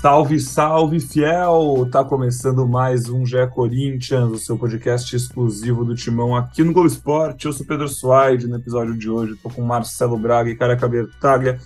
Salve, 0.00 0.38
salve, 0.38 1.00
fiel! 1.00 1.88
Tá 1.90 2.04
começando 2.04 2.68
mais 2.68 3.08
um 3.08 3.26
GE 3.26 3.48
Corinthians, 3.52 4.30
o 4.30 4.38
seu 4.38 4.56
podcast 4.56 5.16
exclusivo 5.16 5.84
do 5.84 5.96
Timão 5.96 6.36
aqui 6.36 6.62
no 6.62 6.72
Globo 6.72 6.86
Esporte. 6.86 7.46
Eu 7.46 7.52
sou 7.52 7.66
Pedro 7.66 7.88
Suaide, 7.88 8.46
no 8.46 8.54
episódio 8.54 8.96
de 8.96 9.10
hoje 9.10 9.34
tô 9.42 9.50
com 9.50 9.60
Marcelo 9.62 10.16
Braga 10.16 10.50
e 10.50 10.56
Careca 10.56 10.86
Bertaglia 10.86 11.58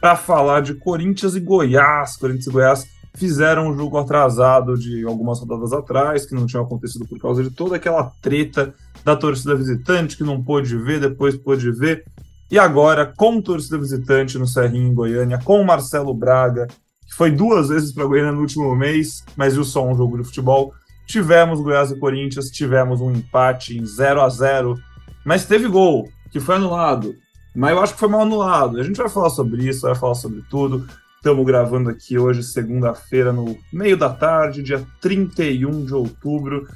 para 0.00 0.14
falar 0.14 0.60
de 0.60 0.74
Corinthians 0.74 1.34
e 1.34 1.40
Goiás. 1.40 2.16
Corinthians 2.16 2.46
e 2.46 2.50
Goiás 2.50 2.86
fizeram 3.14 3.66
um 3.66 3.76
jogo 3.76 3.98
atrasado 3.98 4.78
de 4.78 5.04
algumas 5.04 5.40
rodadas 5.40 5.72
atrás, 5.72 6.24
que 6.24 6.36
não 6.36 6.46
tinha 6.46 6.62
acontecido 6.62 7.04
por 7.04 7.18
causa 7.18 7.42
de 7.42 7.50
toda 7.50 7.74
aquela 7.74 8.12
treta 8.22 8.72
da 9.04 9.16
torcida 9.16 9.56
visitante, 9.56 10.16
que 10.16 10.22
não 10.22 10.40
pôde 10.40 10.76
ver, 10.76 11.00
depois 11.00 11.36
pôde 11.36 11.72
ver. 11.72 12.04
E 12.48 12.60
agora, 12.60 13.12
com 13.16 13.42
torcida 13.42 13.76
visitante 13.76 14.38
no 14.38 14.46
Serrinho, 14.46 14.86
em 14.86 14.94
Goiânia, 14.94 15.40
com 15.42 15.64
Marcelo 15.64 16.14
Braga, 16.14 16.68
foi 17.16 17.30
duas 17.30 17.68
vezes 17.68 17.92
para 17.92 18.06
Goiânia 18.06 18.32
no 18.32 18.40
último 18.40 18.74
mês, 18.74 19.24
mas 19.36 19.54
viu 19.54 19.64
só 19.64 19.86
um 19.86 19.94
jogo 19.94 20.18
de 20.18 20.24
futebol. 20.24 20.72
Tivemos 21.06 21.60
Goiás 21.60 21.90
e 21.90 21.98
Corinthians, 21.98 22.50
tivemos 22.50 23.00
um 23.00 23.10
empate 23.10 23.76
em 23.76 23.84
0 23.84 24.22
a 24.22 24.28
0 24.28 24.78
mas 25.24 25.44
teve 25.44 25.68
gol, 25.68 26.08
que 26.30 26.40
foi 26.40 26.56
anulado. 26.56 27.14
Mas 27.54 27.72
eu 27.72 27.82
acho 27.82 27.92
que 27.92 28.00
foi 28.00 28.08
mal 28.08 28.22
anulado. 28.22 28.80
A 28.80 28.82
gente 28.82 28.96
vai 28.96 29.08
falar 29.08 29.30
sobre 29.30 29.68
isso, 29.68 29.82
vai 29.82 29.94
falar 29.94 30.14
sobre 30.14 30.42
tudo. 30.48 30.86
Estamos 31.16 31.46
gravando 31.46 31.90
aqui 31.90 32.18
hoje, 32.18 32.42
segunda-feira, 32.42 33.32
no 33.32 33.56
meio 33.72 33.96
da 33.96 34.08
tarde, 34.08 34.62
dia 34.62 34.84
31 35.00 35.84
de 35.84 35.94
outubro. 35.94 36.66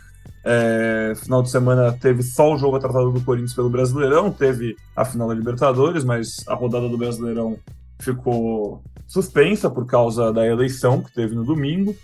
É, 0.44 1.14
final 1.16 1.42
de 1.42 1.50
semana 1.50 1.92
teve 1.92 2.22
só 2.22 2.54
o 2.54 2.58
jogo 2.58 2.76
atrasado 2.76 3.10
do 3.10 3.20
Corinthians 3.22 3.54
pelo 3.54 3.68
Brasileirão, 3.68 4.30
teve 4.30 4.76
a 4.94 5.04
final 5.04 5.26
da 5.26 5.34
Libertadores, 5.34 6.04
mas 6.04 6.44
a 6.46 6.54
rodada 6.54 6.88
do 6.88 6.96
Brasileirão 6.96 7.58
ficou 7.98 8.80
suspensa 9.06 9.70
por 9.70 9.86
causa 9.86 10.32
da 10.32 10.46
eleição 10.46 11.02
que 11.02 11.12
teve 11.12 11.34
no 11.34 11.44
domingo. 11.44 11.94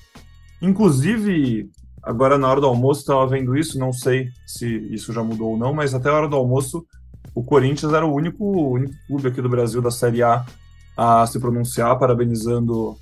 Inclusive, 0.60 1.68
agora 2.02 2.38
na 2.38 2.48
hora 2.48 2.60
do 2.60 2.66
almoço 2.66 3.00
estava 3.00 3.26
vendo 3.26 3.56
isso, 3.56 3.78
não 3.78 3.92
sei 3.92 4.28
se 4.46 4.66
isso 4.92 5.12
já 5.12 5.22
mudou 5.22 5.50
ou 5.50 5.58
não, 5.58 5.74
mas 5.74 5.94
até 5.94 6.08
a 6.08 6.14
hora 6.14 6.28
do 6.28 6.36
almoço 6.36 6.84
o 7.34 7.42
Corinthians 7.42 7.92
era 7.92 8.06
o 8.06 8.14
único, 8.14 8.44
único 8.44 8.94
clube 9.06 9.28
aqui 9.28 9.40
do 9.40 9.48
Brasil 9.48 9.80
da 9.80 9.90
Série 9.90 10.22
A 10.22 10.44
a 10.96 11.26
se 11.26 11.40
pronunciar, 11.40 11.98
parabenizando 11.98 12.96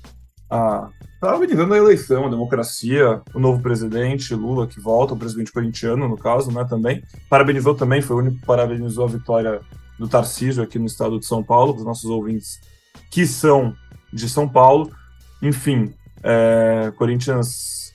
a 0.49 0.89
parabenizando 1.19 1.75
a 1.75 1.77
eleição, 1.77 2.25
a 2.25 2.29
democracia, 2.29 3.21
o 3.31 3.39
novo 3.39 3.61
presidente 3.61 4.33
Lula 4.33 4.65
que 4.65 4.79
volta, 4.79 5.13
o 5.13 5.17
presidente 5.17 5.51
corintiano 5.51 6.07
no 6.07 6.17
caso, 6.17 6.51
né, 6.51 6.65
também. 6.67 7.03
Parabenizou 7.29 7.75
também, 7.75 8.01
foi 8.01 8.15
o 8.15 8.19
único 8.19 8.39
que 8.39 8.45
parabenizou 8.45 9.05
a 9.05 9.07
vitória 9.07 9.61
do 9.99 10.07
Tarcísio 10.07 10.63
aqui 10.63 10.79
no 10.79 10.87
estado 10.87 11.19
de 11.19 11.27
São 11.27 11.43
Paulo, 11.43 11.73
para 11.73 11.81
os 11.81 11.85
nossos 11.85 12.09
ouvintes 12.09 12.59
que 13.11 13.27
são 13.27 13.75
de 14.11 14.29
São 14.29 14.47
Paulo. 14.47 14.91
Enfim, 15.41 15.93
é, 16.23 16.91
Corinthians 16.97 17.93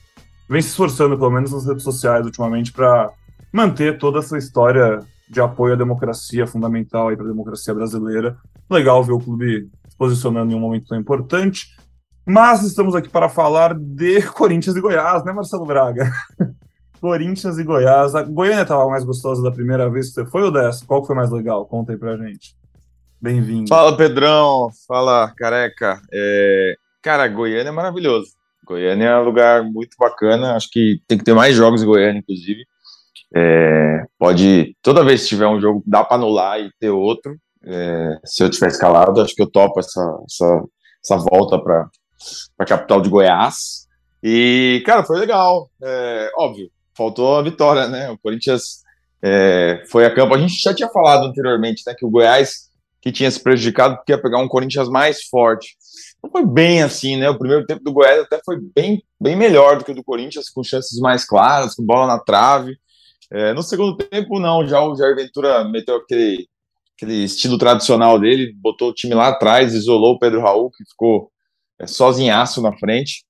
vem 0.49 0.61
se 0.61 0.69
esforçando, 0.69 1.17
pelo 1.17 1.31
menos 1.31 1.51
nas 1.51 1.65
redes 1.65 1.83
sociais, 1.83 2.25
ultimamente, 2.25 2.71
para 2.71 3.11
manter 3.51 3.97
toda 3.97 4.19
essa 4.19 4.37
história 4.37 4.99
de 5.29 5.41
apoio 5.41 5.73
à 5.73 5.77
democracia 5.77 6.47
fundamental 6.47 7.13
para 7.15 7.25
a 7.25 7.29
democracia 7.29 7.73
brasileira. 7.73 8.37
Legal 8.69 9.03
ver 9.03 9.13
o 9.13 9.19
clube 9.19 9.69
se 9.87 9.97
posicionando 9.97 10.51
em 10.51 10.55
um 10.55 10.59
momento 10.59 10.87
tão 10.87 10.97
importante. 10.97 11.75
Mas 12.25 12.63
estamos 12.63 12.95
aqui 12.95 13.09
para 13.09 13.29
falar 13.29 13.73
de 13.73 14.21
Corinthians 14.31 14.75
e 14.75 14.81
Goiás, 14.81 15.23
né, 15.23 15.31
Marcelo 15.31 15.65
Braga? 15.65 16.11
Corinthians 16.99 17.57
e 17.57 17.63
Goiás. 17.63 18.15
A 18.15 18.23
Goiânia 18.23 18.63
estava 18.63 18.87
mais 18.89 19.03
gostosa 19.03 19.41
da 19.41 19.51
primeira 19.51 19.89
vez 19.89 20.07
que 20.07 20.13
você 20.15 20.25
foi 20.25 20.43
ou 20.43 20.51
dessa? 20.51 20.85
Qual 20.85 21.05
foi 21.05 21.15
mais 21.15 21.31
legal? 21.31 21.65
Conta 21.65 21.93
aí 21.93 21.97
pra 21.97 22.17
gente. 22.17 22.55
Bem-vindo. 23.19 23.67
Fala, 23.67 23.97
Pedrão. 23.97 24.69
Fala, 24.87 25.33
careca. 25.35 25.99
É... 26.13 26.75
Cara, 27.01 27.27
Goiânia 27.27 27.69
é 27.69 27.71
maravilhoso. 27.71 28.29
Goiânia 28.63 29.07
é 29.07 29.19
um 29.19 29.23
lugar 29.23 29.63
muito 29.63 29.97
bacana. 29.97 30.55
Acho 30.55 30.69
que 30.69 31.01
tem 31.07 31.17
que 31.17 31.23
ter 31.23 31.33
mais 31.33 31.55
jogos 31.55 31.81
em 31.81 31.87
Goiânia, 31.87 32.19
inclusive. 32.19 32.63
É... 33.35 34.05
Pode, 34.19 34.75
toda 34.83 35.03
vez 35.03 35.23
que 35.23 35.29
tiver 35.29 35.47
um 35.47 35.59
jogo, 35.59 35.81
dá 35.83 36.03
para 36.03 36.17
anular 36.17 36.59
e 36.59 36.71
ter 36.79 36.91
outro. 36.91 37.35
É... 37.65 38.19
Se 38.23 38.43
eu 38.43 38.51
tiver 38.51 38.67
escalado, 38.67 39.19
acho 39.19 39.33
que 39.33 39.41
eu 39.41 39.49
topo 39.49 39.79
essa, 39.79 40.19
essa, 40.29 40.63
essa 41.03 41.17
volta 41.17 41.57
para 41.57 41.89
a 42.59 42.65
capital 42.65 43.01
de 43.01 43.09
Goiás. 43.09 43.87
E, 44.21 44.83
cara, 44.85 45.03
foi 45.03 45.17
legal. 45.17 45.71
É... 45.83 46.31
Óbvio, 46.37 46.69
faltou 46.95 47.37
a 47.37 47.41
vitória, 47.41 47.87
né? 47.87 48.11
O 48.11 48.17
Corinthians 48.19 48.83
é... 49.23 49.83
foi 49.89 50.05
a 50.05 50.13
campo. 50.13 50.35
A 50.35 50.37
gente 50.37 50.61
já 50.61 50.71
tinha 50.71 50.89
falado 50.89 51.25
anteriormente, 51.25 51.81
né, 51.87 51.95
que 51.97 52.05
o 52.05 52.11
Goiás 52.11 52.66
que 53.07 53.11
tinha 53.13 53.31
se 53.31 53.41
prejudicado 53.41 53.95
porque 53.95 54.11
ia 54.11 54.21
pegar 54.21 54.39
um 54.39 54.49
Corinthians 54.49 54.89
mais 54.89 55.23
forte. 55.23 55.77
Não 56.21 56.29
foi 56.29 56.45
bem 56.45 56.83
assim, 56.83 57.15
né? 57.15 57.29
O 57.29 57.39
primeiro 57.39 57.65
tempo 57.65 57.81
do 57.81 57.93
Goiás 57.93 58.19
até 58.19 58.37
foi 58.43 58.57
bem, 58.75 59.01
bem 59.17 59.33
melhor 59.33 59.77
do 59.77 59.85
que 59.85 59.93
o 59.93 59.95
do 59.95 60.03
Corinthians, 60.03 60.49
com 60.49 60.61
chances 60.61 60.99
mais 60.99 61.23
claras, 61.23 61.73
com 61.73 61.85
bola 61.85 62.05
na 62.05 62.19
trave. 62.19 62.77
É, 63.31 63.53
no 63.53 63.63
segundo 63.63 63.95
tempo, 63.95 64.39
não, 64.39 64.67
já 64.67 64.81
o 64.81 64.93
Jair 64.93 65.15
Ventura 65.15 65.63
meteu 65.63 65.95
aquele, 65.95 66.49
aquele 66.97 67.23
estilo 67.23 67.57
tradicional 67.57 68.19
dele, 68.19 68.53
botou 68.57 68.89
o 68.89 68.93
time 68.93 69.13
lá 69.13 69.29
atrás, 69.29 69.73
isolou 69.73 70.15
o 70.15 70.19
Pedro 70.19 70.41
Raul, 70.41 70.69
que 70.69 70.83
ficou 70.83 71.31
é, 71.79 71.87
sozinhaço 71.87 72.61
na 72.61 72.77
frente. 72.77 73.23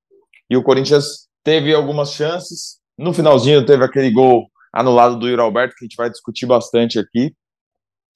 E 0.49 0.57
o 0.57 0.63
Corinthians 0.63 1.27
teve 1.43 1.71
algumas 1.71 2.13
chances. 2.13 2.79
No 2.97 3.13
finalzinho 3.13 3.63
teve 3.63 3.83
aquele 3.83 4.09
gol 4.09 4.47
anulado 4.73 5.19
do 5.19 5.27
Yuri 5.27 5.39
Alberto, 5.39 5.75
que 5.77 5.85
a 5.85 5.87
gente 5.87 5.97
vai 5.97 6.09
discutir 6.09 6.47
bastante 6.47 6.97
aqui. 6.97 7.31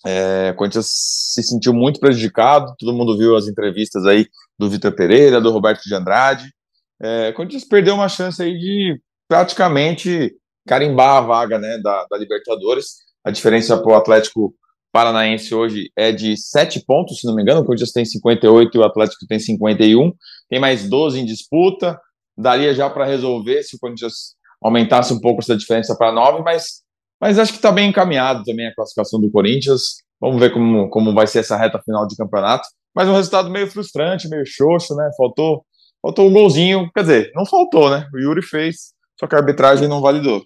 É, 0.05 0.51
o 0.51 0.55
Corinthians 0.55 0.87
se 0.89 1.43
sentiu 1.43 1.73
muito 1.73 1.99
prejudicado, 1.99 2.73
todo 2.79 2.93
mundo 2.93 3.17
viu 3.17 3.35
as 3.35 3.47
entrevistas 3.47 4.05
aí 4.05 4.27
do 4.57 4.69
Vitor 4.69 4.91
Pereira, 4.93 5.39
do 5.39 5.51
Roberto 5.51 5.83
de 5.83 5.93
Andrade. 5.93 6.51
É, 7.01 7.29
o 7.29 7.33
Corinthians 7.33 7.65
perdeu 7.65 7.95
uma 7.95 8.09
chance 8.09 8.41
aí 8.41 8.57
de 8.57 9.01
praticamente 9.27 10.33
carimbar 10.67 11.17
a 11.17 11.21
vaga 11.21 11.57
né, 11.59 11.77
da, 11.77 12.05
da 12.09 12.17
Libertadores. 12.17 12.97
A 13.23 13.31
diferença 13.31 13.77
para 13.77 13.91
o 13.91 13.95
Atlético 13.95 14.53
Paranaense 14.91 15.55
hoje 15.55 15.89
é 15.95 16.11
de 16.11 16.35
7 16.35 16.83
pontos, 16.85 17.19
se 17.19 17.27
não 17.27 17.35
me 17.35 17.41
engano. 17.41 17.61
O 17.61 17.65
Corinthians 17.65 17.91
tem 17.91 18.03
58 18.03 18.75
e 18.75 18.79
o 18.79 18.83
Atlético 18.83 19.25
tem 19.27 19.39
51. 19.39 20.11
Tem 20.49 20.59
mais 20.59 20.87
12 20.89 21.19
em 21.19 21.25
disputa. 21.25 21.99
Daria 22.37 22.73
já 22.73 22.89
para 22.89 23.05
resolver 23.05 23.63
se 23.63 23.75
o 23.75 23.79
Corinthians 23.79 24.35
aumentasse 24.61 25.13
um 25.13 25.19
pouco 25.19 25.41
essa 25.41 25.55
diferença 25.55 25.95
para 25.95 26.11
9, 26.11 26.43
mas 26.43 26.81
mas 27.21 27.37
acho 27.37 27.51
que 27.51 27.59
está 27.59 27.71
bem 27.71 27.89
encaminhado 27.89 28.43
também 28.43 28.65
a 28.65 28.73
classificação 28.73 29.21
do 29.21 29.29
Corinthians. 29.29 29.97
Vamos 30.19 30.39
ver 30.39 30.51
como, 30.51 30.89
como 30.89 31.13
vai 31.13 31.27
ser 31.27 31.39
essa 31.39 31.55
reta 31.55 31.79
final 31.79 32.07
de 32.07 32.17
campeonato. 32.17 32.67
Mas 32.95 33.07
um 33.07 33.13
resultado 33.13 33.47
meio 33.51 33.69
frustrante, 33.69 34.27
meio 34.27 34.43
xoxo, 34.43 34.95
né? 34.95 35.07
Faltou, 35.15 35.63
faltou 36.01 36.27
um 36.27 36.33
golzinho. 36.33 36.89
Quer 36.91 37.01
dizer, 37.01 37.31
não 37.35 37.45
faltou, 37.45 37.91
né? 37.91 38.07
O 38.11 38.17
Yuri 38.17 38.41
fez, 38.41 38.93
só 39.19 39.27
que 39.27 39.35
a 39.35 39.37
arbitragem 39.37 39.87
não 39.87 40.01
validou. 40.01 40.43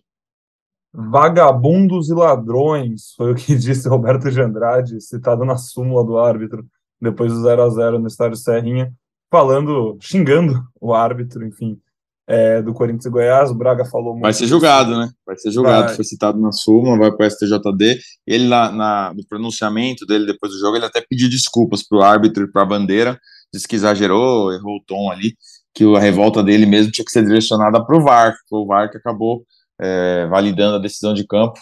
Vagabundos 0.93 2.09
e 2.09 2.13
ladrões, 2.13 3.13
foi 3.15 3.31
o 3.31 3.35
que 3.35 3.55
disse 3.55 3.87
Roberto 3.87 4.29
de 4.29 4.41
Andrade, 4.41 4.99
citado 4.99 5.45
na 5.45 5.55
súmula 5.55 6.03
do 6.03 6.17
árbitro, 6.17 6.65
depois 6.99 7.31
do 7.31 7.41
0 7.41 7.63
a 7.63 7.69
0 7.69 7.99
no 7.99 8.07
estádio 8.07 8.37
Serrinha, 8.37 8.91
falando, 9.31 9.97
xingando 10.01 10.61
o 10.79 10.93
árbitro, 10.93 11.45
enfim 11.47 11.79
é, 12.27 12.61
do 12.61 12.73
Corinthians 12.73 13.05
e 13.05 13.09
Goiás. 13.09 13.51
O 13.51 13.55
Braga 13.55 13.85
falou 13.85 14.13
muito. 14.13 14.23
Vai 14.23 14.33
ser 14.33 14.47
julgado, 14.47 14.97
né? 14.97 15.09
Vai 15.25 15.37
ser 15.37 15.51
julgado. 15.51 15.87
Vai. 15.87 15.95
Foi 15.95 16.05
citado 16.05 16.39
na 16.39 16.51
súmula, 16.51 16.97
vai 16.97 17.11
para 17.11 17.27
o 17.27 17.29
STJD. 17.29 17.99
Ele, 18.25 18.47
na, 18.47 18.71
na, 18.71 19.13
no 19.13 19.25
pronunciamento 19.27 20.05
dele 20.05 20.25
depois 20.25 20.51
do 20.51 20.59
jogo, 20.59 20.77
ele 20.77 20.85
até 20.85 21.01
pediu 21.01 21.29
desculpas 21.29 21.83
para 21.87 21.97
o 21.97 22.01
árbitro 22.01 22.43
e 22.43 22.51
para 22.51 22.63
a 22.63 22.65
bandeira. 22.65 23.19
Disse 23.53 23.67
que 23.67 23.75
exagerou, 23.75 24.51
errou 24.51 24.77
o 24.77 24.83
tom 24.85 25.11
ali, 25.11 25.35
que 25.73 25.83
a 25.95 25.99
revolta 25.99 26.43
dele 26.43 26.65
mesmo 26.65 26.91
tinha 26.91 27.05
que 27.05 27.11
ser 27.11 27.23
direcionada 27.23 27.83
para 27.85 27.97
o 27.97 28.03
VAR. 28.03 28.35
Foi 28.49 28.59
o 28.59 28.65
VAR 28.65 28.89
que 28.89 28.97
acabou 28.97 29.43
é, 29.79 30.27
validando 30.27 30.75
a 30.75 30.79
decisão 30.79 31.13
de 31.13 31.25
campo. 31.25 31.59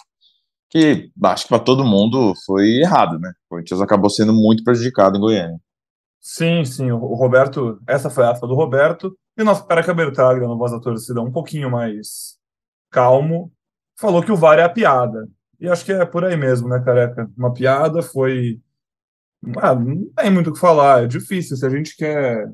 Que 0.70 1.08
acho 1.24 1.44
que 1.44 1.50
para 1.50 1.60
todo 1.60 1.84
mundo 1.84 2.32
foi 2.44 2.80
errado, 2.80 3.18
né? 3.20 3.30
O 3.46 3.50
Corinthians 3.50 3.80
acabou 3.80 4.10
sendo 4.10 4.32
muito 4.32 4.64
prejudicado 4.64 5.16
em 5.16 5.20
Goiânia. 5.20 5.58
Sim, 6.20 6.64
sim. 6.64 6.90
O 6.90 7.14
Roberto, 7.14 7.78
essa 7.86 8.10
foi 8.10 8.24
a 8.24 8.30
afa 8.30 8.46
do 8.46 8.54
Roberto. 8.54 9.14
E 9.36 9.42
o 9.42 9.44
nosso 9.44 9.66
Careca 9.66 9.92
Bertaglia, 9.92 10.46
no 10.46 10.56
Voz 10.56 10.72
da 10.72 10.80
Torcida, 10.80 11.20
um 11.20 11.32
pouquinho 11.32 11.70
mais 11.70 12.38
calmo, 12.90 13.52
falou 13.98 14.22
que 14.22 14.30
o 14.30 14.36
VAR 14.36 14.58
é 14.58 14.62
a 14.62 14.68
piada. 14.68 15.28
E 15.58 15.68
acho 15.68 15.84
que 15.84 15.92
é 15.92 16.04
por 16.04 16.24
aí 16.24 16.36
mesmo, 16.36 16.68
né, 16.68 16.80
Careca? 16.84 17.30
Uma 17.36 17.52
piada 17.52 18.02
foi. 18.02 18.60
Ah, 19.58 19.74
não 19.74 20.06
tem 20.16 20.30
muito 20.30 20.50
o 20.50 20.52
que 20.52 20.58
falar, 20.58 21.04
é 21.04 21.06
difícil. 21.06 21.56
Se 21.56 21.66
a 21.66 21.70
gente 21.70 21.96
quer. 21.96 22.52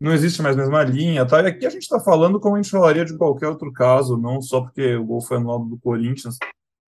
Não 0.00 0.12
existe 0.12 0.42
mais 0.42 0.56
a 0.56 0.60
mesma 0.60 0.82
linha, 0.82 1.24
tá? 1.24 1.42
E 1.42 1.46
aqui 1.46 1.66
a 1.66 1.70
gente 1.70 1.82
está 1.82 2.00
falando 2.00 2.40
como 2.40 2.56
a 2.56 2.62
gente 2.62 2.70
falaria 2.70 3.04
de 3.04 3.16
qualquer 3.16 3.48
outro 3.48 3.72
caso, 3.72 4.18
não 4.18 4.42
só 4.42 4.60
porque 4.60 4.96
o 4.96 5.04
gol 5.04 5.20
foi 5.20 5.38
anulado 5.38 5.64
do 5.66 5.78
Corinthians, 5.78 6.36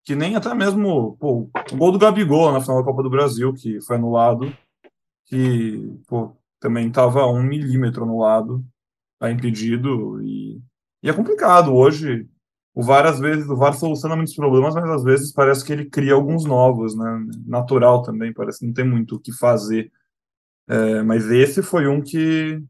que 0.04 0.14
nem 0.16 0.36
até 0.36 0.52
mesmo 0.54 1.16
pô, 1.18 1.48
o 1.72 1.76
gol 1.76 1.92
do 1.92 1.98
Gabigol 1.98 2.52
na 2.52 2.60
final 2.60 2.78
da 2.78 2.84
Copa 2.84 3.02
do 3.02 3.10
Brasil, 3.10 3.54
que 3.54 3.80
foi 3.82 3.96
anulado, 3.96 4.52
que 5.26 5.96
pô, 6.06 6.36
também 6.60 6.88
estava 6.88 7.26
um 7.26 7.42
milímetro 7.42 8.04
anulado, 8.04 8.64
tá 9.18 9.30
impedido, 9.30 10.22
e, 10.22 10.60
e 11.02 11.08
é 11.08 11.12
complicado 11.12 11.74
hoje. 11.74 12.28
O 12.74 12.82
VAR, 12.82 13.06
às 13.06 13.18
vezes, 13.18 13.48
o 13.48 13.56
VAR 13.56 13.74
soluciona 13.74 14.14
muitos 14.14 14.36
problemas, 14.36 14.74
mas 14.74 14.88
às 14.88 15.02
vezes 15.02 15.32
parece 15.32 15.64
que 15.64 15.72
ele 15.72 15.86
cria 15.86 16.14
alguns 16.14 16.44
novos, 16.44 16.96
né? 16.96 17.26
Natural 17.46 18.02
também, 18.02 18.32
parece 18.32 18.60
que 18.60 18.66
não 18.66 18.72
tem 18.72 18.84
muito 18.86 19.16
o 19.16 19.20
que 19.20 19.32
fazer. 19.32 19.90
É, 20.68 21.02
mas 21.02 21.30
esse 21.30 21.62
foi 21.62 21.88
um 21.88 22.00
que 22.02 22.62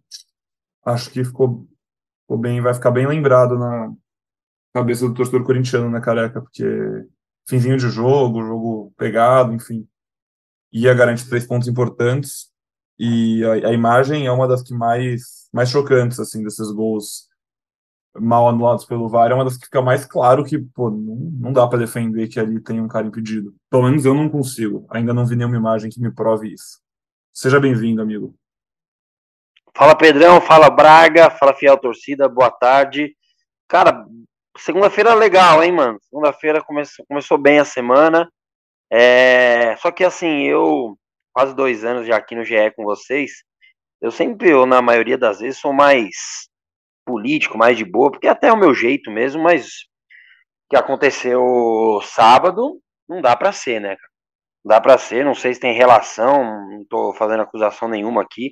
acho 0.84 1.10
que 1.10 1.24
ficou, 1.24 1.66
ficou 2.22 2.38
bem, 2.38 2.60
vai 2.60 2.72
ficar 2.74 2.90
bem 2.90 3.06
lembrado 3.06 3.58
na 3.58 3.92
cabeça 4.72 5.06
do 5.06 5.14
torcedor 5.14 5.44
corintiano, 5.44 5.90
né, 5.90 6.00
careca? 6.00 6.40
Porque 6.40 6.64
finzinho 7.48 7.76
de 7.76 7.88
jogo, 7.88 8.44
jogo 8.44 8.92
pegado, 8.96 9.52
enfim, 9.54 9.86
ia 10.72 10.94
garantir 10.94 11.28
três 11.28 11.46
pontos 11.46 11.68
importantes. 11.68 12.50
E 12.98 13.44
a, 13.44 13.68
a 13.68 13.72
imagem 13.72 14.26
é 14.26 14.32
uma 14.32 14.48
das 14.48 14.62
que 14.62 14.74
mais, 14.74 15.37
mais 15.52 15.70
chocantes, 15.70 16.20
assim, 16.20 16.42
desses 16.42 16.70
gols 16.70 17.28
mal 18.20 18.48
anulados 18.48 18.84
pelo 18.84 19.08
VAR, 19.08 19.30
é 19.30 19.34
uma 19.34 19.44
das 19.44 19.56
que 19.56 19.66
fica 19.66 19.80
mais 19.80 20.04
claro 20.04 20.44
que, 20.44 20.58
pô, 20.58 20.90
não, 20.90 21.16
não 21.40 21.52
dá 21.52 21.66
para 21.66 21.78
defender 21.78 22.28
que 22.28 22.40
ali 22.40 22.60
tem 22.60 22.80
um 22.80 22.88
cara 22.88 23.06
impedido. 23.06 23.54
Pelo 23.70 23.84
menos 23.84 24.04
eu 24.04 24.14
não 24.14 24.28
consigo. 24.28 24.86
Ainda 24.90 25.14
não 25.14 25.26
vi 25.26 25.36
nenhuma 25.36 25.56
imagem 25.56 25.90
que 25.90 26.00
me 26.00 26.12
prove 26.12 26.52
isso. 26.52 26.80
Seja 27.32 27.60
bem-vindo, 27.60 28.02
amigo. 28.02 28.34
Fala 29.76 29.94
Pedrão, 29.94 30.40
fala 30.40 30.68
Braga, 30.68 31.30
fala 31.30 31.54
fiel 31.54 31.78
torcida, 31.78 32.28
boa 32.28 32.50
tarde. 32.50 33.14
Cara, 33.68 34.04
segunda-feira 34.56 35.14
legal, 35.14 35.62
hein, 35.62 35.70
mano? 35.70 35.98
Segunda-feira 36.02 36.62
começou, 36.62 37.04
começou 37.06 37.38
bem 37.38 37.60
a 37.60 37.64
semana. 37.64 38.28
É, 38.90 39.76
só 39.76 39.92
que 39.92 40.02
assim, 40.02 40.44
eu 40.44 40.98
quase 41.32 41.54
dois 41.54 41.84
anos 41.84 42.06
já 42.06 42.16
aqui 42.16 42.34
no 42.34 42.44
GE 42.44 42.72
com 42.74 42.82
vocês, 42.82 43.44
eu 44.00 44.10
sempre, 44.10 44.52
ou 44.54 44.66
na 44.66 44.82
maioria 44.82 45.18
das 45.18 45.40
vezes, 45.40 45.60
sou 45.60 45.72
mais 45.72 46.14
político, 47.06 47.58
mais 47.58 47.76
de 47.76 47.84
boa, 47.84 48.10
porque 48.10 48.28
até 48.28 48.48
é 48.48 48.52
o 48.52 48.56
meu 48.58 48.74
jeito 48.74 49.10
mesmo, 49.10 49.42
mas 49.42 49.66
o 50.66 50.70
que 50.70 50.76
aconteceu 50.76 52.00
sábado 52.02 52.80
não 53.08 53.22
dá 53.22 53.36
para 53.36 53.52
ser, 53.52 53.80
né? 53.80 53.96
Não 54.64 54.70
dá 54.70 54.80
para 54.80 54.98
ser, 54.98 55.24
não 55.24 55.34
sei 55.34 55.54
se 55.54 55.60
tem 55.60 55.72
relação, 55.74 56.44
não 56.70 56.84
tô 56.88 57.14
fazendo 57.14 57.42
acusação 57.42 57.88
nenhuma 57.88 58.22
aqui, 58.22 58.50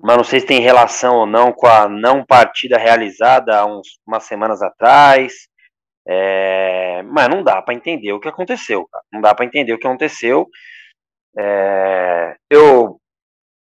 mas 0.00 0.16
não 0.16 0.24
sei 0.24 0.40
se 0.40 0.46
tem 0.46 0.60
relação 0.60 1.16
ou 1.16 1.26
não 1.26 1.52
com 1.52 1.66
a 1.66 1.88
não 1.88 2.24
partida 2.26 2.76
realizada 2.78 3.58
há 3.60 3.66
uns, 3.66 4.00
umas 4.06 4.24
semanas 4.24 4.60
atrás. 4.62 5.32
É, 6.08 7.02
mas 7.04 7.28
não 7.28 7.44
dá 7.44 7.62
para 7.62 7.74
entender 7.74 8.12
o 8.12 8.20
que 8.20 8.28
aconteceu, 8.28 8.86
cara. 8.88 9.04
Não 9.12 9.20
dá 9.20 9.34
para 9.34 9.44
entender 9.46 9.72
o 9.72 9.78
que 9.78 9.86
aconteceu. 9.86 10.48
É, 11.38 12.36
eu 12.50 13.00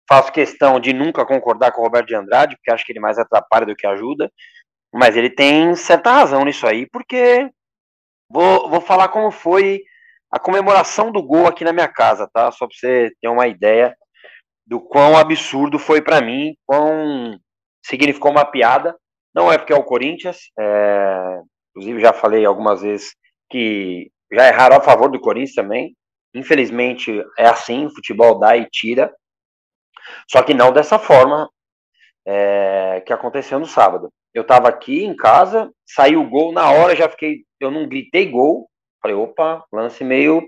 faço 0.08 0.32
questão 0.32 0.78
de 0.78 0.92
nunca 0.92 1.26
concordar 1.26 1.72
com 1.72 1.80
o 1.80 1.84
Roberto 1.84 2.06
de 2.06 2.14
Andrade, 2.14 2.56
porque 2.56 2.70
acho 2.70 2.84
que 2.84 2.92
ele 2.92 3.00
mais 3.00 3.18
atrapalha 3.18 3.66
do 3.66 3.76
que 3.76 3.86
ajuda, 3.86 4.30
mas 4.94 5.16
ele 5.16 5.30
tem 5.30 5.74
certa 5.74 6.12
razão 6.12 6.44
nisso 6.44 6.66
aí, 6.66 6.88
porque 6.90 7.50
vou, 8.30 8.70
vou 8.70 8.80
falar 8.80 9.08
como 9.08 9.30
foi 9.30 9.82
a 10.30 10.38
comemoração 10.38 11.10
do 11.10 11.22
gol 11.22 11.46
aqui 11.46 11.64
na 11.64 11.72
minha 11.72 11.88
casa, 11.88 12.28
tá? 12.32 12.50
Só 12.50 12.66
para 12.66 12.76
você 12.76 13.12
ter 13.20 13.28
uma 13.28 13.46
ideia 13.46 13.96
do 14.66 14.80
quão 14.80 15.16
absurdo 15.16 15.78
foi 15.78 16.02
para 16.02 16.20
mim, 16.20 16.56
quão 16.66 17.38
significou 17.84 18.30
uma 18.30 18.44
piada. 18.44 18.96
Não 19.34 19.52
é 19.52 19.58
porque 19.58 19.72
é 19.72 19.76
o 19.76 19.84
Corinthians, 19.84 20.38
é, 20.58 21.40
inclusive 21.70 22.00
já 22.00 22.12
falei 22.12 22.44
algumas 22.44 22.80
vezes 22.80 23.14
que 23.50 24.10
já 24.32 24.48
erraram 24.48 24.76
a 24.76 24.82
favor 24.82 25.10
do 25.10 25.20
Corinthians 25.20 25.54
também. 25.54 25.94
Infelizmente 26.34 27.22
é 27.38 27.46
assim, 27.46 27.88
futebol 27.94 28.38
dá 28.38 28.56
e 28.56 28.66
tira. 28.70 29.12
Só 30.30 30.42
que 30.42 30.54
não 30.54 30.72
dessa 30.72 30.98
forma 30.98 31.48
é, 32.26 33.02
que 33.06 33.12
aconteceu 33.12 33.58
no 33.58 33.66
sábado. 33.66 34.10
Eu 34.34 34.42
estava 34.42 34.68
aqui 34.68 35.04
em 35.04 35.16
casa, 35.16 35.70
saiu 35.86 36.20
o 36.20 36.28
gol, 36.28 36.52
na 36.52 36.70
hora 36.70 36.94
já 36.94 37.08
fiquei, 37.08 37.44
eu 37.60 37.70
não 37.70 37.88
gritei 37.88 38.30
gol, 38.30 38.68
falei, 39.00 39.16
opa, 39.16 39.64
lance 39.72 40.04
meio, 40.04 40.46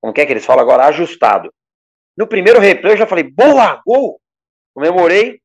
como 0.00 0.12
que 0.12 0.20
é 0.20 0.26
que 0.26 0.32
eles 0.32 0.44
falam 0.44 0.62
agora, 0.62 0.86
ajustado. 0.86 1.52
No 2.16 2.28
primeiro 2.28 2.60
replay 2.60 2.92
eu 2.92 2.98
já 2.98 3.06
falei, 3.06 3.24
boa, 3.24 3.82
gol, 3.84 4.20
comemorei. 4.72 5.40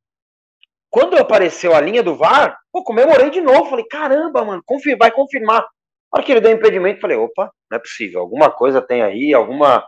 Quando 0.91 1.17
apareceu 1.17 1.73
a 1.73 1.81
linha 1.81 2.03
do 2.03 2.15
VAR, 2.15 2.57
pô, 2.71 2.83
comemorei 2.83 3.29
de 3.29 3.41
novo, 3.41 3.69
falei, 3.69 3.85
caramba, 3.85 4.43
mano, 4.43 4.61
confir 4.65 4.97
vai 4.97 5.11
confirmar. 5.11 5.61
Na 5.61 6.17
hora 6.17 6.23
que 6.23 6.31
ele 6.31 6.41
deu 6.41 6.51
impedimento, 6.51 7.01
falei, 7.01 7.17
opa, 7.17 7.51
não 7.71 7.77
é 7.77 7.79
possível, 7.79 8.19
alguma 8.19 8.51
coisa 8.51 8.81
tem 8.81 9.01
aí, 9.01 9.33
alguma 9.33 9.87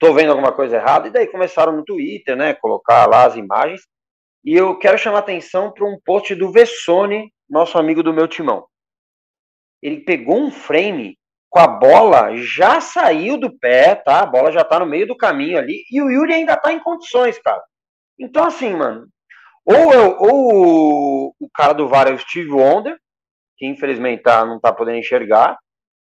tô 0.00 0.14
vendo 0.14 0.30
alguma 0.30 0.50
coisa 0.50 0.76
errada, 0.76 1.06
e 1.06 1.12
daí 1.12 1.26
começaram 1.26 1.72
no 1.72 1.84
Twitter, 1.84 2.34
né, 2.34 2.54
colocar 2.54 3.06
lá 3.06 3.26
as 3.26 3.36
imagens, 3.36 3.82
e 4.42 4.54
eu 4.54 4.76
quero 4.78 4.96
chamar 4.96 5.18
atenção 5.18 5.70
para 5.70 5.86
um 5.86 6.00
post 6.02 6.34
do 6.34 6.50
Vessone, 6.50 7.30
nosso 7.48 7.78
amigo 7.78 8.02
do 8.02 8.12
meu 8.12 8.26
timão. 8.26 8.66
Ele 9.82 10.00
pegou 10.00 10.40
um 10.40 10.50
frame 10.50 11.18
com 11.50 11.58
a 11.58 11.66
bola, 11.66 12.34
já 12.36 12.80
saiu 12.80 13.36
do 13.36 13.54
pé, 13.58 13.94
tá? 13.94 14.20
A 14.20 14.26
bola 14.26 14.50
já 14.50 14.64
tá 14.64 14.78
no 14.78 14.86
meio 14.86 15.06
do 15.06 15.16
caminho 15.16 15.58
ali, 15.58 15.84
e 15.90 16.00
o 16.00 16.08
Yuri 16.08 16.32
ainda 16.32 16.56
tá 16.56 16.72
em 16.72 16.80
condições, 16.80 17.38
cara. 17.38 17.62
Então, 18.18 18.44
assim, 18.44 18.74
mano, 18.74 19.06
ou, 19.66 19.92
eu, 19.92 20.16
ou 20.18 21.34
o 21.38 21.48
cara 21.54 21.74
do 21.74 21.88
VAR 21.88 22.08
é 22.08 22.14
o 22.14 22.18
Steve 22.18 22.50
Wonder, 22.50 22.96
que 23.58 23.66
infelizmente 23.66 24.22
tá, 24.22 24.44
não 24.46 24.58
tá 24.58 24.72
podendo 24.72 24.98
enxergar, 24.98 25.58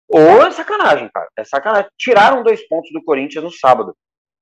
ou 0.09 0.45
é 0.45 0.51
sacanagem, 0.51 1.09
cara. 1.13 1.27
É 1.37 1.43
sacanagem. 1.43 1.89
Tiraram 1.97 2.43
dois 2.43 2.67
pontos 2.67 2.91
do 2.91 3.03
Corinthians 3.03 3.43
no 3.43 3.51
sábado. 3.51 3.95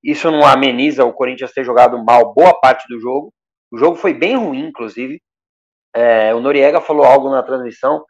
Isso 0.03 0.31
não 0.31 0.45
ameniza 0.45 1.03
o 1.03 1.13
Corinthians 1.13 1.51
ter 1.51 1.65
jogado 1.65 2.03
mal 2.03 2.33
boa 2.33 2.57
parte 2.59 2.87
do 2.87 2.99
jogo. 2.99 3.33
O 3.71 3.77
jogo 3.77 3.97
foi 3.97 4.13
bem 4.13 4.37
ruim, 4.37 4.67
inclusive. 4.67 5.21
É, 5.93 6.33
o 6.33 6.39
Noriega 6.39 6.79
falou 6.79 7.03
algo 7.05 7.29
na 7.29 7.43
transmissão 7.43 8.05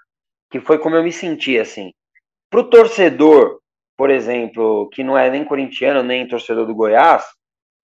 que 0.52 0.60
foi 0.60 0.78
como 0.78 0.96
eu 0.96 1.04
me 1.04 1.12
senti, 1.12 1.58
assim. 1.58 1.92
Pro 2.50 2.70
torcedor, 2.70 3.60
por 3.98 4.10
exemplo, 4.10 4.90
que 4.90 5.04
não 5.04 5.18
é 5.18 5.30
nem 5.30 5.44
corintiano, 5.44 6.04
nem 6.04 6.28
torcedor 6.28 6.66
do 6.66 6.76
Goiás, 6.76 7.26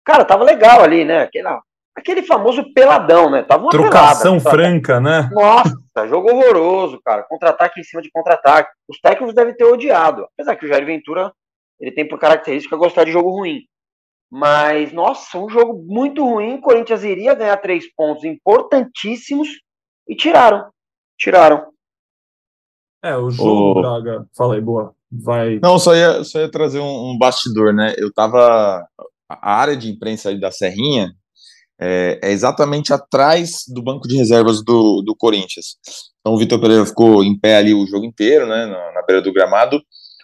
cara, 0.04 0.24
tava 0.24 0.44
legal 0.44 0.82
ali, 0.82 1.04
né? 1.04 1.22
Aquela, 1.22 1.62
aquele 1.96 2.22
famoso 2.22 2.72
peladão, 2.72 3.30
né? 3.30 3.42
Tava 3.42 3.64
uma 3.64 3.70
Trocação 3.70 4.38
pelada, 4.38 4.50
franca, 4.50 5.00
né? 5.00 5.28
Nossa, 5.32 6.08
jogo 6.08 6.30
horroroso, 6.30 7.00
cara. 7.04 7.22
Contra-ataque 7.24 7.80
em 7.80 7.84
cima 7.84 8.02
de 8.02 8.10
contra-ataque. 8.10 8.70
Os 8.88 8.98
técnicos 9.00 9.34
devem 9.34 9.54
ter 9.54 9.64
odiado. 9.64 10.26
Apesar 10.32 10.56
que 10.56 10.64
o 10.64 10.68
Jair 10.68 10.84
Ventura, 10.84 11.32
ele 11.78 11.92
tem 11.92 12.06
por 12.06 12.18
característica 12.18 12.76
gostar 12.76 13.04
de 13.04 13.12
jogo 13.12 13.30
ruim. 13.30 13.60
Mas, 14.30 14.92
nossa, 14.92 15.38
um 15.38 15.48
jogo 15.48 15.84
muito 15.86 16.24
ruim. 16.24 16.54
O 16.54 16.60
Corinthians 16.60 17.02
iria 17.02 17.34
ganhar 17.34 17.56
três 17.56 17.92
pontos 17.94 18.24
importantíssimos 18.24 19.48
e 20.08 20.14
tiraram. 20.14 20.70
Tiraram. 21.18 21.66
É, 23.02 23.16
o 23.16 23.30
jogo, 23.30 23.78
o... 23.78 23.82
Braga. 23.82 24.26
Fala 24.36 24.54
aí, 24.54 24.60
boa. 24.60 24.94
Vai. 25.10 25.58
Não, 25.60 25.78
só 25.78 25.94
ia, 25.94 26.22
só 26.22 26.38
ia 26.38 26.50
trazer 26.50 26.78
um, 26.78 27.10
um 27.10 27.18
bastidor, 27.18 27.74
né? 27.74 27.94
Eu 27.98 28.12
tava. 28.12 28.86
A 29.28 29.54
área 29.54 29.76
de 29.76 29.90
imprensa 29.90 30.28
ali 30.28 30.40
da 30.40 30.50
Serrinha, 30.50 31.12
é, 31.80 32.20
é, 32.22 32.30
exatamente 32.30 32.92
atrás 32.92 33.64
do 33.66 33.82
banco 33.82 34.06
de 34.06 34.16
reservas 34.16 34.62
do, 34.62 35.02
do 35.02 35.16
Corinthians. 35.16 35.76
Então 36.20 36.34
o 36.34 36.38
Vitor 36.38 36.60
Pereira 36.60 36.84
ficou 36.84 37.24
em 37.24 37.38
pé 37.38 37.56
ali 37.56 37.72
o 37.72 37.86
jogo 37.86 38.04
inteiro, 38.04 38.46
né, 38.46 38.66
na, 38.66 38.92
na, 38.92 39.02
beira 39.06 39.22
do 39.22 39.32
gramado. 39.32 39.80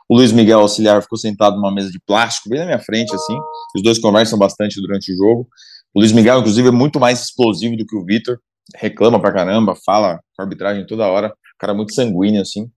O 0.09 0.17
Luiz 0.17 0.31
Miguel 0.33 0.61
Auxiliar 0.61 1.03
ficou 1.03 1.19
sentado 1.19 1.57
numa 1.57 1.75
mesa 1.75 1.91
de 1.91 1.99
plástico 2.07 2.51
bem 2.51 2.61
na 2.61 2.67
minha 2.67 2.79
frente, 2.79 3.13
assim. 3.15 3.37
Os 3.75 3.83
dois 3.83 3.99
conversam 3.99 4.39
bastante 4.39 4.81
durante 4.81 5.13
o 5.13 5.17
jogo. 5.17 5.49
O 5.95 6.01
Luiz 6.01 6.13
Miguel, 6.13 6.41
inclusive, 6.41 6.69
é 6.69 6.71
muito 6.71 7.01
mais 7.01 7.23
explosivo 7.23 7.77
do 7.77 7.87
que 7.87 7.97
o 7.97 8.05
Vitor. 8.05 8.39
Reclama 8.77 9.19
pra 9.19 9.33
caramba, 9.33 9.75
fala 9.85 10.21
com 10.37 10.43
a 10.43 10.45
arbitragem 10.45 10.87
toda 10.87 11.09
hora. 11.09 11.33
Cara 11.59 11.75
muito 11.75 11.95
sanguíneo, 11.95 12.43
assim. 12.43 12.71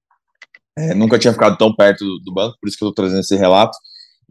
É, 0.78 0.96
nunca 0.96 1.20
tinha 1.20 1.34
ficado 1.34 1.58
tão 1.58 1.76
perto 1.76 2.06
do, 2.06 2.20
do, 2.20 2.34
banco, 2.34 2.56
por 2.60 2.68
isso 2.68 2.78
que 2.78 2.84
eu 2.84 2.88
tô 2.88 2.94
trazendo 2.94 3.20
esse 3.20 3.36
relato. 3.36 3.78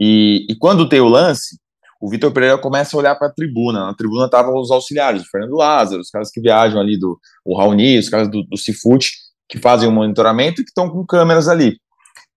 E, 0.01 0.47
e 0.49 0.57
quando 0.57 0.89
tem 0.89 1.01
o 1.01 1.09
lance, 1.09 1.59
o 2.01 2.09
Vitor 2.09 2.33
Pereira 2.33 2.57
começa 2.59 2.97
a 2.97 2.99
olhar 2.99 3.15
para 3.17 3.29
a 3.29 3.33
tribuna. 3.33 3.87
Na 3.87 3.95
tribuna 3.95 4.27
estavam 4.27 4.55
os 4.57 4.71
auxiliares, 4.71 5.23
o 5.23 5.29
Fernando 5.29 5.57
Lázaro, 5.57 6.01
os 6.01 6.11
caras 6.11 6.31
que 6.31 6.41
viajam 6.41 6.81
ali 6.81 6.99
do 6.99 7.19
o 7.45 7.57
Raoni, 7.57 7.99
os 7.99 8.09
caras 8.09 8.29
do, 8.29 8.43
do 8.45 8.57
Cifute, 8.57 9.13
que 9.49 9.59
fazem 9.59 9.89
o 9.89 9.93
monitoramento 9.93 10.61
e 10.61 10.65
que 10.65 10.71
estão 10.71 10.89
com 10.89 11.05
câmeras 11.05 11.49
ali, 11.49 11.77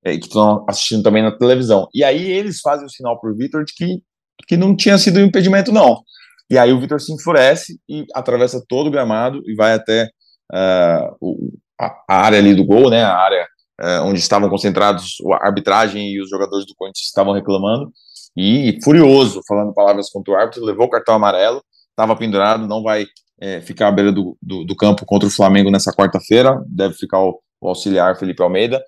é, 0.04 0.18
que 0.18 0.26
estão 0.26 0.66
assistindo 0.68 1.04
também 1.04 1.22
na 1.22 1.32
televisão. 1.32 1.88
E 1.94 2.04
aí 2.04 2.32
eles 2.32 2.60
fazem 2.60 2.86
o 2.86 2.90
sinal 2.90 3.20
para 3.20 3.32
o 3.32 3.36
Vitor 3.36 3.64
de 3.64 3.74
que, 3.74 4.02
que 4.48 4.58
não 4.58 4.76
tinha 4.76 4.98
sido 4.98 5.20
um 5.20 5.26
impedimento, 5.26 5.72
não. 5.72 6.02
E 6.50 6.58
aí 6.58 6.74
o 6.74 6.80
Vitor 6.80 7.00
se 7.00 7.14
enfurece 7.14 7.80
e 7.88 8.06
atravessa 8.16 8.64
todo 8.68 8.88
o 8.88 8.92
gramado 8.92 9.42
e 9.46 9.54
vai 9.56 9.74
até 9.74 10.10
uh, 10.52 11.62
a, 11.80 12.04
a, 12.10 12.26
área 12.26 12.40
ali 12.40 12.56
do 12.56 12.66
gol, 12.66 12.90
né, 12.90 13.04
a 13.04 13.16
área 13.16 13.48
uh, 13.80 14.06
onde 14.06 14.20
estavam 14.20 14.50
concentrados 14.50 15.18
a 15.40 15.46
arbitragem 15.48 16.14
e 16.14 16.22
os 16.22 16.30
jogadores 16.30 16.66
do 16.66 16.76
Corinthians 16.76 17.06
estavam 17.06 17.34
reclamando 17.34 17.92
e 18.36 18.80
furioso, 18.84 19.42
falando 19.48 19.74
palavras 19.74 20.10
contra 20.10 20.34
o 20.34 20.38
árbitro, 20.38 20.64
levou 20.64 20.86
o 20.86 20.90
cartão 20.90 21.16
amarelo, 21.16 21.64
estava 21.90 22.16
pendurado, 22.16 22.68
não 22.68 22.82
vai 22.82 23.06
é, 23.40 23.60
ficar 23.62 23.88
à 23.88 23.92
beira 23.92 24.12
do, 24.12 24.38
do, 24.42 24.64
do, 24.64 24.76
campo 24.76 25.06
contra 25.06 25.28
o 25.28 25.32
Flamengo 25.32 25.72
nessa 25.72 25.92
quarta-feira, 25.92 26.64
deve 26.68 26.94
ficar 26.94 27.20
o, 27.20 27.42
o, 27.60 27.68
auxiliar 27.68 28.18
Felipe 28.18 28.42
Almeida. 28.42 28.82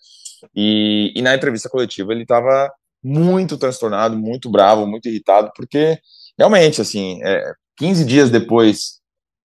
E, 0.55 1.11
e 1.15 1.21
na 1.21 1.35
entrevista 1.35 1.69
coletiva 1.69 2.13
ele 2.13 2.23
estava 2.23 2.71
muito 3.03 3.57
transtornado, 3.57 4.17
muito 4.17 4.49
bravo, 4.49 4.87
muito 4.87 5.09
irritado, 5.09 5.51
porque 5.55 5.97
realmente, 6.37 6.81
assim, 6.81 7.19
é, 7.23 7.53
15 7.77 8.05
dias 8.05 8.29
depois, 8.29 8.99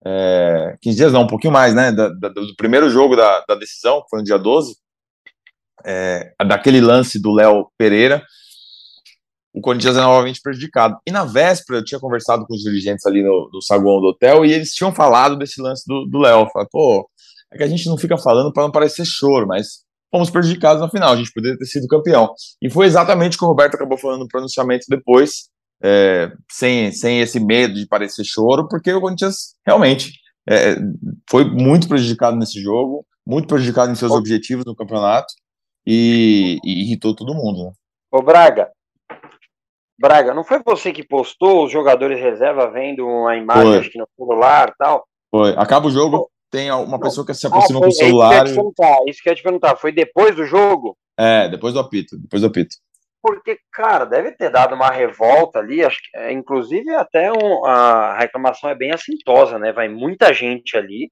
é, 0.06 0.76
15 0.82 0.98
dias 0.98 1.14
não, 1.14 1.22
um 1.24 1.28
pouquinho 1.28 1.54
mais, 1.54 1.74
né, 1.74 1.92
da, 1.92 2.10
da, 2.10 2.30
do 2.30 2.56
primeiro 2.58 2.90
jogo 2.90 3.16
da, 3.16 3.46
da 3.48 3.56
decisão, 3.56 4.02
que 4.02 4.10
foi 4.10 4.20
no 4.20 4.26
dia 4.26 4.38
12, 4.38 4.76
é, 5.86 6.34
daquele 6.48 6.82
lance 6.82 7.22
do 7.22 7.32
Léo 7.32 7.70
Pereira, 7.78 8.24
o 9.56 9.62
Corinthians 9.62 9.96
é 9.96 10.02
novamente 10.02 10.42
prejudicado. 10.42 10.98
E 11.08 11.12
na 11.12 11.24
véspera, 11.24 11.80
eu 11.80 11.86
tinha 11.86 12.00
conversado 12.00 12.46
com 12.46 12.54
os 12.54 12.62
dirigentes 12.62 13.06
ali 13.06 13.24
no, 13.24 13.50
no 13.54 13.62
saguão 13.62 14.02
do 14.02 14.08
hotel 14.08 14.46
e 14.46 14.52
eles 14.52 14.74
tinham 14.74 14.94
falado 14.94 15.38
desse 15.38 15.62
lance 15.62 15.84
do 15.88 16.20
Léo. 16.20 16.50
Falaram, 16.52 16.70
pô, 16.70 17.10
é 17.54 17.58
que 17.58 17.64
a 17.64 17.68
gente 17.68 17.88
não 17.88 17.98
fica 17.98 18.18
falando 18.18 18.52
para 18.52 18.64
não 18.64 18.72
parecer 18.72 19.06
choro, 19.06 19.48
mas 19.48 19.86
fomos 20.12 20.30
prejudicados 20.30 20.82
na 20.82 20.90
final, 20.90 21.14
a 21.14 21.16
gente 21.16 21.32
poderia 21.32 21.58
ter 21.58 21.66
sido 21.66 21.88
campeão. 21.88 22.34
E 22.62 22.70
foi 22.70 22.86
exatamente 22.86 23.36
o 23.36 23.40
que 23.40 23.46
o 23.46 23.48
Roberto 23.48 23.76
acabou 23.76 23.98
falando 23.98 24.22
no 24.22 24.28
pronunciamento 24.28 24.86
depois, 24.90 25.50
é, 25.82 26.32
sem, 26.52 26.92
sem 26.92 27.22
esse 27.22 27.40
medo 27.40 27.76
de 27.76 27.88
parecer 27.88 28.26
choro, 28.26 28.68
porque 28.68 28.92
o 28.92 29.00
Corinthians 29.00 29.56
realmente 29.66 30.12
é, 30.50 30.76
foi 31.30 31.46
muito 31.46 31.88
prejudicado 31.88 32.36
nesse 32.36 32.62
jogo, 32.62 33.06
muito 33.26 33.48
prejudicado 33.48 33.92
em 33.92 33.96
seus 33.96 34.12
objetivos 34.12 34.66
no 34.66 34.76
campeonato 34.76 35.34
e, 35.88 36.60
e 36.64 36.84
irritou 36.84 37.16
todo 37.16 37.34
mundo. 37.34 37.66
Né? 37.66 37.72
Ô 38.12 38.22
Braga, 38.22 38.70
Braga, 39.98 40.34
não 40.34 40.44
foi 40.44 40.62
você 40.66 40.92
que 40.92 41.08
postou 41.08 41.66
os 41.66 41.72
jogadores 41.72 42.20
reserva 42.20 42.70
vendo 42.70 43.08
uma 43.08 43.36
imagem 43.38 43.78
acho 43.78 43.90
que 43.90 43.98
no 43.98 44.08
celular 44.18 44.74
tal? 44.78 45.06
Foi. 45.32 45.54
Acaba 45.58 45.88
o 45.88 45.92
jogo, 45.92 46.30
tem 46.52 46.72
uma 46.72 47.00
pessoa 47.00 47.26
que 47.26 47.34
se 47.34 47.48
aproxima 47.48 47.80
ah, 47.80 47.84
com 47.84 47.88
o 47.88 47.92
celular. 47.92 48.46
Isso 48.46 48.56
que, 48.56 48.84
e... 48.84 49.10
isso 49.10 49.24
que 49.24 49.30
eu 49.30 49.32
ia 49.32 49.36
te 49.38 49.44
perguntar, 49.44 49.76
foi 49.78 49.92
depois 49.92 50.36
do 50.36 50.46
jogo? 50.46 50.98
É, 51.18 51.48
depois 51.48 51.74
do 51.74 51.80
apito, 51.80 52.18
depois 52.18 52.42
do 52.42 52.48
apito. 52.48 52.76
Porque, 53.22 53.58
cara, 53.72 54.06
deve 54.06 54.34
ter 54.34 54.52
dado 54.52 54.76
uma 54.76 54.90
revolta 54.90 55.60
ali, 55.60 55.84
acho 55.84 55.98
que, 56.00 56.18
é, 56.18 56.32
inclusive 56.32 56.94
até 56.94 57.32
um, 57.32 57.66
a 57.66 58.18
reclamação 58.18 58.70
é 58.70 58.76
bem 58.76 58.92
assintosa, 58.92 59.58
né? 59.58 59.72
Vai 59.72 59.88
muita 59.88 60.32
gente 60.34 60.78
ali, 60.78 61.10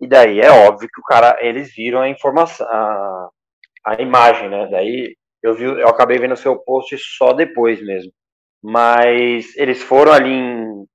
e 0.00 0.06
daí 0.06 0.40
é 0.40 0.50
óbvio 0.50 0.88
que 0.92 1.00
o 1.00 1.04
cara, 1.04 1.36
eles 1.40 1.74
viram 1.74 2.00
a 2.00 2.08
informação, 2.08 2.66
a, 2.68 3.28
a 3.86 3.94
imagem, 4.00 4.48
né? 4.48 4.68
Daí 4.70 5.16
eu 5.42 5.54
vi, 5.54 5.64
eu 5.64 5.88
acabei 5.88 6.18
vendo 6.18 6.34
o 6.34 6.36
seu 6.36 6.56
post 6.56 6.96
só 7.16 7.32
depois 7.32 7.82
mesmo. 7.82 8.12
Mas 8.62 9.56
eles 9.56 9.82
foram 9.82 10.12
ali 10.12 10.32
em 10.32 10.86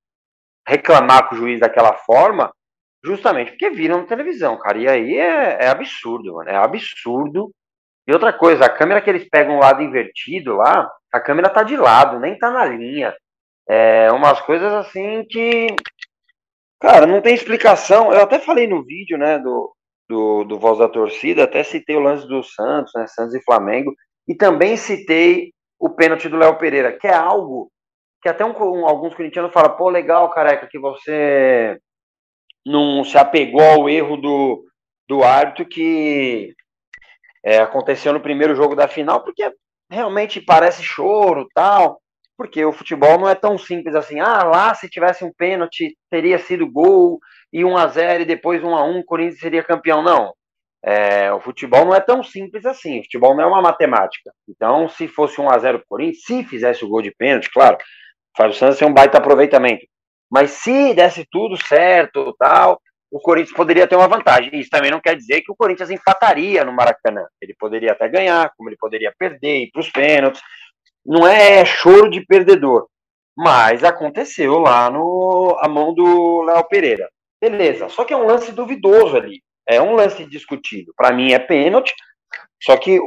reclamar 0.68 1.28
com 1.28 1.36
o 1.36 1.38
juiz 1.38 1.60
daquela 1.60 1.94
forma, 1.94 2.52
justamente 3.04 3.52
porque 3.52 3.70
viram 3.70 4.02
na 4.02 4.08
televisão, 4.08 4.58
cara. 4.58 4.78
E 4.78 4.88
aí 4.88 5.18
é, 5.18 5.66
é 5.66 5.68
absurdo, 5.68 6.34
mano. 6.34 6.50
É 6.50 6.56
absurdo. 6.56 7.52
E 8.08 8.12
outra 8.12 8.34
coisa, 8.34 8.66
a 8.66 8.70
câmera 8.70 9.02
que 9.02 9.10
eles 9.10 9.28
pegam 9.30 9.60
lado 9.60 9.82
invertido 9.82 10.56
lá, 10.56 10.90
a 11.12 11.20
câmera 11.20 11.50
tá 11.50 11.64
de 11.64 11.78
lado, 11.78 12.20
nem 12.20 12.38
tá 12.38 12.52
na 12.52 12.66
linha. 12.66 13.16
É 13.68 14.12
umas 14.12 14.42
coisas 14.42 14.72
assim 14.74 15.26
que. 15.30 15.68
Cara, 16.82 17.06
não 17.08 17.22
tem 17.22 17.34
explicação. 17.34 18.12
Eu 18.12 18.22
até 18.22 18.40
falei 18.40 18.68
no 18.68 18.84
vídeo, 18.84 19.18
né, 19.18 19.40
do, 19.40 19.74
do, 20.10 20.44
do 20.44 20.60
Voz 20.60 20.80
da 20.80 20.90
Torcida, 20.90 21.44
até 21.46 21.64
citei 21.64 21.96
o 21.96 22.02
lance 22.02 22.28
do 22.28 22.44
Santos, 22.44 22.92
né, 22.96 23.08
Santos 23.08 23.34
e 23.34 23.44
Flamengo, 23.44 23.94
e 24.28 24.36
também 24.36 24.76
citei 24.76 25.54
o 25.84 25.90
pênalti 25.90 26.30
do 26.30 26.38
Léo 26.38 26.58
Pereira, 26.58 26.98
que 26.98 27.06
é 27.06 27.14
algo 27.14 27.70
que 28.22 28.30
até 28.30 28.46
um, 28.46 28.52
um, 28.52 28.88
alguns 28.88 29.14
corintianos 29.14 29.52
falam, 29.52 29.76
pô, 29.76 29.90
legal, 29.90 30.30
careca, 30.30 30.66
que 30.66 30.80
você 30.80 31.78
não 32.66 33.04
se 33.04 33.18
apegou 33.18 33.62
ao 33.62 33.90
erro 33.90 34.16
do, 34.16 34.64
do 35.10 35.26
árbitro 35.26 35.66
que 35.66 36.54
é, 37.44 37.58
aconteceu 37.58 38.14
no 38.14 38.22
primeiro 38.22 38.56
jogo 38.56 38.78
da 38.78 38.88
final, 38.88 39.26
porque 39.26 39.52
realmente 39.92 40.40
parece 40.40 40.82
choro 40.82 41.50
tal, 41.54 42.00
porque 42.38 42.64
o 42.64 42.72
futebol 42.72 43.20
não 43.20 43.28
é 43.28 43.36
tão 43.36 43.58
simples 43.58 43.94
assim, 43.94 44.22
ah, 44.22 44.42
lá 44.42 44.74
se 44.74 44.90
tivesse 44.90 45.26
um 45.26 45.34
pênalti 45.34 45.98
teria 46.10 46.40
sido 46.40 46.72
gol 46.72 47.20
e 47.52 47.66
1 47.66 47.76
a 47.76 47.88
0 47.88 48.24
e 48.24 48.26
depois 48.26 48.64
1 48.64 48.74
a 48.74 48.86
1 48.86 49.00
o 49.00 49.04
Corinthians 49.04 49.42
seria 49.42 49.62
campeão, 49.62 50.02
não. 50.02 50.34
É, 50.86 51.32
o 51.32 51.40
futebol 51.40 51.86
não 51.86 51.96
é 51.96 52.02
tão 52.02 52.22
simples 52.22 52.66
assim. 52.66 53.00
O 53.00 53.04
futebol 53.04 53.36
não 53.36 53.44
é 53.44 53.48
uma 53.48 53.62
matemática. 53.62 54.32
Então, 54.50 54.90
se 54.90 55.08
fosse 55.08 55.40
1 55.40 55.50
a 55.50 55.58
0 55.58 55.80
para 55.80 55.86
o 55.86 55.88
Corinthians, 55.88 56.24
se 56.26 56.44
fizesse 56.44 56.84
o 56.84 56.90
gol 56.90 57.02
de 57.02 57.12
pênalti, 57.12 57.50
claro, 57.52 57.78
o 58.40 58.54
Santos 58.54 58.78
ser 58.78 58.86
um 58.86 58.94
baita 58.94 59.18
aproveitamento. 59.18 59.86
Mas 60.30 60.52
se 60.52 60.94
desse 60.94 61.26
tudo 61.32 61.56
certo, 61.66 62.36
tal, 62.38 62.82
o 63.12 63.20
Corinthians 63.20 63.56
poderia 63.56 63.88
ter 63.88 63.96
uma 63.96 64.08
vantagem. 64.08 64.50
Isso 64.60 64.70
também 64.72 64.90
não 64.90 65.00
quer 65.00 65.16
dizer 65.16 65.42
que 65.42 65.52
o 65.52 65.56
Corinthians 65.56 65.92
empataria 65.92 66.66
no 66.66 66.74
Maracanã. 66.74 67.24
Ele 67.40 67.56
poderia 67.58 67.92
até 67.92 68.10
ganhar, 68.10 68.52
como 68.58 68.70
ele 68.70 68.78
poderia 68.78 69.14
perder, 69.18 69.66
ir 69.66 69.72
para 69.72 69.82
os 69.82 69.90
pênaltis. 69.90 70.42
Não 71.06 71.28
é 71.28 71.64
choro 71.64 72.10
de 72.10 72.26
perdedor. 72.26 72.88
Mas 73.38 73.84
aconteceu 73.84 74.58
lá 74.60 74.90
no 74.90 75.56
a 75.60 75.68
mão 75.68 75.94
do 75.94 76.42
Léo 76.42 76.68
Pereira. 76.68 77.08
Beleza, 77.40 77.88
só 77.90 78.04
que 78.04 78.14
é 78.14 78.18
um 78.18 78.26
lance 78.26 78.52
duvidoso 78.52 79.16
ali. 79.16 79.42
É 79.68 79.82
um 79.82 79.94
lance 79.94 80.26
discutido. 80.26 80.94
Para 80.96 81.14
mim 81.14 81.32
é 81.32 81.40
pênalti, 81.40 81.94
só 82.62 82.78
que 82.78 83.00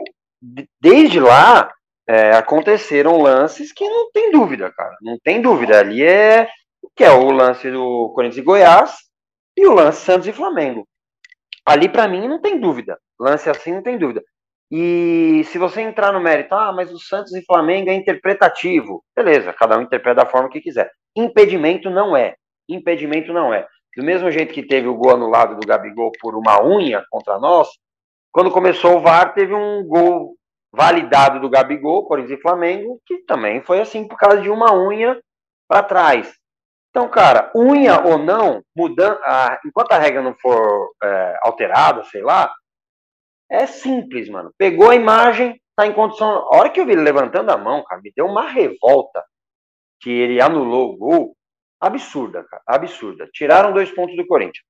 desde 0.81 1.21
lá 1.21 1.71
é, 2.09 2.33
aconteceram 2.33 3.21
lances 3.21 3.73
que 3.73 3.89
não 3.89 4.11
tem 4.13 4.31
dúvida, 4.31 4.73
cara. 4.73 4.97
Não 5.03 5.19
tem 5.23 5.43
dúvida. 5.43 5.81
Ali 5.81 6.03
é 6.03 6.49
que 6.95 7.05
é 7.05 7.11
o 7.11 7.31
lance 7.31 7.71
do 7.71 8.13
Corinthians 8.15 8.39
e 8.39 8.43
Goiás 8.43 8.95
e 9.57 9.67
o 9.67 9.75
lance 9.75 10.05
Santos 10.05 10.27
e 10.27 10.33
Flamengo. 10.33 10.87
Ali 11.65 11.89
para 11.89 12.09
mim 12.09 12.27
não 12.29 12.41
tem 12.41 12.61
dúvida. 12.61 12.99
Lance 13.19 13.51
assim 13.51 13.73
não 13.73 13.83
tem 13.83 13.99
dúvida. 13.99 14.23
E 14.71 15.43
se 15.45 15.59
você 15.59 15.81
entrar 15.81 16.13
no 16.13 16.21
mérito, 16.21 16.55
ah, 16.55 16.73
mas 16.73 16.93
o 16.93 16.99
Santos 16.99 17.33
e 17.35 17.45
Flamengo 17.45 17.91
é 17.91 17.95
interpretativo. 17.95 19.05
Beleza, 19.15 19.53
cada 19.53 19.79
um 19.79 19.83
interpreta 19.83 20.25
da 20.25 20.27
forma 20.27 20.49
que 20.49 20.61
quiser. 20.61 20.91
Impedimento 21.17 21.89
não 21.91 22.17
é. 22.17 22.35
Impedimento 22.69 23.33
não 23.33 23.55
é. 23.55 23.67
Do 23.97 24.05
mesmo 24.05 24.31
jeito 24.31 24.53
que 24.53 24.63
teve 24.63 24.87
o 24.87 24.95
gol 24.95 25.13
anulado 25.13 25.57
do 25.57 25.67
Gabigol 25.67 26.13
por 26.21 26.37
uma 26.37 26.63
unha 26.63 27.03
contra 27.11 27.39
nós, 27.39 27.69
quando 28.31 28.51
começou 28.51 28.97
o 28.99 29.01
VAR, 29.01 29.33
teve 29.33 29.55
um 29.55 29.83
gol 29.87 30.37
validado 30.71 31.41
do 31.41 31.49
Gabigol, 31.49 32.07
Corinthians 32.07 32.39
e 32.39 32.43
Flamengo, 32.43 33.01
que 33.07 33.25
também 33.25 33.63
foi 33.63 33.81
assim 33.81 34.07
por 34.07 34.19
causa 34.19 34.43
de 34.43 34.51
uma 34.51 34.75
unha 34.75 35.19
para 35.67 35.83
trás. 35.83 36.35
Então, 36.91 37.09
cara, 37.09 37.51
unha 37.57 38.01
ou 38.07 38.19
não, 38.19 38.63
mudando, 38.77 39.19
ah, 39.25 39.59
enquanto 39.65 39.93
a 39.93 39.99
regra 39.99 40.23
não 40.23 40.35
for 40.35 40.91
é, 41.03 41.39
alterada, 41.43 42.05
sei 42.05 42.23
lá, 42.23 42.53
é 43.51 43.67
simples, 43.67 44.29
mano. 44.29 44.53
Pegou 44.59 44.91
a 44.91 44.95
imagem, 44.95 45.61
tá 45.75 45.87
em 45.87 45.93
condição. 45.93 46.29
A 46.29 46.57
hora 46.57 46.71
que 46.71 46.81
eu 46.81 46.87
vi 46.87 46.93
ele 46.93 47.03
levantando 47.03 47.51
a 47.51 47.57
mão, 47.57 47.85
cara, 47.85 48.01
me 48.03 48.13
deu 48.15 48.27
uma 48.27 48.49
revolta 48.49 49.25
que 50.01 50.11
ele 50.11 50.41
anulou 50.41 50.93
o 50.93 50.97
gol 50.97 51.36
absurda, 51.81 52.45
cara, 52.45 52.63
absurda. 52.67 53.29
Tiraram 53.33 53.73
dois 53.73 53.91
pontos 53.91 54.17
do 54.17 54.27
Corinthians. 54.27 54.65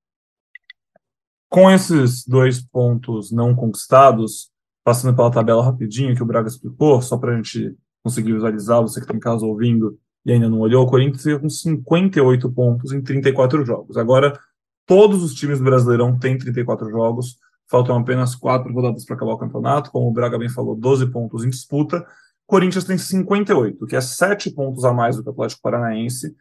Com 1.49 1.71
esses 1.71 2.27
dois 2.27 2.61
pontos 2.61 3.31
não 3.31 3.55
conquistados, 3.55 4.51
passando 4.85 5.15
pela 5.15 5.31
tabela 5.31 5.65
rapidinho 5.65 6.15
que 6.15 6.23
o 6.23 6.27
Braga 6.27 6.49
explicou, 6.49 7.01
só 7.01 7.17
para 7.17 7.33
a 7.33 7.37
gente 7.37 7.77
conseguir 8.03 8.33
visualizar, 8.33 8.83
você 8.83 9.01
que 9.01 9.05
está 9.05 9.17
em 9.17 9.21
casa 9.21 9.45
ouvindo 9.45 9.99
e 10.25 10.33
ainda 10.33 10.49
não 10.49 10.61
olhou, 10.61 10.85
o 10.85 10.89
Corinthians 10.89 11.23
fica 11.23 11.39
com 11.39 11.49
58 11.49 12.53
pontos 12.53 12.93
em 12.93 13.01
34 13.01 13.65
jogos. 13.65 13.97
Agora, 13.97 14.39
todos 14.85 15.23
os 15.23 15.35
times 15.35 15.59
do 15.59 15.65
Brasileirão 15.65 16.19
têm 16.19 16.37
34 16.37 16.91
jogos, 16.91 17.37
faltam 17.69 17.97
apenas 17.97 18.35
quatro 18.35 18.73
rodadas 18.73 19.05
para 19.05 19.17
acabar 19.17 19.33
o 19.33 19.39
campeonato, 19.39 19.91
como 19.91 20.09
o 20.09 20.13
Braga 20.13 20.39
bem 20.39 20.49
falou, 20.49 20.77
12 20.77 21.11
pontos 21.11 21.45
em 21.45 21.51
disputa. 21.51 22.05
Corinthians 22.47 22.85
tem 22.85 22.97
58, 22.97 23.87
que 23.87 23.97
é 23.97 24.01
7 24.01 24.51
pontos 24.53 24.85
a 24.85 24.93
mais 24.93 25.17
do 25.17 25.23
que 25.23 25.29
o 25.29 25.33
Atlético 25.33 25.63
Paranaense, 25.63 26.35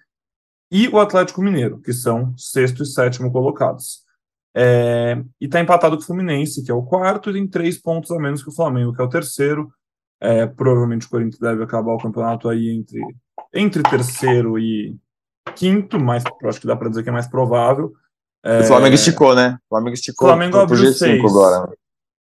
e 0.72 0.88
o 0.88 1.00
Atlético 1.00 1.42
Mineiro, 1.42 1.80
que 1.80 1.94
são 1.94 2.34
sexto 2.38 2.84
e 2.84 2.86
sétimo 2.86 3.32
colocados. 3.32 4.04
É, 4.58 5.22
e 5.40 5.46
está 5.46 5.60
empatado 5.60 5.98
com 5.98 6.04
o 6.04 6.06
Fluminense, 6.06 6.64
que 6.64 6.72
é 6.72 6.74
o 6.74 6.84
quarto, 6.84 7.30
e 7.30 7.34
tem 7.34 7.48
três 7.48 7.78
pontos 7.78 8.10
a 8.12 8.18
menos 8.18 8.42
que 8.42 8.50
o 8.50 8.56
Flamengo, 8.56 8.94
que 8.94 9.02
é 9.02 9.06
o 9.06 9.10
terceiro. 9.10 9.70
É, 10.22 10.46
provavelmente 10.46 11.08
o 11.08 11.10
Corinthians 11.10 11.40
deve 11.40 11.64
acabar 11.64 11.94
o 11.94 11.98
campeonato 11.98 12.48
aí 12.48 12.70
entre, 12.70 13.02
entre 13.54 13.84
terceiro 13.84 14.58
e 14.58 14.96
quinto, 15.56 16.00
mas 16.00 16.24
acho 16.46 16.62
que 16.62 16.68
dá 16.68 16.76
para 16.76 16.90
dizer 16.90 17.04
que 17.04 17.10
é 17.10 17.12
mais 17.12 17.28
provável. 17.28 17.94
É, 18.44 18.62
o 18.62 18.64
Flamengo 18.64 18.96
esticou, 18.96 19.36
né? 19.36 19.58
O 19.66 19.76
Flamengo 19.76 19.94
esticou. 19.94 20.28
O 20.28 20.32
Flamengo 20.32 20.58
abriu 20.58 20.84
G5 20.84 20.94
seis. 20.94 21.26
agora. 21.26 21.70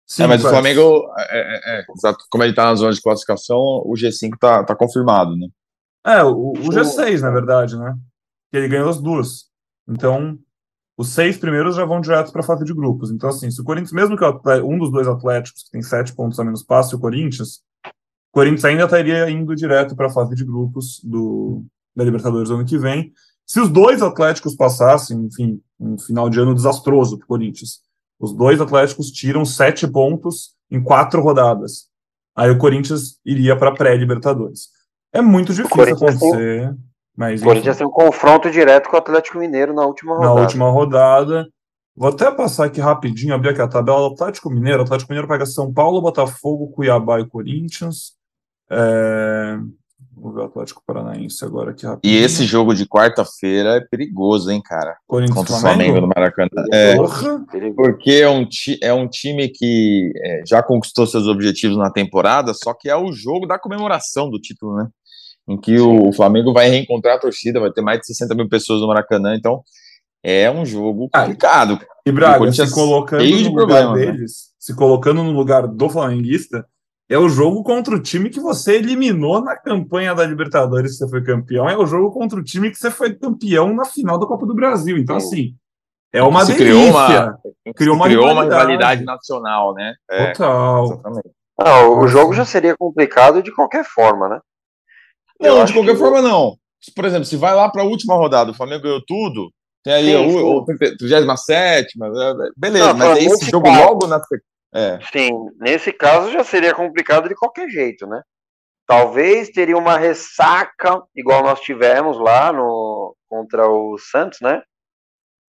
Sim, 0.08 0.24
é, 0.24 0.28
mas 0.28 0.44
o 0.44 0.50
Flamengo, 0.50 1.10
é, 1.18 1.40
é, 1.40 1.80
é, 1.80 1.86
como 2.30 2.44
ele 2.44 2.52
está 2.52 2.66
na 2.66 2.76
zona 2.76 2.92
de 2.92 3.02
classificação, 3.02 3.58
o 3.58 3.94
G5 3.94 4.36
está 4.36 4.64
tá 4.64 4.76
confirmado, 4.76 5.36
né? 5.36 5.48
É, 6.06 6.24
o, 6.24 6.52
o 6.52 6.70
G6, 6.70 7.22
na 7.22 7.32
verdade, 7.32 7.78
né? 7.78 7.96
Que 8.56 8.60
ele 8.60 8.70
ganhou 8.70 8.90
as 8.90 9.02
duas. 9.02 9.46
Então, 9.88 10.40
os 10.98 11.10
seis 11.10 11.38
primeiros 11.38 11.76
já 11.76 11.84
vão 11.84 12.00
direto 12.00 12.32
para 12.32 12.40
a 12.40 12.46
fase 12.46 12.64
de 12.64 12.74
grupos. 12.74 13.12
Então, 13.12 13.30
assim, 13.30 13.52
se 13.52 13.60
o 13.60 13.66
Corinthians, 13.66 13.92
mesmo 13.92 14.18
que 14.18 14.24
um 14.64 14.80
dos 14.80 14.90
dois 14.90 15.08
Atléticos, 15.08 15.64
que 15.64 15.72
tem 15.72 15.82
sete 15.82 16.16
pontos 16.16 16.40
a 16.40 16.44
menos, 16.44 16.64
passe 16.64 16.96
o 16.96 17.00
Corinthians, 17.00 17.60
o 17.86 18.32
Corinthians 18.32 18.64
ainda 18.64 18.86
estaria 18.86 19.30
indo 19.30 19.54
direto 19.56 19.96
para 19.96 20.08
a 20.08 20.10
fase 20.10 20.36
de 20.36 20.46
grupos 20.46 21.02
do, 21.04 21.66
da 21.94 22.04
Libertadores 22.04 22.50
ano 22.50 22.66
que 22.66 22.78
vem. 22.78 23.12
Se 23.46 23.60
os 23.60 23.70
dois 23.70 24.02
Atléticos 24.02 24.56
passassem, 24.56 25.26
enfim, 25.26 25.62
um 25.78 26.00
final 26.00 26.30
de 26.30 26.40
ano 26.40 26.56
desastroso 26.56 27.18
para 27.18 27.26
o 27.26 27.28
Corinthians. 27.28 27.82
Os 28.18 28.32
dois 28.34 28.62
Atléticos 28.62 29.12
tiram 29.12 29.44
sete 29.44 29.86
pontos 29.86 30.56
em 30.72 30.82
quatro 30.82 31.22
rodadas. 31.22 31.88
Aí 32.34 32.50
o 32.50 32.58
Corinthians 32.58 33.20
iria 33.26 33.58
para 33.58 33.74
pré-Libertadores. 33.74 34.70
É 35.14 35.22
muito 35.22 35.54
difícil 35.54 35.94
acontecer. 35.94 36.70
Tem, 36.70 36.85
mas, 37.16 37.42
o 37.42 37.46
Corinthians 37.46 37.78
tem 37.78 37.88
um 37.88 37.92
confronto 37.92 38.52
direto 38.52 38.90
com 38.90 38.96
o 38.96 39.00
Atlético 39.00 39.40
Mineiro 39.40 39.74
na 39.74 39.86
última 39.86 40.16
rodada. 40.16 40.34
Na 40.34 40.42
última 40.42 40.70
rodada. 40.70 41.48
Vou 41.96 42.10
até 42.10 42.30
passar 42.30 42.66
aqui 42.66 42.82
rapidinho, 42.82 43.34
abrir 43.34 43.50
aqui 43.50 43.62
a 43.62 43.68
tabela 43.68 44.10
do 44.10 44.14
Atlético 44.14 44.50
Mineiro. 44.50 44.80
O 44.80 44.84
Atlético 44.84 45.12
Mineiro 45.12 45.28
pega 45.28 45.46
São 45.46 45.72
Paulo, 45.74 46.02
Botafogo, 46.02 46.72
Cuiabá 46.72 47.22
e 47.22 47.26
Corinthians. 47.26 48.14
É... 48.70 49.58
Vou 50.18 50.34
ver 50.34 50.42
o 50.42 50.46
Atlético 50.46 50.82
Paranaense 50.86 51.44
agora 51.44 51.72
aqui 51.72 51.86
rapidinho. 51.86 52.22
E 52.22 52.24
esse 52.24 52.46
jogo 52.46 52.74
de 52.74 52.86
quarta-feira 52.86 53.76
é 53.76 53.82
perigoso, 53.82 54.50
hein, 54.50 54.62
cara? 54.64 54.98
Corinthians 55.08 55.38
Contra 55.38 55.56
o 55.56 55.60
Flamengo 55.60 56.02
no 56.02 56.08
Maracanã. 56.08 56.50
É, 56.72 56.96
porque 57.76 58.12
é 58.12 58.30
um, 58.30 58.48
é 58.82 58.94
um 58.94 59.08
time 59.08 59.50
que 59.50 60.12
é, 60.18 60.42
já 60.46 60.64
conquistou 60.64 61.06
seus 61.06 61.28
objetivos 61.28 61.78
na 61.78 61.92
temporada, 61.92 62.54
só 62.54 62.74
que 62.74 62.90
é 62.90 62.96
o 62.96 63.12
jogo 63.12 63.46
da 63.46 63.60
comemoração 63.60 64.30
do 64.30 64.40
título, 64.40 64.78
né? 64.78 64.88
Em 65.48 65.60
que 65.60 65.80
o, 65.80 66.10
o 66.10 66.14
Flamengo 66.14 66.52
vai 66.54 66.70
reencontrar 66.70 67.18
a 67.18 67.20
torcida, 67.20 67.60
vai 67.60 67.72
ter 67.72 67.82
mais 67.82 68.00
de 68.00 68.08
60 68.08 68.34
mil 68.36 68.50
pessoas 68.50 68.82
no 68.82 68.88
Maracanã, 68.88 69.36
então 69.36 69.64
é 70.24 70.50
um 70.50 70.66
jogo 70.66 71.08
ah, 71.14 71.22
complicado. 71.22 71.80
Ah, 71.82 71.86
e 72.06 72.12
Braga, 72.12 72.52
se 72.52 72.72
colocando 72.74 73.24
no 73.24 73.50
lugar 73.52 73.96
né? 73.96 74.06
deles, 74.06 74.20
né? 74.22 74.56
se 74.60 74.76
colocando 74.76 75.24
no 75.24 75.32
lugar 75.32 75.68
do 75.68 75.90
flamenguista, 75.90 76.66
é 77.08 77.18
o 77.18 77.30
jogo 77.30 77.62
contra 77.64 77.96
o 77.96 78.02
time 78.02 78.32
que 78.32 78.40
você 78.40 78.78
eliminou 78.78 79.40
na 79.40 79.56
campanha 79.56 80.16
da 80.16 80.26
Libertadores, 80.26 80.94
que 80.94 80.98
você 80.98 81.10
foi 81.10 81.24
campeão. 81.24 81.70
É 81.70 81.78
o 81.78 81.86
jogo 81.86 82.12
contra 82.12 82.40
o 82.40 82.44
time 82.44 82.72
que 82.72 82.78
você 82.78 82.90
foi 82.90 83.14
campeão 83.14 83.76
na 83.76 83.86
final 83.86 84.18
da 84.18 84.26
Copa 84.26 84.48
do 84.48 84.56
Brasil. 84.56 84.98
Então, 84.98 85.16
assim, 85.16 85.54
é 86.12 86.24
uma 86.24 86.44
se 86.44 86.54
delícia. 86.54 86.66
Criou 86.66 86.90
uma, 86.90 87.40
criou 87.76 87.96
uma, 87.96 88.06
criou 88.06 88.32
uma 88.32 88.44
rivalidade 88.44 89.04
nacional, 89.04 89.76
né? 89.76 89.94
É, 90.10 90.32
Total. 90.32 91.02
Não, 91.60 92.00
o 92.00 92.08
jogo 92.08 92.34
já 92.34 92.44
seria 92.44 92.76
complicado 92.76 93.44
de 93.44 93.54
qualquer 93.54 93.86
forma, 93.86 94.28
né? 94.28 94.40
Não, 95.40 95.60
Eu 95.60 95.66
de 95.66 95.74
qualquer 95.74 95.98
forma, 95.98 96.22
não. 96.22 96.58
Por 96.96 97.06
exemplo, 97.06 97.26
se 97.26 97.36
vai 97.36 97.54
lá 97.56 97.70
para 97.70 97.82
a 97.82 97.86
última 97.86 98.16
rodada, 98.16 98.52
o 98.52 98.54
Flamengo 98.54 98.84
ganhou 98.84 99.02
tudo, 99.06 99.52
tem 99.84 99.94
aí 99.94 100.06
sim, 100.06 100.38
o, 100.38 100.58
o 100.58 100.66
37, 100.66 101.98
beleza, 102.58 102.94
não, 102.94 102.98
mas 102.98 103.24
esse 103.24 103.52
jogo 103.52 103.66
caso, 103.66 103.82
logo 103.82 104.08
na 104.08 104.20
é. 104.74 105.00
Sim, 105.12 105.30
nesse 105.60 105.94
caso 105.94 106.32
já 106.32 106.44
seria 106.44 106.74
complicado 106.74 107.30
de 107.30 107.36
qualquer 107.36 107.70
jeito, 107.70 108.06
né? 108.06 108.22
Talvez 108.88 109.50
teria 109.50 109.78
uma 109.78 109.98
ressaca, 109.98 111.02
igual 111.16 111.44
nós 111.44 111.62
tivemos 111.62 112.20
lá 112.20 112.52
no 112.52 113.16
contra 113.28 113.70
o 113.70 113.98
Santos, 113.98 114.40
né? 114.42 114.62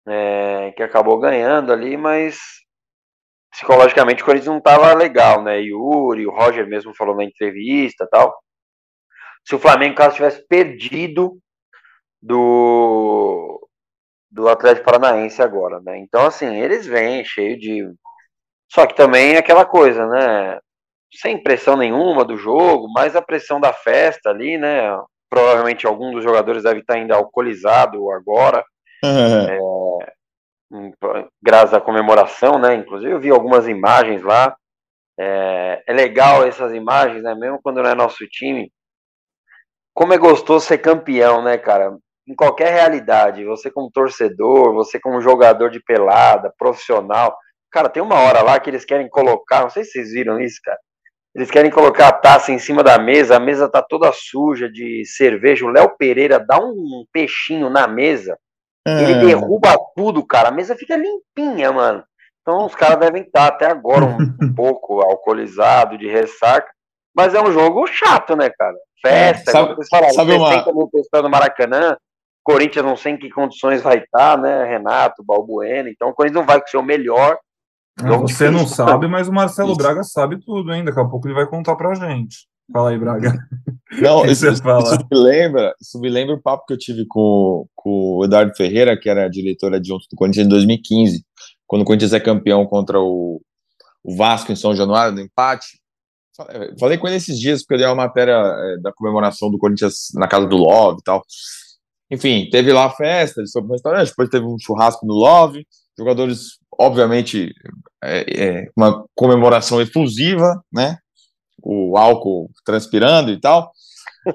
É, 0.08 0.72
que 0.76 0.82
acabou 0.82 1.20
ganhando 1.20 1.72
ali, 1.74 1.98
mas 1.98 2.40
psicologicamente 3.52 4.22
o 4.22 4.26
Corinthians 4.26 4.48
não 4.48 4.58
estava 4.60 4.94
legal, 4.94 5.44
né? 5.44 5.60
Yuri, 5.60 6.26
o 6.26 6.32
Roger 6.32 6.68
mesmo 6.68 6.96
falou 6.96 7.16
na 7.16 7.24
entrevista 7.24 8.08
tal. 8.10 8.34
Se 9.46 9.56
o 9.56 9.60
Flamengo, 9.60 9.96
caso 9.96 10.16
tivesse 10.16 10.46
perdido 10.48 11.38
do, 12.22 13.68
do 14.30 14.48
Atlético 14.48 14.86
Paranaense 14.86 15.42
agora, 15.42 15.80
né? 15.82 15.98
Então, 15.98 16.26
assim, 16.26 16.56
eles 16.56 16.86
vêm 16.86 17.24
cheio 17.26 17.58
de 17.60 17.92
só 18.72 18.86
que 18.86 18.96
também 18.96 19.34
é 19.34 19.38
aquela 19.40 19.66
coisa, 19.66 20.06
né? 20.08 20.60
Sem 21.12 21.42
pressão 21.42 21.76
nenhuma 21.76 22.24
do 22.24 22.38
jogo, 22.38 22.88
mas 22.94 23.16
a 23.16 23.22
pressão 23.22 23.60
da 23.60 23.74
festa 23.74 24.30
ali, 24.30 24.58
né? 24.58 24.96
Provavelmente 25.30 25.88
algum 25.88 26.12
dos 26.12 26.24
jogadores 26.24 26.64
deve 26.64 26.82
estar 26.82 26.94
ainda 26.96 27.16
alcoolizado 27.16 28.12
agora. 28.12 28.64
Uhum. 29.04 30.00
É, 30.02 31.28
graças 31.42 31.74
à 31.74 31.82
comemoração, 31.82 32.60
né? 32.60 32.76
Inclusive 32.76 33.12
eu 33.12 33.20
vi 33.20 33.32
algumas 33.32 33.68
imagens 33.68 34.22
lá. 34.22 34.56
É, 35.20 35.84
é 35.88 35.94
legal 35.94 36.46
essas 36.46 36.72
imagens, 36.74 37.24
né? 37.24 37.34
Mesmo 37.34 37.60
quando 37.64 37.82
não 37.82 37.90
é 37.90 37.96
nosso 37.96 38.28
time. 38.28 38.72
Como 40.00 40.14
é 40.14 40.18
gostoso 40.18 40.66
ser 40.66 40.78
campeão, 40.78 41.42
né, 41.42 41.58
cara? 41.58 41.98
Em 42.28 42.36
qualquer 42.36 42.72
realidade, 42.72 43.44
você 43.44 43.70
como 43.70 43.92
torcedor, 43.92 44.74
você 44.74 45.00
como 45.00 45.20
jogador 45.20 45.70
de 45.70 45.82
pelada, 45.84 46.54
profissional, 46.58 47.36
Cara, 47.72 47.88
tem 47.88 48.02
uma 48.02 48.16
hora 48.16 48.42
lá 48.42 48.60
que 48.60 48.70
eles 48.70 48.84
querem 48.84 49.08
colocar, 49.08 49.62
não 49.62 49.70
sei 49.70 49.84
se 49.84 49.92
vocês 49.92 50.12
viram 50.12 50.40
isso, 50.40 50.60
cara. 50.64 50.78
Eles 51.36 51.52
querem 51.52 51.70
colocar 51.70 52.08
a 52.08 52.14
taça 52.14 52.52
em 52.52 52.58
cima 52.58 52.84
da 52.84 52.98
mesa, 52.98 53.36
a 53.36 53.40
mesa 53.40 53.70
tá 53.70 53.82
toda 53.82 54.12
suja 54.12 54.68
de 54.68 55.06
cerveja. 55.06 55.66
O 55.66 55.70
Léo 55.70 55.96
Pereira 55.96 56.40
dá 56.40 56.58
um 56.58 57.06
peixinho 57.14 57.70
na 57.70 57.88
mesa, 57.88 58.38
é. 58.88 59.04
ele 59.04 59.26
derruba 59.26 59.78
tudo, 59.96 60.26
cara. 60.26 60.50
A 60.50 60.52
mesa 60.52 60.76
fica 60.76 60.98
limpinha, 60.98 61.72
mano. 61.72 62.04
Então 62.42 62.66
os 62.66 62.74
caras 62.74 62.98
devem 62.98 63.22
estar 63.22 63.46
até 63.46 63.68
agora 63.68 64.06
um, 64.06 64.18
um 64.42 64.54
pouco 64.56 65.02
alcoolizado, 65.02 65.98
de 65.98 66.08
ressaca. 66.08 66.72
Mas 67.16 67.36
é 67.36 67.42
um 67.42 67.52
jogo 67.52 67.86
chato, 67.86 68.36
né, 68.36 68.50
cara? 68.50 68.76
Festa, 69.02 69.50
é, 69.50 69.54
sabe, 69.54 69.76
vocês 69.76 69.88
falaram, 69.90 70.14
sabe 70.14 70.34
uma... 70.34 70.74
mil 70.74 70.90
pessoas 70.90 71.24
no 71.24 71.30
Maracanã, 71.30 71.98
Corinthians 72.44 72.86
não 72.86 72.96
sei 72.96 73.14
em 73.14 73.18
que 73.18 73.30
condições 73.30 73.82
vai 73.82 74.00
estar, 74.00 74.38
né? 74.38 74.66
Renato, 74.66 75.24
Balbuena, 75.24 75.90
então 75.90 76.10
o 76.10 76.14
Corinthians 76.14 76.42
não 76.42 76.48
vai 76.48 76.60
com 76.60 76.68
o 76.68 76.70
seu 76.70 76.84
melhor 76.84 77.38
você 78.04 78.50
não 78.50 78.66
sabe, 78.66 79.08
mas 79.08 79.28
o 79.28 79.34
Marcelo 79.34 79.70
isso. 79.70 79.78
Braga 79.78 80.04
sabe 80.04 80.40
tudo, 80.40 80.74
hein? 80.74 80.84
Daqui 80.84 81.00
a 81.00 81.06
pouco 81.06 81.28
ele 81.28 81.36
vai 81.36 81.46
contar 81.46 81.76
pra 81.76 81.94
gente. 81.94 82.48
Fala 82.72 82.92
aí, 82.92 82.98
Braga. 82.98 83.34
Não, 84.00 84.24
isso, 84.30 84.48
isso, 84.48 84.62
me 84.64 85.18
lembra, 85.18 85.74
isso 85.82 86.00
me 86.00 86.10
lembra 86.10 86.36
o 86.36 86.42
papo 86.42 86.64
que 86.68 86.74
eu 86.74 86.78
tive 86.78 87.06
com, 87.08 87.66
com 87.76 88.18
o 88.18 88.26
Eduardo 88.26 88.56
Ferreira, 88.56 88.96
que 88.96 89.10
era 89.10 89.28
diretor 89.28 89.74
adjunto 89.74 90.06
do 90.12 90.16
Corinthians 90.16 90.46
em 90.46 90.50
2015, 90.50 91.26
quando 91.66 91.82
o 91.82 91.86
Corinthians 91.86 92.14
é 92.14 92.20
campeão 92.20 92.68
contra 92.68 93.00
o, 93.00 93.42
o 94.04 94.16
Vasco 94.16 94.52
em 94.52 94.56
São 94.56 94.76
Januário, 94.76 95.16
no 95.16 95.22
empate. 95.22 95.79
Falei 96.80 96.98
com 96.98 97.08
ele 97.08 97.18
esses 97.18 97.40
dias, 97.40 97.62
porque 97.62 97.76
eu 97.76 97.78
dei 97.80 97.88
uma 97.88 97.96
matéria 97.96 98.34
é, 98.34 98.78
da 98.82 98.94
comemoração 98.94 99.52
do 99.52 99.58
Corinthians 99.58 100.08
na 100.14 100.28
casa 100.28 100.48
do 100.48 100.58
Love 100.58 101.00
e 101.00 101.04
tal. 101.04 101.24
Enfim, 102.12 102.50
teve 102.50 102.72
lá 102.74 102.86
a 102.86 102.92
festa, 102.92 103.42
ele 103.42 103.50
foi 103.52 103.62
pro 103.62 103.74
restaurante, 103.74 104.10
depois 104.10 104.30
teve 104.30 104.46
um 104.46 104.58
churrasco 104.60 105.06
no 105.06 105.14
Love, 105.14 105.66
jogadores 105.98 106.60
obviamente, 106.80 107.54
é, 108.02 108.44
é 108.44 108.68
uma 108.76 109.06
comemoração 109.14 109.82
efusiva, 109.82 110.64
né? 110.72 110.98
O 111.62 111.98
álcool 111.98 112.50
transpirando 112.64 113.32
e 113.32 113.40
tal. 113.40 113.72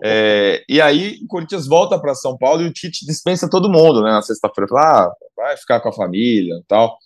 É, 0.03 0.63
e 0.69 0.81
aí 0.81 1.19
o 1.23 1.27
Corinthians 1.27 1.67
volta 1.67 1.99
para 1.99 2.15
São 2.15 2.37
Paulo 2.37 2.63
e 2.63 2.67
o 2.67 2.73
Tite 2.73 3.07
dispensa 3.07 3.49
todo 3.49 3.71
mundo, 3.71 4.03
né? 4.03 4.11
Na 4.11 4.23
sexta-feira, 4.23 4.69
fala, 4.69 5.07
ah, 5.07 5.13
vai 5.37 5.57
ficar 5.57 5.81
com 5.81 5.89
a 5.89 5.93
família 5.93 6.55
e 6.55 6.65
tal. 6.69 6.99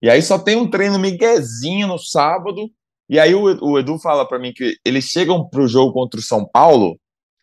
E 0.00 0.08
aí 0.08 0.22
só 0.22 0.38
tem 0.38 0.56
um 0.56 0.70
treino 0.70 0.98
miguezinho 0.98 1.86
no 1.86 1.98
sábado. 1.98 2.70
E 3.08 3.18
aí 3.18 3.34
o, 3.34 3.42
o 3.64 3.78
Edu 3.78 3.98
fala 3.98 4.26
para 4.26 4.38
mim 4.38 4.52
que 4.52 4.76
eles 4.84 5.04
chegam 5.04 5.48
para 5.48 5.62
o 5.62 5.68
jogo 5.68 5.92
contra 5.92 6.20
o 6.20 6.22
São 6.22 6.46
Paulo 6.46 6.98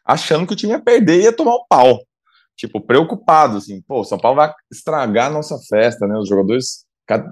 achando 0.06 0.45
que 0.45 0.54
o 0.54 0.56
time 0.56 0.73
ia 0.73 0.80
perder 0.80 1.19
e 1.19 1.23
ia 1.23 1.36
tomar 1.36 1.56
um 1.56 1.65
pau. 1.67 1.99
Tipo, 2.56 2.80
preocupado, 2.80 3.58
assim, 3.58 3.82
pô, 3.82 4.04
São 4.04 4.17
Paulo 4.17 4.38
vai 4.38 4.54
estragar 4.71 5.28
a 5.28 5.34
nossa 5.34 5.58
festa, 5.67 6.08
né? 6.08 6.17
Os 6.17 6.30
jogadores 6.30 6.86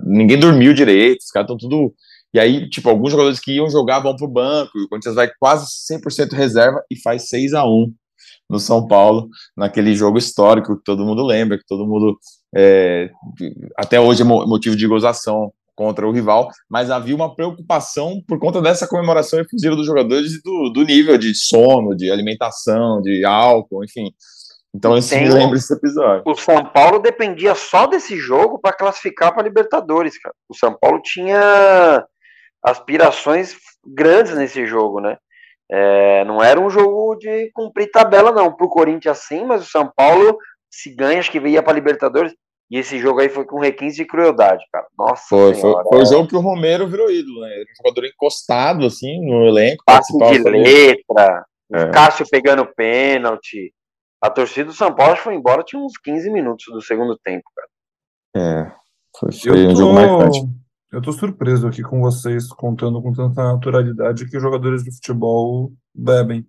ninguém 0.03 0.39
dormiu 0.39 0.73
direito, 0.73 1.21
os 1.21 1.31
caras 1.31 1.45
estão 1.45 1.57
tudo. 1.57 1.93
E 2.33 2.39
aí, 2.39 2.67
tipo, 2.69 2.89
alguns 2.89 3.11
jogadores 3.11 3.39
que 3.39 3.53
iam 3.53 3.69
jogar 3.69 3.99
vão 3.99 4.15
pro 4.15 4.27
banco, 4.27 4.71
e 4.77 4.83
o 4.83 4.89
Corinthians 4.89 5.15
vai 5.15 5.31
quase 5.39 5.67
100% 5.91 6.33
reserva 6.33 6.83
e 6.89 6.99
faz 6.99 7.29
6 7.29 7.53
a 7.53 7.63
1 7.65 7.93
no 8.49 8.59
São 8.59 8.87
Paulo, 8.87 9.29
naquele 9.55 9.95
jogo 9.95 10.17
histórico 10.17 10.77
que 10.77 10.83
todo 10.83 11.05
mundo 11.05 11.23
lembra, 11.23 11.57
que 11.57 11.65
todo 11.67 11.87
mundo. 11.87 12.17
É, 12.55 13.09
até 13.77 13.99
hoje 13.99 14.21
é 14.21 14.25
motivo 14.25 14.75
de 14.75 14.87
gozação 14.87 15.51
contra 15.75 16.07
o 16.07 16.11
rival, 16.11 16.49
mas 16.69 16.91
havia 16.91 17.15
uma 17.15 17.35
preocupação 17.35 18.21
por 18.27 18.39
conta 18.39 18.61
dessa 18.61 18.87
comemoração 18.87 19.39
efusiva 19.39 19.75
dos 19.75 19.85
jogadores 19.85 20.33
e 20.33 20.41
do, 20.43 20.71
do 20.73 20.83
nível 20.83 21.17
de 21.17 21.33
sono, 21.33 21.95
de 21.95 22.11
alimentação, 22.11 23.01
de 23.01 23.25
álcool, 23.25 23.83
enfim. 23.83 24.11
Então 24.75 24.97
isso 24.97 25.15
me 25.15 25.29
lembra 25.29 25.57
esse 25.57 25.71
episódio. 25.71 26.23
O 26.25 26.35
São 26.35 26.65
Paulo 26.65 26.99
dependia 26.99 27.53
só 27.53 27.85
desse 27.85 28.17
jogo 28.17 28.57
para 28.59 28.75
classificar 28.75 29.33
para 29.33 29.43
Libertadores, 29.43 30.17
cara. 30.17 30.35
O 30.49 30.55
São 30.55 30.75
Paulo 30.79 30.99
tinha 31.01 32.03
aspirações 32.63 33.55
grandes 33.85 34.35
nesse 34.35 34.65
jogo, 34.65 34.99
né? 34.99 35.17
É, 35.71 36.25
não 36.25 36.41
era 36.41 36.59
um 36.59 36.69
jogo 36.69 37.15
de 37.15 37.51
cumprir 37.53 37.91
tabela, 37.91 38.31
não. 38.31 38.55
Pro 38.55 38.67
Corinthians 38.67 39.19
sim, 39.19 39.45
mas 39.45 39.61
o 39.61 39.69
São 39.69 39.91
Paulo, 39.95 40.37
se 40.71 40.93
ganha, 40.95 41.19
acho 41.19 41.31
que 41.31 41.39
ia 41.39 41.61
para 41.61 41.73
Libertadores. 41.73 42.33
E 42.73 42.77
esse 42.79 42.97
jogo 42.97 43.19
aí 43.19 43.29
foi 43.29 43.45
com 43.45 43.59
requinte 43.59 43.97
de 43.97 44.03
crueldade, 44.03 44.65
cara. 44.71 44.87
Nossa 44.97 45.27
foi, 45.29 45.53
senhora, 45.53 45.83
foi, 45.83 45.91
foi 45.91 46.01
o 46.01 46.05
jogo 46.07 46.27
que 46.27 46.35
o 46.35 46.39
Romero 46.39 46.87
virou 46.87 47.11
ídolo, 47.11 47.41
né? 47.41 47.49
Ele 47.49 47.61
era 47.61 47.69
um 47.71 47.85
jogador 47.85 48.07
encostado, 48.07 48.87
assim, 48.87 49.23
no 49.23 49.45
elenco. 49.45 49.83
Passe 49.85 50.11
de 50.17 50.39
letra, 50.39 51.45
é. 51.71 51.91
Cássio 51.91 52.25
pegando 52.27 52.65
pênalti. 52.65 53.71
A 54.19 54.27
torcida 54.27 54.65
do 54.65 54.73
São 54.73 54.91
Paulo 54.91 55.15
foi 55.17 55.35
embora, 55.35 55.61
tinha 55.61 55.79
uns 55.79 55.99
15 55.99 56.31
minutos 56.31 56.65
do 56.73 56.81
segundo 56.81 57.15
tempo, 57.23 57.43
cara. 57.55 57.67
É, 58.35 58.71
foi, 59.19 59.31
foi 59.31 59.67
um 59.67 59.75
jogo 59.75 59.93
marcante. 59.93 60.39
Eu 60.91 60.99
tô 60.99 61.11
surpreso 61.11 61.67
aqui 61.67 61.83
com 61.83 62.01
vocês 62.01 62.47
contando 62.47 62.99
com 63.03 63.13
tanta 63.13 63.53
naturalidade 63.53 64.27
que 64.27 64.35
os 64.35 64.41
jogadores 64.41 64.83
de 64.83 64.91
futebol 64.95 65.71
bebem. 65.93 66.43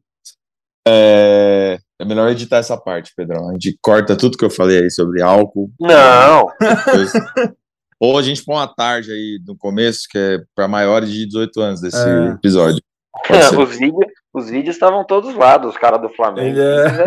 É, 0.86 1.78
é 1.98 2.04
melhor 2.04 2.30
editar 2.30 2.58
essa 2.58 2.76
parte, 2.76 3.12
Pedrão. 3.16 3.48
A 3.48 3.52
gente 3.52 3.78
corta 3.82 4.16
tudo 4.16 4.36
que 4.36 4.44
eu 4.44 4.50
falei 4.50 4.82
aí 4.82 4.90
sobre 4.90 5.22
álcool. 5.22 5.70
Não! 5.80 6.46
Ou 8.00 8.18
a 8.18 8.22
gente 8.22 8.44
põe 8.44 8.56
uma 8.56 8.66
tarde 8.66 9.10
aí 9.12 9.40
no 9.46 9.56
começo, 9.56 10.06
que 10.10 10.18
é 10.18 10.38
para 10.54 10.68
maiores 10.68 11.10
de 11.10 11.26
18 11.26 11.60
anos 11.60 11.80
desse 11.80 11.96
é. 11.96 12.32
episódio. 12.32 12.80
os, 13.58 13.78
vídeos, 13.78 14.12
os 14.32 14.50
vídeos 14.50 14.76
estavam 14.76 15.04
todos 15.04 15.34
lá 15.34 15.56
dos 15.56 15.76
caras 15.76 16.02
do 16.02 16.10
Flamengo. 16.10 16.58
É... 16.58 17.04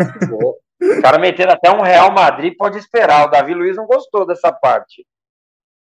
Os 0.80 1.00
caras 1.00 1.20
meteram 1.20 1.52
até 1.52 1.70
um 1.70 1.82
Real 1.82 2.12
Madrid, 2.12 2.54
pode 2.56 2.78
esperar. 2.78 3.26
O 3.26 3.30
Davi 3.30 3.54
Luiz 3.54 3.76
não 3.76 3.86
gostou 3.86 4.26
dessa 4.26 4.52
parte. 4.52 5.04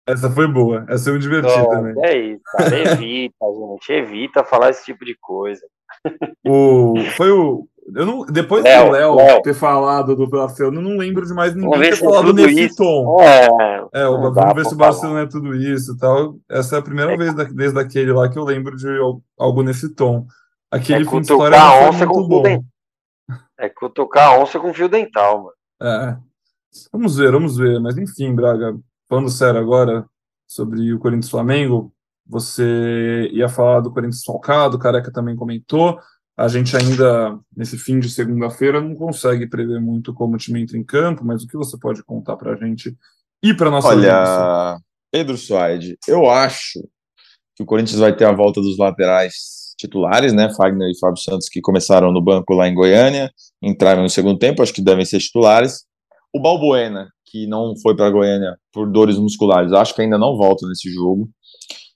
Essa 0.09 0.31
foi 0.31 0.46
boa, 0.46 0.87
essa 0.88 1.11
eu 1.11 1.14
me 1.14 1.20
diverti 1.20 1.51
oh, 1.51 1.68
também. 1.68 1.94
É 2.05 2.16
isso, 2.16 2.42
cara. 2.44 2.79
Evita, 2.79 3.35
gente. 3.70 3.92
Evita 3.92 4.44
falar 4.44 4.70
esse 4.70 4.85
tipo 4.85 5.05
de 5.05 5.16
coisa. 5.20 5.66
O, 6.46 6.94
foi 7.16 7.31
o. 7.33 7.66
Eu 7.94 8.05
não, 8.05 8.25
depois 8.27 8.64
Léo, 8.64 8.87
do 8.87 8.90
Léo 8.90 9.42
ter 9.42 9.55
falado 9.55 10.16
do 10.16 10.27
Barcelona, 10.27 10.79
eu 10.79 10.83
não 10.83 10.96
lembro 10.96 11.25
de 11.25 11.33
mais 11.33 11.55
ninguém 11.55 11.81
ter 11.81 11.96
falado 11.96 12.33
nesse 12.33 12.66
isso. 12.66 12.77
tom. 12.77 13.20
É, 13.20 13.87
é 13.92 14.09
o, 14.09 14.33
vamos 14.33 14.55
ver 14.55 14.66
se 14.66 14.75
o 14.75 14.77
Barcelona 14.77 15.20
é 15.20 15.27
tudo 15.27 15.55
isso 15.55 15.92
e 15.92 15.99
tal. 15.99 16.37
Essa 16.49 16.77
é 16.77 16.79
a 16.81 16.83
primeira 16.83 17.12
é. 17.12 17.16
vez 17.16 17.35
da, 17.35 17.44
desde 17.44 17.79
aquele 17.79 18.12
lá 18.12 18.29
que 18.29 18.38
eu 18.38 18.44
lembro 18.44 18.77
de 18.77 18.88
algo 19.38 19.62
nesse 19.62 19.94
tom. 19.94 20.27
Aquele 20.70 21.07
é 21.07 21.09
fim 21.09 21.20
de 21.20 21.33
história 21.33 21.59
não 21.59 21.92
foi 21.92 22.07
muito 22.07 22.29
bom. 22.29 22.42
Dent... 22.42 22.64
É 23.59 23.68
cutucar 23.68 24.31
a 24.31 24.38
onça 24.38 24.59
com 24.59 24.75
fio 24.75 24.88
dental, 24.88 25.44
mano. 25.44 25.57
É. 25.81 26.16
Vamos 26.92 27.16
ver, 27.16 27.31
vamos 27.31 27.57
ver. 27.57 27.81
Mas 27.81 27.96
enfim, 27.96 28.35
Braga, 28.35 28.77
falando 29.09 29.31
sério 29.31 29.61
agora 29.61 30.05
sobre 30.46 30.92
o 30.92 30.99
Corinthians 30.99 31.31
Flamengo, 31.31 31.92
você 32.27 33.29
ia 33.33 33.49
falar 33.49 33.81
do 33.81 33.92
Corinthians 33.92 34.25
falcado, 34.25 34.77
o 34.77 34.81
Careca 34.81 35.12
também 35.12 35.37
comentou. 35.37 35.99
A 36.37 36.49
gente 36.49 36.77
ainda, 36.77 37.38
nesse 37.57 37.79
fim 37.79 37.99
de 37.99 38.11
segunda-feira, 38.11 38.81
não 38.81 38.94
consegue 38.94 39.49
prever 39.49 39.81
muito 39.81 40.12
como 40.12 40.35
o 40.35 40.38
time 40.38 40.62
entra 40.62 40.77
em 40.77 40.85
campo, 40.85 41.25
mas 41.25 41.42
o 41.42 41.46
que 41.46 41.57
você 41.57 41.79
pode 41.79 42.05
contar 42.05 42.37
para 42.37 42.53
a 42.53 42.57
gente 42.57 42.94
e 43.42 43.55
para 43.55 43.70
nossa 43.70 43.88
Olha, 43.88 44.79
Pedro 45.11 45.37
Suaide, 45.38 45.96
eu 46.07 46.29
acho 46.29 46.81
que 47.55 47.62
o 47.62 47.66
Corinthians 47.66 47.99
vai 47.99 48.14
ter 48.14 48.27
a 48.27 48.33
volta 48.33 48.61
dos 48.61 48.77
laterais 48.77 49.75
titulares, 49.79 50.33
né? 50.33 50.53
Fagner 50.55 50.90
e 50.90 50.99
Fábio 50.99 51.22
Santos, 51.22 51.49
que 51.49 51.61
começaram 51.61 52.12
no 52.12 52.22
banco 52.22 52.53
lá 52.55 52.68
em 52.68 52.75
Goiânia, 52.75 53.31
entraram 53.62 54.03
no 54.03 54.09
segundo 54.11 54.38
tempo, 54.38 54.62
acho 54.62 54.75
que 54.75 54.83
devem 54.83 55.05
ser 55.05 55.18
titulares. 55.20 55.85
O 56.35 56.40
Balbuena, 56.40 57.09
que 57.25 57.46
não 57.46 57.75
foi 57.83 57.96
para 57.96 58.11
Goiânia 58.11 58.57
por 58.72 58.90
dores 58.90 59.18
musculares, 59.18 59.72
acho 59.72 59.94
que 59.94 60.03
ainda 60.03 60.18
não 60.18 60.37
volta 60.37 60.66
nesse 60.66 60.92
jogo. 60.92 61.31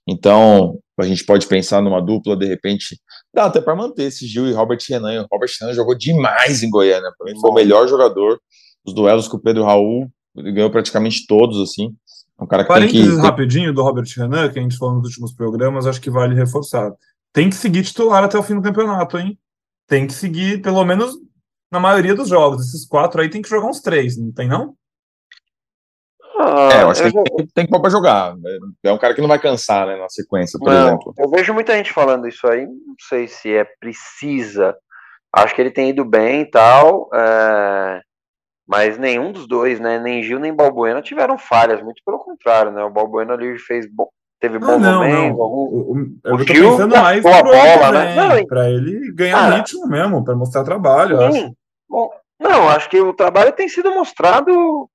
Então, 0.08 0.78
a 0.98 1.04
gente 1.04 1.24
pode 1.24 1.46
pensar 1.46 1.82
numa 1.82 2.00
dupla, 2.00 2.36
de 2.36 2.46
repente, 2.46 2.98
dá 3.34 3.46
até 3.46 3.60
para 3.60 3.76
manter 3.76 4.04
esse 4.04 4.26
Gil 4.26 4.48
e 4.48 4.52
Robert 4.52 4.78
Renan. 4.88 5.22
O 5.22 5.26
Robert 5.30 5.50
Renan 5.60 5.74
jogou 5.74 5.96
demais 5.96 6.62
em 6.62 6.70
Goiânia, 6.70 7.12
para 7.16 7.32
mim 7.32 7.40
foi 7.40 7.50
o 7.50 7.54
melhor 7.54 7.88
jogador. 7.88 8.40
Os 8.84 8.94
duelos 8.94 9.28
com 9.28 9.36
o 9.36 9.40
Pedro 9.40 9.64
Raul, 9.64 10.10
ele 10.36 10.52
ganhou 10.52 10.70
praticamente 10.70 11.26
todos, 11.26 11.60
assim. 11.60 11.94
É 12.38 12.44
um 12.44 12.46
cara 12.46 12.62
que 12.62 12.68
Parênteses 12.68 13.06
tem 13.06 13.16
que... 13.16 13.22
rapidinho 13.22 13.74
do 13.74 13.82
Robert 13.82 14.08
Renan, 14.16 14.48
que 14.48 14.58
a 14.58 14.62
gente 14.62 14.76
falou 14.76 14.94
nos 14.94 15.08
últimos 15.08 15.32
programas, 15.32 15.86
acho 15.86 16.00
que 16.00 16.10
vale 16.10 16.34
reforçar. 16.34 16.90
Tem 17.32 17.50
que 17.50 17.56
seguir 17.56 17.82
titular 17.82 18.24
até 18.24 18.38
o 18.38 18.42
fim 18.42 18.54
do 18.54 18.62
campeonato, 18.62 19.18
hein? 19.18 19.38
Tem 19.86 20.06
que 20.06 20.12
seguir, 20.12 20.62
pelo 20.62 20.84
menos, 20.84 21.14
na 21.70 21.78
maioria 21.78 22.14
dos 22.14 22.28
jogos. 22.28 22.66
Esses 22.66 22.86
quatro 22.86 23.20
aí 23.20 23.28
tem 23.28 23.42
que 23.42 23.48
jogar 23.48 23.68
uns 23.68 23.80
três, 23.80 24.16
não 24.16 24.32
tem 24.32 24.48
não? 24.48 24.74
Ah, 26.42 26.68
é, 26.72 26.82
eu 26.82 26.90
acho 26.90 27.02
eu 27.02 27.12
que 27.12 27.36
tem, 27.36 27.46
tem 27.54 27.64
que 27.66 27.70
pôr 27.70 27.80
pra 27.80 27.90
jogar. 27.90 28.34
É 28.82 28.90
um 28.90 28.98
cara 28.98 29.14
que 29.14 29.20
não 29.20 29.28
vai 29.28 29.38
cansar, 29.38 29.86
né, 29.86 29.96
na 29.96 30.08
sequência, 30.08 30.58
por 30.58 30.72
não, 30.72 30.86
exemplo. 30.86 31.14
Eu 31.18 31.28
vejo 31.28 31.52
muita 31.52 31.76
gente 31.76 31.92
falando 31.92 32.26
isso 32.26 32.46
aí, 32.46 32.66
não 32.66 32.94
sei 33.08 33.28
se 33.28 33.54
é 33.54 33.66
precisa. 33.78 34.74
Acho 35.32 35.54
que 35.54 35.60
ele 35.60 35.70
tem 35.70 35.90
ido 35.90 36.04
bem 36.04 36.40
e 36.40 36.50
tal, 36.50 37.08
é... 37.12 38.00
mas 38.66 38.98
nenhum 38.98 39.30
dos 39.30 39.46
dois, 39.46 39.78
né, 39.78 39.98
nem 39.98 40.22
Gil 40.22 40.40
nem 40.40 40.54
Balbuena 40.54 41.02
tiveram 41.02 41.36
falhas, 41.38 41.82
muito 41.82 42.02
pelo 42.04 42.18
contrário, 42.18 42.72
né, 42.72 42.82
o 42.82 42.90
Balbuena 42.90 43.34
ali 43.34 43.58
fez 43.58 43.86
bom, 43.88 44.08
teve 44.40 44.58
bom 44.58 44.72
ah, 44.72 44.78
não, 44.78 44.94
momento. 44.94 45.36
Não. 45.36 45.44
O, 45.44 45.92
o, 45.92 46.34
o 46.34 46.38
Gil 46.42 46.70
pensando 46.70 46.96
mais 46.96 47.22
pro 47.22 47.42
bola, 47.42 47.92
né? 47.92 48.14
Não, 48.16 48.46
pra 48.46 48.70
ele 48.70 49.12
ganhar 49.12 49.38
ah, 49.38 49.56
ritmo 49.56 49.86
mesmo, 49.86 50.24
para 50.24 50.34
mostrar 50.34 50.64
trabalho, 50.64 51.18
sim. 51.18 51.44
acho. 51.44 51.52
Bom, 51.88 52.10
não, 52.40 52.68
acho 52.68 52.88
que 52.88 53.00
o 53.00 53.12
trabalho 53.12 53.52
tem 53.52 53.68
sido 53.68 53.94
mostrado 53.94 54.88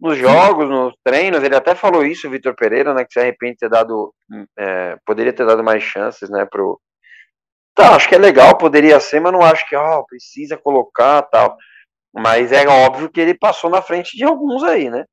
nos 0.00 0.16
jogos, 0.16 0.68
nos 0.68 0.94
treinos, 1.04 1.42
ele 1.42 1.54
até 1.54 1.74
falou 1.74 2.04
isso, 2.04 2.26
o 2.26 2.30
Vitor 2.30 2.54
Pereira, 2.54 2.94
né, 2.94 3.04
que 3.04 3.12
se 3.12 3.20
arrepende 3.20 3.52
de 3.52 3.58
ter 3.58 3.68
dado, 3.68 4.14
é, 4.58 4.96
poderia 5.04 5.32
ter 5.32 5.44
dado 5.44 5.62
mais 5.62 5.82
chances, 5.82 6.30
né, 6.30 6.46
pro... 6.50 6.80
Tá, 7.74 7.94
acho 7.94 8.08
que 8.08 8.14
é 8.14 8.18
legal, 8.18 8.56
poderia 8.56 8.98
ser, 8.98 9.20
mas 9.20 9.32
não 9.32 9.42
acho 9.42 9.68
que, 9.68 9.76
ó, 9.76 10.00
oh, 10.00 10.06
precisa 10.06 10.56
colocar, 10.56 11.22
tal. 11.22 11.56
Mas 12.12 12.50
é 12.50 12.66
óbvio 12.66 13.08
que 13.08 13.20
ele 13.20 13.34
passou 13.34 13.70
na 13.70 13.80
frente 13.80 14.16
de 14.16 14.24
alguns 14.24 14.64
aí, 14.64 14.90
né. 14.90 15.04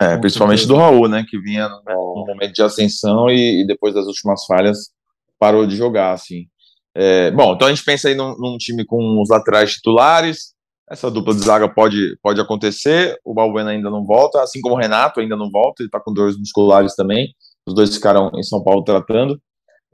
É, 0.00 0.16
principalmente 0.16 0.66
do 0.66 0.76
Raul, 0.76 1.06
né, 1.06 1.24
que 1.28 1.38
vinha 1.38 1.68
no, 1.68 1.82
é. 1.88 1.94
momento 1.94 2.52
de 2.52 2.62
ascensão 2.62 3.30
e, 3.30 3.62
e, 3.62 3.66
depois 3.66 3.94
das 3.94 4.06
últimas 4.06 4.44
falhas 4.46 4.90
parou 5.38 5.66
de 5.66 5.76
jogar, 5.76 6.12
assim. 6.12 6.46
É, 6.94 7.30
bom, 7.30 7.54
então 7.54 7.68
a 7.68 7.70
gente 7.70 7.84
pensa 7.84 8.08
aí 8.08 8.14
num, 8.14 8.36
num 8.36 8.58
time 8.58 8.84
com 8.84 9.20
os 9.22 9.28
laterais 9.30 9.74
titulares, 9.74 10.51
essa 10.92 11.10
dupla 11.10 11.34
de 11.34 11.40
zaga 11.40 11.66
pode, 11.68 12.18
pode 12.22 12.38
acontecer. 12.38 13.18
O 13.24 13.32
Balbuena 13.32 13.70
ainda 13.70 13.88
não 13.88 14.04
volta, 14.04 14.42
assim 14.42 14.60
como 14.60 14.74
o 14.74 14.78
Renato 14.78 15.20
ainda 15.20 15.34
não 15.34 15.50
volta, 15.50 15.82
ele 15.82 15.88
está 15.88 15.98
com 15.98 16.12
dores 16.12 16.36
musculares 16.38 16.94
também. 16.94 17.34
Os 17.66 17.74
dois 17.74 17.94
ficaram 17.94 18.30
em 18.34 18.42
São 18.42 18.62
Paulo 18.62 18.84
tratando. 18.84 19.40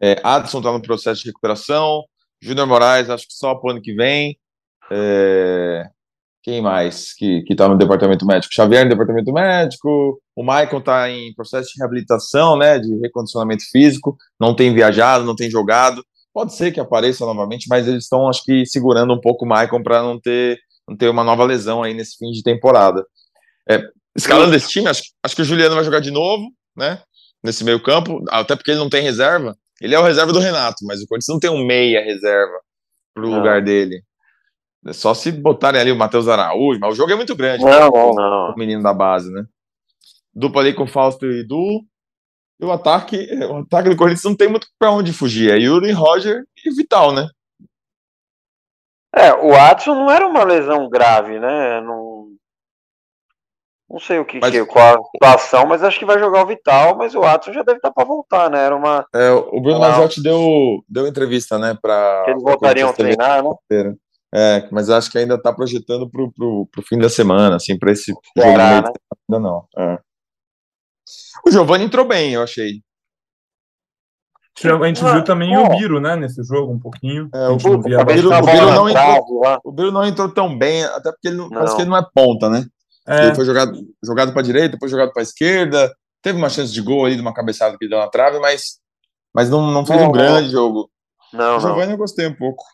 É, 0.03 0.21
Adson 0.25 0.59
está 0.59 0.73
no 0.73 0.83
processo 0.83 1.23
de 1.23 1.29
recuperação. 1.29 2.03
Júnior 2.43 2.67
Moraes, 2.67 3.09
acho 3.11 3.29
que 3.29 3.33
só 3.35 3.55
para 3.55 3.69
o 3.69 3.71
ano 3.71 3.81
que 3.81 3.95
vem. 3.95 4.37
É, 4.91 5.85
quem 6.43 6.61
mais 6.61 7.15
que 7.15 7.45
está 7.49 7.69
no 7.69 7.79
departamento 7.79 8.27
médico? 8.27 8.53
Xavier 8.53 8.83
no 8.83 8.91
departamento 8.91 9.33
médico. 9.33 10.21
O 10.35 10.43
Maicon 10.43 10.79
está 10.79 11.09
em 11.09 11.33
processo 11.35 11.69
de 11.75 11.81
reabilitação, 11.81 12.57
né, 12.57 12.77
de 12.81 12.93
recondicionamento 12.99 13.63
físico. 13.71 14.17
Não 14.41 14.53
tem 14.53 14.75
viajado, 14.75 15.25
não 15.25 15.37
tem 15.37 15.49
jogado. 15.49 16.05
Pode 16.35 16.55
ser 16.55 16.73
que 16.73 16.81
apareça 16.81 17.25
novamente, 17.25 17.67
mas 17.69 17.87
eles 17.87 18.05
estão, 18.05 18.29
acho 18.29 18.43
que, 18.45 18.67
segurando 18.67 19.13
um 19.15 19.21
pouco 19.21 19.45
o 19.45 19.49
Maicon 19.49 19.83
para 19.83 20.03
não 20.03 20.19
ter 20.19 20.59
não 20.89 20.97
ter 20.97 21.09
uma 21.09 21.23
nova 21.23 21.45
lesão 21.45 21.83
aí 21.83 21.93
nesse 21.93 22.17
fim 22.17 22.31
de 22.31 22.43
temporada. 22.43 23.05
É, 23.69 23.83
escalando 24.17 24.55
esse 24.55 24.69
time, 24.69 24.89
acho, 24.89 25.03
acho 25.23 25.37
que 25.37 25.43
o 25.43 25.45
Juliano 25.45 25.75
vai 25.75 25.85
jogar 25.85 26.01
de 26.01 26.11
novo, 26.11 26.51
né? 26.77 27.03
Nesse 27.45 27.63
meio 27.63 27.81
campo, 27.81 28.25
até 28.31 28.57
porque 28.57 28.71
ele 28.71 28.81
não 28.81 28.89
tem 28.89 29.03
reserva. 29.03 29.57
Ele 29.81 29.95
é 29.95 29.99
o 29.99 30.03
reserva 30.03 30.33
do 30.33 30.41
Renato, 30.41 30.85
mas 30.85 31.01
o 31.01 31.07
Corinthians 31.07 31.35
não 31.35 31.39
tem 31.39 31.51
um 31.51 31.65
meia 31.65 32.03
reserva 32.03 32.59
para 33.15 33.25
o 33.25 33.35
lugar 33.35 33.63
dele. 33.63 34.03
É 34.87 34.93
só 34.93 35.15
se 35.15 35.31
botarem 35.31 35.81
ali 35.81 35.93
o 35.93 35.97
Matheus 35.97 36.29
Araújo, 36.29 36.81
mas 36.81 36.95
o 36.95 36.97
jogo 36.97 37.13
é 37.13 37.17
muito 37.17 37.37
grande. 37.37 37.65
Não, 37.65 37.71
né? 37.71 37.79
não, 37.81 38.15
não. 38.15 38.53
O 38.53 38.59
menino 38.59 38.83
da 38.83 38.95
base, 38.95 39.31
né? 39.31 39.45
Dupla 40.35 40.63
ali 40.63 40.75
com 40.75 40.87
Fausto 40.87 41.27
e 41.27 41.41
Edu. 41.41 41.85
E 42.61 42.65
o 42.65 42.73
ataque, 42.73 43.29
o 43.49 43.59
ataque 43.59 43.91
do 43.91 43.97
Corinthians 43.97 44.25
não 44.25 44.37
tem 44.37 44.49
muito 44.49 44.67
para 44.79 44.91
onde 44.91 45.13
fugir. 45.13 45.53
É 45.53 45.59
Yuri, 45.59 45.93
Roger 45.93 46.43
e 46.65 46.75
Vital, 46.75 47.13
né? 47.13 47.29
É, 49.15 49.33
o 49.33 49.51
Watson 49.51 49.95
não 49.95 50.11
era 50.11 50.27
uma 50.27 50.45
lesão 50.45 50.89
grave, 50.89 51.39
né? 51.39 51.81
Não, 51.81 52.29
não 53.91 53.99
sei 53.99 54.19
o 54.19 54.25
que, 54.25 54.39
mas, 54.39 54.51
que 54.51 54.65
qual 54.67 55.01
a 55.01 55.03
situação, 55.13 55.67
mas 55.67 55.83
acho 55.83 55.99
que 55.99 56.05
vai 56.05 56.19
jogar 56.19 56.43
o 56.43 56.47
Vital, 56.47 56.97
mas 56.97 57.15
o 57.15 57.21
Watson 57.21 57.55
já 57.55 57.63
deve 57.63 57.79
estar 57.79 57.91
para 57.91 58.05
voltar, 58.05 58.51
né? 58.51 58.63
Era 58.63 58.77
uma. 58.77 59.07
É, 59.15 59.31
o 59.31 59.61
Bruno 59.61 59.81
Mazzotti 59.81 60.23
deu, 60.23 60.85
deu 60.87 61.07
entrevista, 61.07 61.59
né? 61.59 61.77
Para 61.81 62.23
que 62.25 62.31
eles 62.33 62.43
voltariam 62.43 62.91
a 62.91 62.93
treinar, 62.93 63.43
né? 63.43 63.95
É, 64.35 64.69
mas 64.71 64.91
acho 64.91 65.11
que 65.11 65.17
ainda 65.17 65.37
está 65.37 65.55
projetando 65.55 66.09
para 66.11 66.23
o 66.23 66.69
fim 66.87 66.99
da 66.99 67.09
semana, 67.09 67.57
assim, 67.57 67.79
para 67.79 67.91
esse 67.91 68.13
jogo 68.13 68.59
né? 68.59 68.75
ainda 68.75 69.41
não. 69.41 69.67
É. 69.77 69.99
O 71.47 71.51
Giovanni 71.51 71.85
entrou 71.85 72.07
bem, 72.07 72.35
eu 72.35 72.43
achei. 72.43 72.83
A 74.67 74.87
gente 74.87 75.05
viu 75.05 75.23
também 75.25 75.57
o 75.57 75.69
Biro, 75.69 76.01
né, 76.01 76.17
nesse 76.17 76.43
jogo, 76.43 76.73
um 76.73 76.79
pouquinho. 76.79 77.29
É, 77.33 77.49
o, 77.49 77.57
Biro, 77.57 77.75
o, 77.75 77.79
Biro, 77.79 78.01
o, 78.01 78.05
Biro 78.43 78.71
não 78.73 78.89
entrou, 78.89 79.61
o 79.65 79.73
Biro 79.73 79.93
não 79.93 80.05
entrou 80.05 80.29
tão 80.29 80.59
bem, 80.59 80.85
até 80.85 81.13
porque 81.13 81.29
ele 81.29 81.37
não, 81.37 81.49
não. 81.49 81.57
parece 81.57 81.77
que 81.77 81.83
ele 81.83 81.91
não 81.91 81.97
é 81.97 82.07
ponta, 82.15 82.49
né? 82.49 82.65
É. 83.07 83.27
Ele 83.27 83.35
foi 83.35 83.45
jogado, 83.45 83.73
jogado 84.03 84.33
para 84.33 84.43
direita, 84.43 84.71
depois 84.71 84.91
jogado 84.91 85.13
para 85.13 85.23
esquerda. 85.23 85.95
Teve 86.23 86.39
uma 86.39 86.49
chance 86.49 86.73
de 86.73 86.83
gol 86.83 87.05
ali, 87.05 87.15
de 87.15 87.23
uma 87.23 87.33
cabeçada 87.33 87.77
que 87.79 87.89
deu 87.89 87.99
na 87.99 88.09
trave, 88.09 88.39
mas, 88.39 88.81
mas 89.35 89.49
não, 89.49 89.71
não 89.71 89.87
fez 89.87 90.01
não, 90.01 90.09
um 90.09 90.13
grande 90.13 90.51
jogo. 90.51 90.91
Não, 91.33 91.57
o 91.57 91.61
Giovanni 91.61 91.93
eu 91.93 91.99
gostei 91.99 92.27
um 92.27 92.35
pouco. 92.35 92.65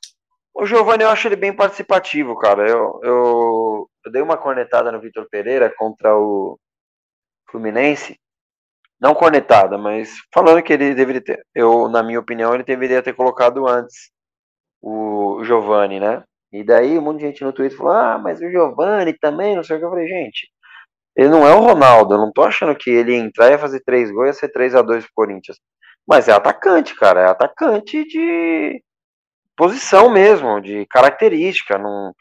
O 0.55 0.65
Giovanni 0.65 1.03
eu 1.03 1.11
acho 1.11 1.29
ele 1.29 1.37
bem 1.37 1.53
participativo, 1.53 2.37
cara. 2.37 2.69
Eu, 2.69 3.01
eu, 3.03 3.91
eu 4.05 4.13
dei 4.13 4.23
uma 4.23 4.37
cornetada 4.37 4.91
no 4.91 5.01
Vitor 5.01 5.27
Pereira 5.31 5.73
contra 5.77 6.17
o 6.17 6.59
Fluminense 7.51 8.19
não 9.05 9.15
cornetada, 9.15 9.77
mas 9.77 10.15
falando 10.33 10.63
que 10.63 10.73
ele 10.73 10.95
deveria 10.95 11.23
ter, 11.23 11.47
eu, 11.55 11.89
na 11.91 12.03
minha 12.03 12.19
opinião, 12.19 12.55
ele 12.55 12.65
deveria 12.65 13.03
ter 13.03 13.13
colocado 13.13 13.69
antes 13.69 14.11
o 14.83 15.45
Giovani, 15.45 16.01
né? 16.01 16.23
E 16.51 16.65
daí 16.65 16.99
um 16.99 17.03
monte 17.03 17.21
de 17.21 17.27
gente 17.27 17.45
no 17.45 17.53
Twitter 17.53 17.77
falou: 17.77 17.93
ah, 17.93 18.19
mas 18.19 18.41
o 18.41 18.51
Giovani 18.51 19.13
também, 19.19 19.55
não 19.57 19.63
sei 19.63 19.77
o 19.77 19.79
que. 19.79 19.85
Eu 19.85 19.91
falei, 19.91 20.09
gente, 20.09 20.49
ele 21.17 21.29
não 21.29 21.47
é 21.47 21.55
o 21.55 21.61
Ronaldo, 21.61 22.15
eu 22.15 22.19
não 22.19 22.33
tô 22.33 22.43
achando 22.45 22.75
que 22.75 22.91
ele 22.91 23.15
entrar 23.15 23.53
e 23.53 23.59
fazer 23.59 23.81
três 23.81 24.11
gols 24.11 24.29
ia 24.29 24.33
ser 24.33 24.49
3 24.49 24.75
a 24.75 24.83
2 24.83 25.05
pro 25.05 25.13
Corinthians. 25.15 25.59
Mas 26.07 26.29
é 26.29 26.33
atacante, 26.33 26.97
cara, 26.97 27.21
é 27.23 27.27
atacante 27.27 28.05
de 28.07 28.83
posição 29.57 30.11
mesmo, 30.11 30.61
de 30.61 30.87
característica. 30.87 31.79
Não... 31.79 32.15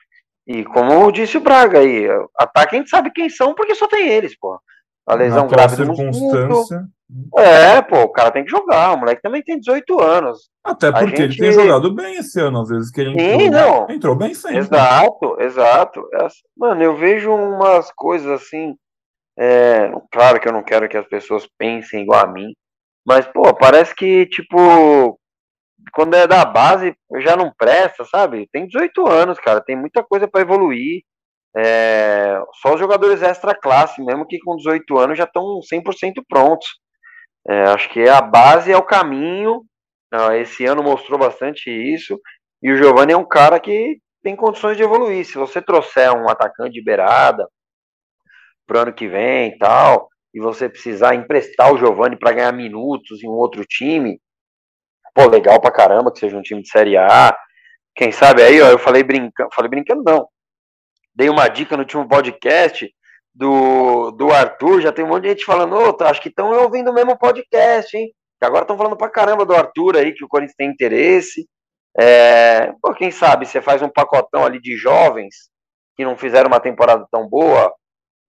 E 0.48 0.66
como 0.66 1.12
disse 1.12 1.38
o 1.38 1.42
Braga 1.42 1.80
aí, 1.80 2.08
ataque 2.38 2.76
a 2.76 2.80
gente 2.80 2.90
sabe 2.90 3.12
quem 3.12 3.30
são 3.30 3.56
porque 3.56 3.76
só 3.76 3.88
tem 3.88 4.10
eles, 4.10 4.38
pô. 4.38 4.60
A 5.06 5.16
lesão 5.16 5.48
grave 5.48 5.76
do 5.76 5.96
circunstância. 5.96 6.88
É, 7.38 7.82
pô, 7.82 8.02
o 8.04 8.12
cara 8.12 8.32
tem 8.32 8.44
que 8.44 8.50
jogar. 8.50 8.94
O 8.94 8.98
moleque 8.98 9.22
também 9.22 9.44
tem 9.44 9.60
18 9.60 10.00
anos. 10.02 10.50
Até 10.64 10.92
porque 10.92 11.08
gente... 11.08 11.22
ele 11.22 11.38
tem 11.38 11.52
jogado 11.52 11.94
bem 11.94 12.16
esse 12.16 12.40
ano, 12.40 12.62
às 12.62 12.70
vezes 12.70 12.90
que 12.90 13.02
ele 13.02 13.14
Sim, 13.14 13.44
entrou, 13.44 13.50
não. 13.52 13.88
entrou 13.90 14.16
bem 14.16 14.34
sempre. 14.34 14.60
Exato, 14.60 15.38
exato. 15.40 16.02
Mano, 16.58 16.82
eu 16.82 16.96
vejo 16.96 17.32
umas 17.32 17.92
coisas 17.92 18.30
assim. 18.32 18.76
É, 19.38 19.92
claro 20.12 20.40
que 20.40 20.48
eu 20.48 20.54
não 20.54 20.64
quero 20.64 20.88
que 20.88 20.98
as 20.98 21.08
pessoas 21.08 21.48
pensem 21.58 22.04
igual 22.04 22.24
a 22.24 22.28
mim, 22.28 22.54
mas, 23.06 23.28
pô, 23.28 23.54
parece 23.54 23.94
que, 23.94 24.26
tipo, 24.28 25.20
quando 25.94 26.16
é 26.16 26.26
da 26.26 26.46
base, 26.46 26.96
já 27.18 27.36
não 27.36 27.52
presta, 27.58 28.06
sabe? 28.06 28.48
Tem 28.52 28.66
18 28.66 29.08
anos, 29.08 29.40
cara, 29.40 29.62
tem 29.62 29.76
muita 29.76 30.04
coisa 30.04 30.28
para 30.28 30.42
evoluir. 30.42 31.04
É, 31.56 32.42
só 32.62 32.74
os 32.74 32.80
jogadores 32.80 33.22
extra 33.22 33.54
classe, 33.54 34.04
mesmo 34.04 34.26
que 34.28 34.40
com 34.40 34.56
18 34.56 34.98
anos 34.98 35.18
já 35.18 35.26
estão 35.26 35.60
100% 35.62 36.24
prontos. 36.28 36.68
É, 37.48 37.64
acho 37.70 37.90
que 37.90 38.08
a 38.08 38.22
base 38.22 38.72
é 38.72 38.78
o 38.78 38.86
caminho. 38.86 39.64
Esse 40.40 40.66
ano 40.66 40.84
mostrou 40.84 41.18
bastante 41.20 41.70
isso. 41.70 42.20
E 42.62 42.72
o 42.72 42.78
Giovanni 42.78 43.14
é 43.14 43.18
um 43.18 43.28
cara 43.28 43.60
que 43.60 43.98
tem 44.24 44.36
condições 44.36 44.78
de 44.78 44.84
evoluir. 44.84 45.26
Se 45.26 45.38
você 45.38 45.62
trouxer 45.62 46.12
um 46.14 46.30
atacante 46.30 46.72
de 46.72 46.84
beirada 46.84 47.48
pro 48.66 48.80
ano 48.80 48.94
que 48.94 49.08
vem 49.08 49.50
e 49.50 49.58
tal, 49.58 50.08
e 50.34 50.40
você 50.40 50.70
precisar 50.70 51.16
emprestar 51.16 51.74
o 51.74 51.78
Giovanni 51.78 52.18
para 52.18 52.34
ganhar 52.34 52.52
minutos 52.54 53.24
em 53.24 53.28
um 53.28 53.34
outro 53.34 53.64
time, 53.66 54.20
pô, 55.14 55.28
legal 55.28 55.60
pra 55.62 55.72
caramba 55.72 56.12
que 56.12 56.20
seja 56.20 56.38
um 56.38 56.42
time 56.42 56.62
de 56.62 56.70
Série 56.70 56.98
A. 56.98 57.36
Quem 57.96 58.12
sabe 58.12 58.42
aí, 58.42 58.62
ó, 58.62 58.70
eu 58.70 58.80
falei 58.80 59.04
brincando, 59.04 59.50
falei 59.54 59.70
brincando 59.70 60.04
não. 60.04 60.28
Dei 61.16 61.30
uma 61.30 61.48
dica 61.48 61.76
no 61.76 61.84
último 61.84 62.08
podcast 62.08 62.92
do, 63.34 64.12
do 64.12 64.32
Arthur, 64.32 64.82
já 64.82 64.92
tem 64.92 65.06
um 65.06 65.08
monte 65.08 65.24
de 65.24 65.30
gente 65.30 65.46
falando, 65.46 65.76
oh, 65.76 66.04
acho 66.04 66.22
que 66.22 66.30
estão 66.30 66.52
ouvindo 66.52 66.92
o 66.92 66.94
mesmo 66.94 67.18
podcast, 67.18 67.96
hein? 67.96 68.12
Que 68.40 68.46
agora 68.46 68.64
estão 68.64 68.78
falando 68.78 68.98
pra 68.98 69.10
caramba 69.10 69.46
do 69.46 69.56
Arthur 69.56 69.98
aí, 69.98 70.14
que 70.14 70.24
o 70.24 70.28
Corinthians 70.28 70.56
tem 70.56 70.70
interesse. 70.70 71.48
É, 71.98 72.72
pô, 72.82 72.94
quem 72.94 73.12
sabe 73.12 73.46
você 73.46 73.62
faz 73.62 73.82
um 73.82 73.90
pacotão 73.90 74.44
ali 74.44 74.60
de 74.60 74.76
jovens 74.76 75.50
que 75.96 76.04
não 76.04 76.18
fizeram 76.18 76.48
uma 76.48 76.60
temporada 76.60 77.08
tão 77.12 77.28
boa. 77.28 77.74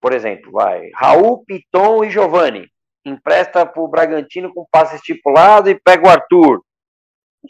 Por 0.01 0.12
exemplo, 0.12 0.51
vai 0.51 0.90
Raul, 0.95 1.45
Piton 1.45 2.05
e 2.05 2.11
Giovani. 2.11 2.66
Empresta 3.05 3.64
pro 3.64 3.88
Bragantino 3.88 4.53
com 4.53 4.66
passe 4.71 4.97
estipulado 4.97 5.71
e 5.71 5.81
pega 5.81 6.07
o 6.07 6.11
Arthur. 6.11 6.61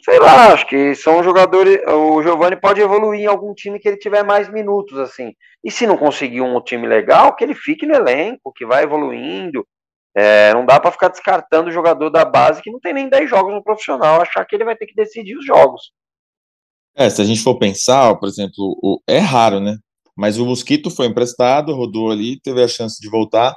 Sei 0.01 0.19
lá, 0.19 0.53
acho 0.53 0.65
que 0.67 0.95
são 0.95 1.23
jogadores. 1.23 1.79
O 1.87 2.21
Giovani 2.23 2.59
pode 2.59 2.81
evoluir 2.81 3.21
em 3.21 3.27
algum 3.27 3.53
time 3.53 3.79
que 3.79 3.87
ele 3.87 3.97
tiver 3.97 4.23
mais 4.23 4.51
minutos, 4.51 4.97
assim. 4.97 5.33
E 5.63 5.69
se 5.69 5.85
não 5.85 5.97
conseguir 5.97 6.41
um 6.41 6.59
time 6.61 6.87
legal, 6.87 7.35
que 7.35 7.43
ele 7.43 7.53
fique 7.53 7.85
no 7.85 7.93
elenco, 7.93 8.51
que 8.55 8.65
vai 8.65 8.83
evoluindo. 8.83 9.65
É, 10.15 10.53
não 10.53 10.65
dá 10.65 10.79
para 10.79 10.91
ficar 10.91 11.07
descartando 11.07 11.69
o 11.69 11.71
jogador 11.71 12.09
da 12.09 12.23
base 12.23 12.61
que 12.61 12.71
não 12.71 12.79
tem 12.79 12.93
nem 12.93 13.09
10 13.09 13.29
jogos 13.29 13.53
no 13.53 13.63
profissional, 13.63 14.21
achar 14.21 14.45
que 14.45 14.55
ele 14.55 14.65
vai 14.65 14.75
ter 14.75 14.85
que 14.85 14.93
decidir 14.95 15.35
os 15.35 15.45
jogos. 15.45 15.91
É, 16.95 17.09
se 17.09 17.21
a 17.21 17.25
gente 17.25 17.41
for 17.41 17.57
pensar, 17.57 18.13
por 18.15 18.29
exemplo, 18.29 18.77
o, 18.81 18.99
é 19.07 19.17
raro, 19.17 19.59
né? 19.59 19.77
Mas 20.15 20.37
o 20.37 20.45
Mosquito 20.45 20.91
foi 20.91 21.07
emprestado, 21.07 21.73
rodou 21.73 22.11
ali, 22.11 22.39
teve 22.39 22.61
a 22.61 22.67
chance 22.67 23.01
de 23.01 23.09
voltar 23.09 23.55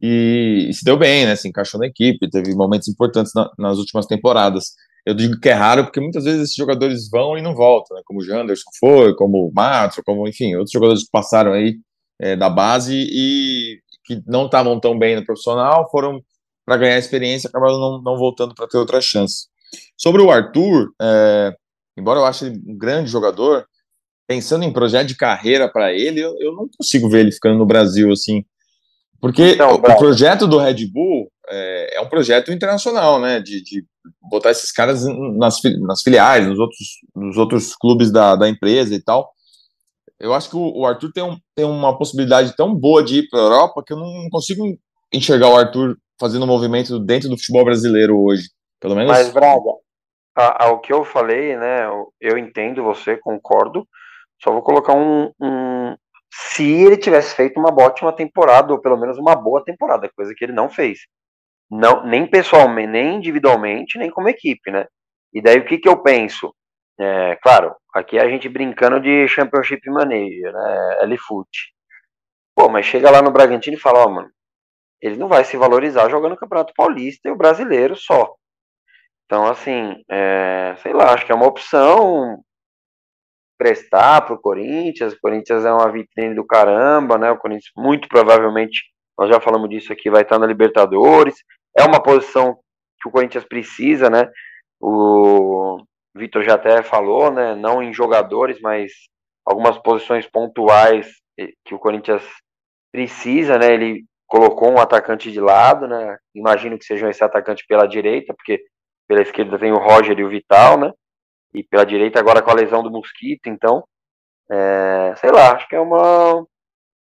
e, 0.00 0.66
e 0.68 0.74
se 0.74 0.84
deu 0.84 0.98
bem, 0.98 1.24
né? 1.24 1.34
Se 1.36 1.48
encaixou 1.48 1.80
na 1.80 1.86
equipe, 1.86 2.28
teve 2.28 2.54
momentos 2.54 2.88
importantes 2.88 3.32
na, 3.34 3.50
nas 3.58 3.78
últimas 3.78 4.04
temporadas. 4.04 4.72
Eu 5.06 5.14
digo 5.14 5.38
que 5.38 5.50
é 5.50 5.52
raro 5.52 5.84
porque 5.84 6.00
muitas 6.00 6.24
vezes 6.24 6.42
esses 6.42 6.56
jogadores 6.56 7.10
vão 7.10 7.36
e 7.36 7.42
não 7.42 7.54
voltam, 7.54 7.96
né? 7.96 8.02
como 8.06 8.20
o 8.20 8.24
Janderson 8.24 8.70
foi, 8.80 9.14
como 9.14 9.46
o 9.46 9.52
Matos, 9.52 10.00
como, 10.04 10.26
enfim, 10.26 10.54
outros 10.54 10.72
jogadores 10.72 11.04
que 11.04 11.10
passaram 11.10 11.52
aí 11.52 11.76
é, 12.18 12.34
da 12.34 12.48
base 12.48 12.94
e 12.94 13.80
que 14.04 14.22
não 14.26 14.46
estavam 14.46 14.78
tão 14.80 14.98
bem 14.98 15.16
no 15.16 15.24
profissional, 15.24 15.90
foram 15.90 16.22
para 16.64 16.78
ganhar 16.78 16.98
experiência, 16.98 17.48
acabaram 17.48 17.78
não, 17.78 18.02
não 18.02 18.16
voltando 18.16 18.54
para 18.54 18.66
ter 18.66 18.78
outra 18.78 19.00
chance. 19.00 19.48
Sobre 19.96 20.22
o 20.22 20.30
Arthur, 20.30 20.90
é, 21.00 21.54
embora 21.96 22.20
eu 22.20 22.24
ache 22.24 22.46
ele 22.46 22.62
um 22.66 22.76
grande 22.76 23.10
jogador, 23.10 23.66
pensando 24.26 24.64
em 24.64 24.72
projeto 24.72 25.08
de 25.08 25.16
carreira 25.16 25.68
para 25.68 25.92
ele, 25.92 26.20
eu, 26.20 26.34
eu, 26.38 26.52
não 26.54 26.68
consigo 26.78 27.08
ver 27.10 27.20
ele 27.20 27.32
ficando 27.32 27.58
no 27.58 27.66
Brasil 27.66 28.10
assim. 28.10 28.44
Porque 29.20 29.52
então, 29.52 29.72
o, 29.72 29.74
o 29.74 29.96
projeto 29.96 30.46
do 30.46 30.58
Red 30.58 30.86
Bull 30.86 31.30
é, 31.48 31.96
é, 31.96 32.00
um 32.00 32.08
projeto 32.08 32.52
internacional, 32.52 33.20
né? 33.20 33.40
De, 33.40 33.62
de 33.62 33.84
botar 34.20 34.50
esses 34.50 34.72
caras 34.72 35.04
nas, 35.36 35.60
nas 35.80 36.02
filiais, 36.02 36.46
nos 36.46 36.58
outros, 36.58 36.88
nos 37.14 37.36
outros 37.36 37.74
clubes 37.74 38.10
da, 38.10 38.36
da 38.36 38.48
empresa 38.48 38.94
e 38.94 39.02
tal. 39.02 39.32
Eu 40.18 40.32
acho 40.32 40.48
que 40.48 40.56
o, 40.56 40.86
Arthur 40.86 41.12
tem, 41.12 41.22
um, 41.24 41.36
tem 41.54 41.64
uma 41.64 41.96
possibilidade 41.98 42.54
tão 42.56 42.74
boa 42.74 43.02
de 43.02 43.18
ir 43.18 43.28
para 43.28 43.40
a 43.40 43.42
Europa 43.42 43.82
que 43.84 43.92
eu 43.92 43.96
não 43.96 44.28
consigo 44.30 44.64
enxergar 45.12 45.48
o 45.48 45.56
Arthur 45.56 45.96
fazendo 46.18 46.44
um 46.44 46.48
movimento 46.48 46.98
dentro 46.98 47.28
do 47.28 47.36
futebol 47.36 47.64
brasileiro 47.64 48.18
hoje. 48.18 48.48
Pelo 48.80 48.94
menos. 48.94 49.10
Mas, 49.10 49.30
Braga, 49.32 49.70
ao 50.34 50.80
que 50.80 50.92
eu 50.92 51.04
falei, 51.04 51.56
né? 51.56 51.86
Eu, 51.86 52.12
eu 52.20 52.38
entendo 52.38 52.82
você, 52.82 53.16
concordo. 53.16 53.86
Só 54.42 54.52
vou 54.52 54.62
colocar 54.62 54.94
um, 54.94 55.30
um, 55.40 55.96
Se 56.32 56.64
ele 56.64 56.96
tivesse 56.96 57.34
feito 57.34 57.58
uma 57.58 57.74
ótima 57.82 58.12
temporada, 58.12 58.72
ou 58.72 58.80
pelo 58.80 58.96
menos 58.96 59.18
uma 59.18 59.34
boa 59.34 59.64
temporada, 59.64 60.10
coisa 60.14 60.32
que 60.34 60.44
ele 60.44 60.52
não 60.52 60.68
fez 60.68 61.00
não, 61.70 62.04
nem 62.06 62.26
pessoalmente, 62.26 62.88
nem 62.88 63.16
individualmente, 63.16 63.98
nem 63.98 64.10
como 64.10 64.28
equipe, 64.28 64.70
né? 64.70 64.86
E 65.32 65.42
daí 65.42 65.58
o 65.58 65.64
que, 65.64 65.78
que 65.78 65.88
eu 65.88 66.02
penso? 66.02 66.54
É, 66.98 67.36
claro, 67.36 67.74
aqui 67.92 68.18
é 68.18 68.22
a 68.22 68.28
gente 68.28 68.48
brincando 68.48 69.00
de 69.00 69.26
Championship 69.28 69.88
Manager, 69.90 70.52
né? 70.52 70.98
L-Foot. 71.02 71.48
Pô, 72.56 72.68
mas 72.68 72.86
chega 72.86 73.10
lá 73.10 73.20
no 73.20 73.32
Bragantino 73.32 73.76
e 73.76 73.80
fala, 73.80 74.00
ó, 74.00 74.06
oh, 74.06 74.10
mano, 74.10 74.30
ele 75.02 75.16
não 75.16 75.28
vai 75.28 75.44
se 75.44 75.56
valorizar 75.56 76.08
jogando 76.08 76.32
o 76.32 76.36
Campeonato 76.36 76.72
Paulista 76.76 77.28
e 77.28 77.32
o 77.32 77.36
brasileiro 77.36 77.96
só. 77.96 78.34
Então, 79.26 79.46
assim, 79.46 80.02
é, 80.10 80.74
sei 80.78 80.92
lá, 80.92 81.12
acho 81.12 81.26
que 81.26 81.32
é 81.32 81.34
uma 81.34 81.46
opção 81.46 82.42
prestar 83.58 84.22
pro 84.22 84.40
Corinthians. 84.40 85.12
O 85.12 85.20
Corinthians 85.20 85.64
é 85.64 85.72
uma 85.72 85.90
vitrine 85.90 86.34
do 86.34 86.46
caramba, 86.46 87.18
né? 87.18 87.30
O 87.30 87.38
Corinthians 87.38 87.72
muito 87.76 88.08
provavelmente 88.08 88.93
nós 89.18 89.28
já 89.28 89.40
falamos 89.40 89.68
disso 89.70 89.92
aqui, 89.92 90.10
vai 90.10 90.22
estar 90.22 90.38
na 90.38 90.46
Libertadores. 90.46 91.36
É 91.76 91.84
uma 91.84 92.02
posição 92.02 92.58
que 93.00 93.08
o 93.08 93.12
Corinthians 93.12 93.44
precisa, 93.44 94.10
né? 94.10 94.28
O 94.80 95.78
Vitor 96.14 96.42
já 96.42 96.54
até 96.54 96.82
falou, 96.82 97.30
né? 97.30 97.54
Não 97.54 97.82
em 97.82 97.92
jogadores, 97.92 98.60
mas 98.60 98.92
algumas 99.44 99.78
posições 99.78 100.26
pontuais 100.26 101.08
que 101.64 101.74
o 101.74 101.78
Corinthians 101.78 102.22
precisa, 102.92 103.58
né? 103.58 103.72
Ele 103.72 104.04
colocou 104.26 104.70
um 104.70 104.78
atacante 104.78 105.30
de 105.30 105.40
lado, 105.40 105.86
né? 105.86 106.16
Imagino 106.34 106.78
que 106.78 106.84
seja 106.84 107.08
esse 107.08 107.22
atacante 107.22 107.64
pela 107.68 107.86
direita, 107.86 108.34
porque 108.34 108.62
pela 109.06 109.22
esquerda 109.22 109.58
tem 109.58 109.72
o 109.72 109.78
Roger 109.78 110.18
e 110.18 110.24
o 110.24 110.28
Vital, 110.28 110.78
né? 110.78 110.92
E 111.52 111.62
pela 111.62 111.84
direita 111.84 112.18
agora 112.18 112.42
com 112.42 112.50
a 112.50 112.54
lesão 112.54 112.82
do 112.82 112.90
Mosquito, 112.90 113.48
então, 113.48 113.84
é, 114.50 115.14
sei 115.16 115.30
lá, 115.30 115.52
acho 115.52 115.68
que 115.68 115.76
é 115.76 115.80
uma 115.80 116.44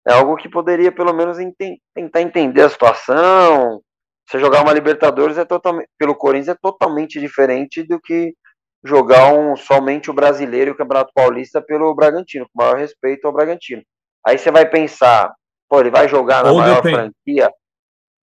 é 0.10 0.14
algo 0.14 0.36
que 0.36 0.50
poderia 0.50 0.92
pelo 0.92 1.14
menos 1.14 1.40
enten 1.40 1.80
tentar 1.94 2.22
entender 2.22 2.64
a 2.64 2.70
situação. 2.70 3.80
Você 4.28 4.40
jogar 4.40 4.64
uma 4.64 4.74
Libertadores 4.74 5.38
é 5.38 5.46
totalmente, 5.46 5.88
pelo 5.98 6.16
Corinthians 6.16 6.56
é 6.56 6.60
totalmente 6.60 7.20
diferente 7.20 7.84
do 7.84 8.00
que 8.00 8.34
jogar 8.84 9.34
um, 9.34 9.56
somente 9.56 10.10
o 10.10 10.14
brasileiro 10.14 10.72
e 10.72 10.74
o 10.74 10.78
Campeonato 10.78 11.12
Paulista 11.14 11.62
pelo 11.62 11.94
Bragantino, 11.94 12.46
com 12.46 12.64
maior 12.64 12.78
respeito 12.78 13.26
ao 13.26 13.34
Bragantino. 13.34 13.84
Aí 14.26 14.38
você 14.38 14.52
vai 14.52 14.68
pensar, 14.68 15.32
pô, 15.70 15.80
ele 15.80 15.92
vai 15.92 16.08
jogar 16.08 16.44
na 16.44 16.52
Ou 16.52 16.58
maior 16.58 16.82
depend... 16.82 16.96
franquia 16.96 17.52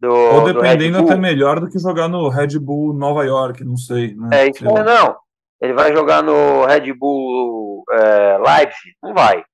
do. 0.00 0.12
Ou 0.12 0.44
dependendo 0.52 0.98
até 0.98 1.16
melhor 1.16 1.60
do 1.60 1.68
que 1.68 1.78
jogar 1.78 2.08
no 2.08 2.28
Red 2.28 2.58
Bull 2.58 2.94
Nova 2.94 3.24
York, 3.24 3.64
não 3.64 3.76
sei. 3.76 4.14
Né? 4.14 4.44
É, 4.44 4.48
isso 4.48 4.66
é, 4.66 4.82
não. 4.82 5.16
Ele 5.60 5.72
vai 5.72 5.94
jogar 5.94 6.22
no 6.22 6.64
Red 6.66 6.92
Bull 6.94 7.84
é, 7.92 8.38
Leipzig? 8.38 8.94
Não 9.02 9.14
vai 9.14 9.44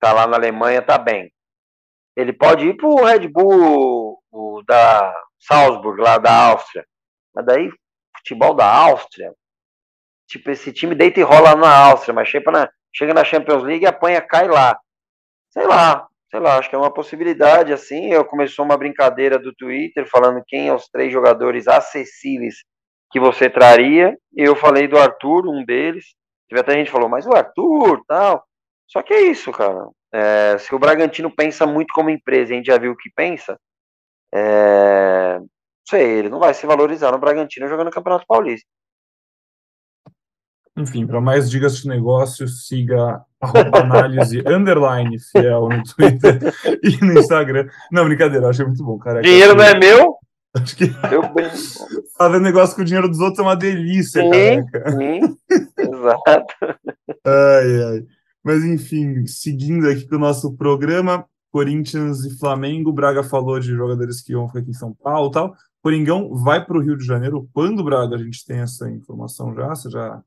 tá 0.00 0.12
lá 0.12 0.26
na 0.26 0.36
Alemanha, 0.36 0.82
tá 0.82 0.98
bem. 0.98 1.32
Ele 2.16 2.32
pode 2.32 2.66
ir 2.66 2.76
pro 2.76 3.04
Red 3.04 3.28
Bull 3.28 4.18
da 4.66 5.14
Salzburg, 5.38 6.00
lá 6.00 6.18
da 6.18 6.32
Áustria. 6.50 6.84
Mas 7.34 7.46
daí, 7.46 7.70
futebol 8.16 8.54
da 8.54 8.66
Áustria, 8.66 9.32
tipo, 10.26 10.50
esse 10.50 10.72
time 10.72 10.94
deita 10.94 11.20
e 11.20 11.22
rola 11.22 11.54
na 11.54 11.74
Áustria, 11.90 12.14
mas 12.14 12.28
chega 12.28 12.50
na, 12.50 12.68
chega 12.92 13.14
na 13.14 13.24
Champions 13.24 13.62
League 13.62 13.84
e 13.84 13.88
apanha, 13.88 14.20
cai 14.20 14.48
lá. 14.48 14.78
Sei 15.50 15.66
lá, 15.66 16.06
sei 16.30 16.40
lá, 16.40 16.58
acho 16.58 16.68
que 16.68 16.74
é 16.74 16.78
uma 16.78 16.92
possibilidade, 16.92 17.72
assim, 17.72 18.12
eu 18.12 18.24
começou 18.24 18.64
uma 18.64 18.76
brincadeira 18.76 19.38
do 19.38 19.54
Twitter, 19.54 20.06
falando 20.06 20.42
quem 20.46 20.68
é 20.68 20.74
os 20.74 20.88
três 20.88 21.12
jogadores 21.12 21.66
acessíveis 21.66 22.56
que 23.10 23.18
você 23.18 23.48
traria, 23.48 24.14
eu 24.36 24.54
falei 24.54 24.86
do 24.86 24.98
Arthur, 24.98 25.48
um 25.48 25.64
deles, 25.64 26.04
teve 26.48 26.60
até 26.60 26.74
gente 26.74 26.90
falou, 26.90 27.08
mas 27.08 27.26
o 27.26 27.32
Arthur, 27.32 28.02
tal, 28.06 28.44
só 28.88 29.02
que 29.02 29.12
é 29.12 29.20
isso, 29.22 29.52
cara. 29.52 29.88
É, 30.12 30.58
se 30.58 30.74
o 30.74 30.78
Bragantino 30.78 31.30
pensa 31.30 31.66
muito 31.66 31.92
como 31.94 32.10
empresa, 32.10 32.52
a 32.52 32.56
gente 32.56 32.66
já 32.66 32.78
viu 32.78 32.92
o 32.92 32.96
que 32.96 33.10
pensa, 33.14 33.58
é, 34.34 35.38
sei, 35.88 36.18
ele 36.18 36.28
não 36.28 36.38
vai 36.38 36.54
se 36.54 36.66
valorizar 36.66 37.12
no 37.12 37.18
Bragantino 37.18 37.68
jogando 37.68 37.86
no 37.86 37.92
Campeonato 37.92 38.26
Paulista. 38.26 38.66
Enfim, 40.76 41.06
para 41.06 41.20
mais 41.20 41.50
dicas 41.50 41.78
de 41.78 41.88
negócio, 41.88 42.46
siga 42.46 43.20
análise 43.74 44.42
underline 44.46 45.18
fiel 45.18 45.68
no 45.68 45.82
Twitter 45.82 46.38
e 46.82 47.04
no 47.04 47.18
Instagram. 47.18 47.68
Não, 47.90 48.04
brincadeira, 48.04 48.48
achei 48.48 48.64
muito 48.64 48.84
bom, 48.84 48.96
cara. 48.98 49.20
Dinheiro 49.20 49.54
não 49.54 49.64
é 49.64 49.78
meu? 49.78 50.16
Acho 50.54 50.76
que 50.76 50.86
fazer 52.16 52.40
negócio 52.40 52.76
com 52.76 52.82
o 52.82 52.84
dinheiro 52.84 53.08
dos 53.08 53.20
outros 53.20 53.40
é 53.40 53.42
uma 53.42 53.56
delícia, 53.56 54.22
sim. 54.22 54.64
Sim, 54.96 55.36
exato. 55.78 56.54
Ai, 57.24 57.82
ai. 57.84 58.17
Mas 58.48 58.64
enfim, 58.64 59.26
seguindo 59.26 59.86
aqui 59.86 60.08
com 60.08 60.16
o 60.16 60.18
nosso 60.18 60.50
programa, 60.54 61.22
Corinthians 61.52 62.24
e 62.24 62.38
Flamengo, 62.38 62.90
Braga 62.90 63.22
falou 63.22 63.60
de 63.60 63.74
jogadores 63.74 64.22
que 64.22 64.32
vão 64.32 64.46
ficar 64.46 64.60
aqui 64.60 64.70
em 64.70 64.72
São 64.72 64.94
Paulo 64.94 65.28
e 65.28 65.32
tal. 65.32 65.54
Coringão 65.82 66.34
vai 66.34 66.64
para 66.64 66.78
o 66.78 66.80
Rio 66.80 66.96
de 66.96 67.04
Janeiro. 67.04 67.46
Quando, 67.52 67.84
Braga, 67.84 68.16
a 68.16 68.18
gente 68.18 68.42
tem 68.46 68.60
essa 68.60 68.90
informação 68.90 69.54
já? 69.54 69.68
Você 69.68 69.90
já 69.90 70.22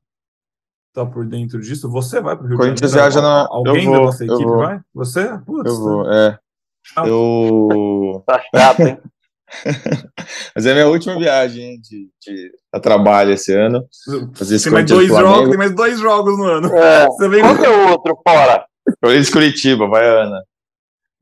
tá 0.92 1.04
por 1.04 1.26
dentro 1.26 1.60
disso? 1.60 1.90
Você 1.90 2.20
vai 2.20 2.36
para 2.36 2.44
o 2.44 2.48
Rio 2.48 2.58
Corinthians 2.58 2.92
de 2.92 2.96
Janeiro? 2.96 3.12
Viaja 3.12 3.26
na... 3.26 3.48
Alguém 3.50 3.86
vou, 3.86 3.94
da 3.94 4.00
nossa 4.02 4.24
equipe 4.24 4.50
vai? 4.50 4.80
Você? 4.94 5.38
Putz, 5.38 5.72
eu 5.72 5.80
vou, 5.80 6.12
é. 6.12 6.38
Chato. 6.80 7.08
Eu... 7.08 8.22
Tá 8.24 8.40
chato, 8.54 8.80
hein? 8.82 8.98
Mas 10.54 10.66
é 10.66 10.70
a 10.70 10.74
minha 10.74 10.88
última 10.88 11.18
viagem 11.18 11.80
de, 11.80 12.08
de 12.20 12.50
a 12.72 12.80
trabalho 12.80 13.32
esse 13.32 13.52
ano. 13.52 13.84
Fazer 14.34 14.60
tem 14.60 14.72
mais 14.72 14.86
dois 14.86 15.08
jogos, 15.08 15.48
tem 15.48 15.58
mais 15.58 15.74
dois 15.74 15.98
jogos 15.98 16.38
no 16.38 16.44
ano. 16.44 16.68
É. 16.76 17.06
Você 17.12 17.28
vem 17.28 17.42
Qual 17.42 17.56
é 17.56 17.68
o 17.68 17.90
outro 17.90 18.18
fora? 18.26 18.64
Corinthians 19.00 19.30
Curitiba, 19.30 19.88
vai 19.88 20.06
Ana. 20.06 20.42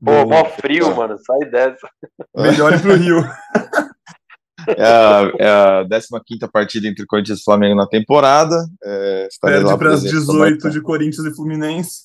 Pô, 0.03 0.25
mó 0.25 0.45
frio, 0.45 0.95
mano. 0.95 1.15
Sai 1.19 1.49
dessa. 1.49 1.87
Melhor 2.35 2.73
ir 2.73 2.81
pro 2.81 2.95
Rio. 2.95 3.23
É 4.67 4.83
a, 4.83 5.31
é 5.39 5.49
a 5.49 5.85
15 6.25 6.51
partida 6.51 6.87
entre 6.87 7.05
Corinthians 7.05 7.39
e 7.39 7.43
Flamengo 7.43 7.75
na 7.75 7.87
temporada. 7.87 8.55
É, 8.83 9.27
Perde 9.41 9.77
para 9.77 9.93
as 9.93 10.01
18 10.03 10.69
de 10.69 10.81
Corinthians 10.81 11.25
e 11.25 11.35
Fluminense. 11.35 12.01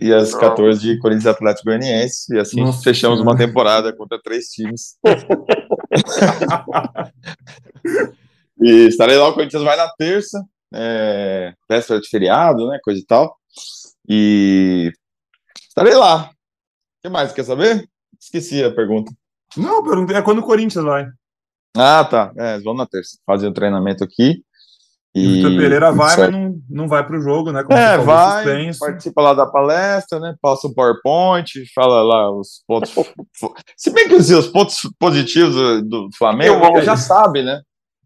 E 0.00 0.12
as 0.12 0.34
14 0.34 0.80
de 0.80 0.98
Corinthians 0.98 1.24
e 1.24 1.28
Atlético 1.28 1.66
Goianiense. 1.66 2.34
E 2.34 2.38
assim 2.38 2.60
Nossa, 2.60 2.82
fechamos 2.82 3.20
uma 3.20 3.36
temporada 3.36 3.94
contra 3.94 4.20
três 4.20 4.46
times. 4.46 4.96
e 8.60 8.88
estarei 8.88 9.16
lá, 9.16 9.28
o 9.28 9.34
Corinthians 9.34 9.62
vai 9.62 9.76
na 9.76 9.88
terça, 9.96 10.44
é, 10.74 11.54
véspera 11.68 12.00
de 12.00 12.08
feriado, 12.08 12.66
né? 12.68 12.78
Coisa 12.82 13.00
e 13.00 13.04
tal. 13.04 13.36
E 14.08 14.92
estarei 15.68 15.94
lá. 15.94 16.24
O 16.24 16.30
que 17.02 17.08
mais? 17.08 17.32
Quer 17.32 17.44
saber? 17.44 17.88
Esqueci 18.20 18.64
a 18.64 18.74
pergunta. 18.74 19.12
Não, 19.56 19.84
perguntei 19.84 20.16
é 20.16 20.22
quando 20.22 20.40
o 20.40 20.44
Corinthians 20.44 20.84
vai. 20.84 21.06
Ah, 21.76 22.04
tá. 22.04 22.32
É, 22.36 22.58
vamos 22.60 22.78
na 22.78 22.86
terça. 22.86 23.18
Fazer 23.26 23.46
o 23.46 23.50
um 23.50 23.54
treinamento 23.54 24.02
aqui. 24.02 24.42
E 25.14 25.26
o 25.26 25.30
Vitor 25.30 25.56
Pereira 25.56 25.92
vai, 25.92 26.16
mas 26.16 26.30
não, 26.32 26.60
não 26.68 26.88
vai 26.88 27.06
para 27.06 27.16
o 27.16 27.20
jogo, 27.20 27.52
né? 27.52 27.62
Como 27.62 27.78
é, 27.78 27.96
vai, 27.98 28.44
suspenso. 28.44 28.78
participa 28.80 29.22
lá 29.22 29.34
da 29.34 29.46
palestra, 29.46 30.18
né? 30.18 30.34
Passa 30.42 30.66
um 30.66 30.74
PowerPoint, 30.74 31.52
fala 31.72 32.02
lá 32.02 32.30
os 32.32 32.64
pontos. 32.66 32.92
Se 33.76 33.90
bem 33.90 34.08
que 34.08 34.16
assim, 34.16 34.34
os 34.34 34.48
pontos 34.48 34.78
positivos 34.98 35.54
do, 35.54 35.82
do 35.82 36.08
Flamengo, 36.18 36.64
ele 36.66 36.82
já 36.82 36.96
sabe, 36.96 37.42
né? 37.42 37.60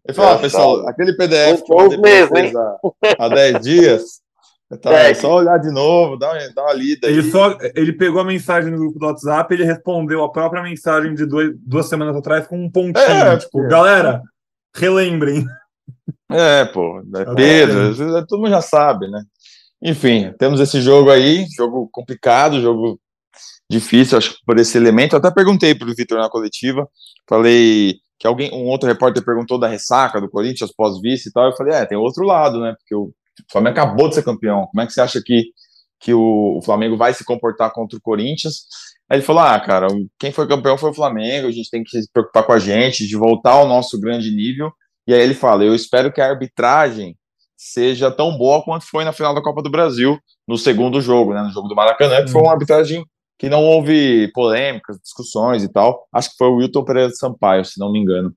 Ele 0.07 0.15
fala, 0.15 0.35
ah, 0.35 0.39
pessoal, 0.39 0.87
aquele 0.87 1.13
PDF 1.13 1.63
que 1.63 1.73
eu 1.73 2.01
fez 2.29 2.55
há, 2.55 2.77
há 3.19 3.29
10 3.29 3.59
dias, 3.59 4.03
Tá, 4.77 4.93
é, 4.93 5.15
só 5.15 5.37
olhar 5.37 5.57
de 5.57 5.71
novo, 5.71 6.15
dá 6.15 6.31
uma, 6.31 6.53
dá 6.53 6.61
uma 6.61 6.73
lida. 6.73 7.07
Ele, 7.07 7.23
só, 7.23 7.57
ele 7.73 7.91
pegou 7.91 8.21
a 8.21 8.23
mensagem 8.23 8.69
no 8.69 8.77
grupo 8.77 8.99
do 8.99 9.05
WhatsApp, 9.07 9.51
ele 9.51 9.63
respondeu 9.63 10.23
a 10.23 10.31
própria 10.31 10.61
mensagem 10.61 11.15
de 11.15 11.25
dois, 11.25 11.55
duas 11.57 11.87
semanas 11.87 12.15
atrás 12.15 12.45
com 12.45 12.55
um 12.55 12.69
pontinho. 12.69 13.03
É, 13.03 13.35
tipo, 13.35 13.63
é. 13.63 13.67
galera, 13.67 14.21
relembrem. 14.75 15.43
É, 16.31 16.65
pô, 16.65 16.99
é 17.15 17.35
Pedro, 17.35 18.25
todo 18.27 18.39
mundo 18.39 18.51
já 18.51 18.61
sabe, 18.61 19.07
né? 19.09 19.23
Enfim, 19.81 20.31
temos 20.37 20.59
esse 20.59 20.81
jogo 20.81 21.09
aí, 21.09 21.45
jogo 21.55 21.89
complicado, 21.91 22.61
jogo 22.61 22.99
difícil, 23.69 24.17
acho 24.17 24.31
que 24.31 24.45
por 24.45 24.57
esse 24.59 24.77
elemento. 24.77 25.13
Eu 25.13 25.19
até 25.19 25.31
perguntei 25.31 25.73
para 25.73 25.87
o 25.89 25.95
Vitor 25.95 26.19
na 26.19 26.29
coletiva, 26.29 26.87
falei 27.27 27.99
que 28.19 28.27
alguém, 28.27 28.51
um 28.51 28.65
outro 28.65 28.87
repórter 28.87 29.23
perguntou 29.23 29.57
da 29.57 29.67
ressaca 29.67 30.19
do 30.19 30.29
Corinthians 30.29 30.73
pós-vice 30.75 31.29
e 31.29 31.31
tal. 31.31 31.45
Eu 31.45 31.55
falei, 31.55 31.73
é, 31.73 31.85
tem 31.85 31.97
outro 31.97 32.25
lado, 32.25 32.59
né? 32.59 32.75
Porque 32.77 32.93
o 32.93 33.13
Flamengo 33.49 33.79
acabou 33.79 34.09
de 34.09 34.15
ser 34.15 34.23
campeão. 34.23 34.67
Como 34.67 34.81
é 34.81 34.85
que 34.85 34.91
você 34.91 34.99
acha 34.99 35.21
que, 35.23 35.45
que 35.99 36.13
o, 36.13 36.57
o 36.57 36.61
Flamengo 36.61 36.97
vai 36.97 37.13
se 37.13 37.23
comportar 37.23 37.71
contra 37.71 37.97
o 37.97 38.01
Corinthians? 38.01 38.65
Aí 39.09 39.17
ele 39.17 39.25
falou: 39.25 39.41
Ah, 39.41 39.57
cara, 39.59 39.87
quem 40.19 40.33
foi 40.33 40.47
campeão 40.47 40.77
foi 40.77 40.89
o 40.89 40.93
Flamengo, 40.93 41.47
a 41.47 41.51
gente 41.51 41.69
tem 41.69 41.81
que 41.81 41.89
se 41.89 42.11
preocupar 42.11 42.43
com 42.43 42.51
a 42.51 42.59
gente, 42.59 43.07
de 43.07 43.15
voltar 43.15 43.51
ao 43.51 43.67
nosso 43.67 43.97
grande 43.99 44.29
nível. 44.29 44.71
E 45.07 45.13
aí 45.13 45.21
ele 45.21 45.33
fala: 45.33 45.63
Eu 45.63 45.75
espero 45.75 46.11
que 46.11 46.21
a 46.21 46.29
arbitragem 46.29 47.17
seja 47.57 48.09
tão 48.09 48.37
boa 48.37 48.63
quanto 48.63 48.85
foi 48.85 49.03
na 49.03 49.11
final 49.11 49.33
da 49.35 49.41
Copa 49.41 49.61
do 49.61 49.69
Brasil, 49.69 50.17
no 50.47 50.57
segundo 50.57 51.01
jogo, 51.01 51.33
né, 51.33 51.41
no 51.41 51.51
jogo 51.51 51.67
do 51.67 51.75
Maracanã, 51.75 52.23
que 52.23 52.31
foi 52.31 52.41
uma 52.41 52.53
arbitragem 52.53 53.03
que 53.37 53.49
não 53.49 53.63
houve 53.63 54.29
polêmicas, 54.33 54.97
discussões 54.99 55.63
e 55.63 55.69
tal. 55.71 56.07
Acho 56.13 56.29
que 56.31 56.37
foi 56.37 56.47
o 56.47 56.55
Wilton 56.55 56.83
Pereira 56.83 57.11
Sampaio, 57.13 57.65
se 57.65 57.79
não 57.79 57.91
me 57.91 57.99
engano. 57.99 58.33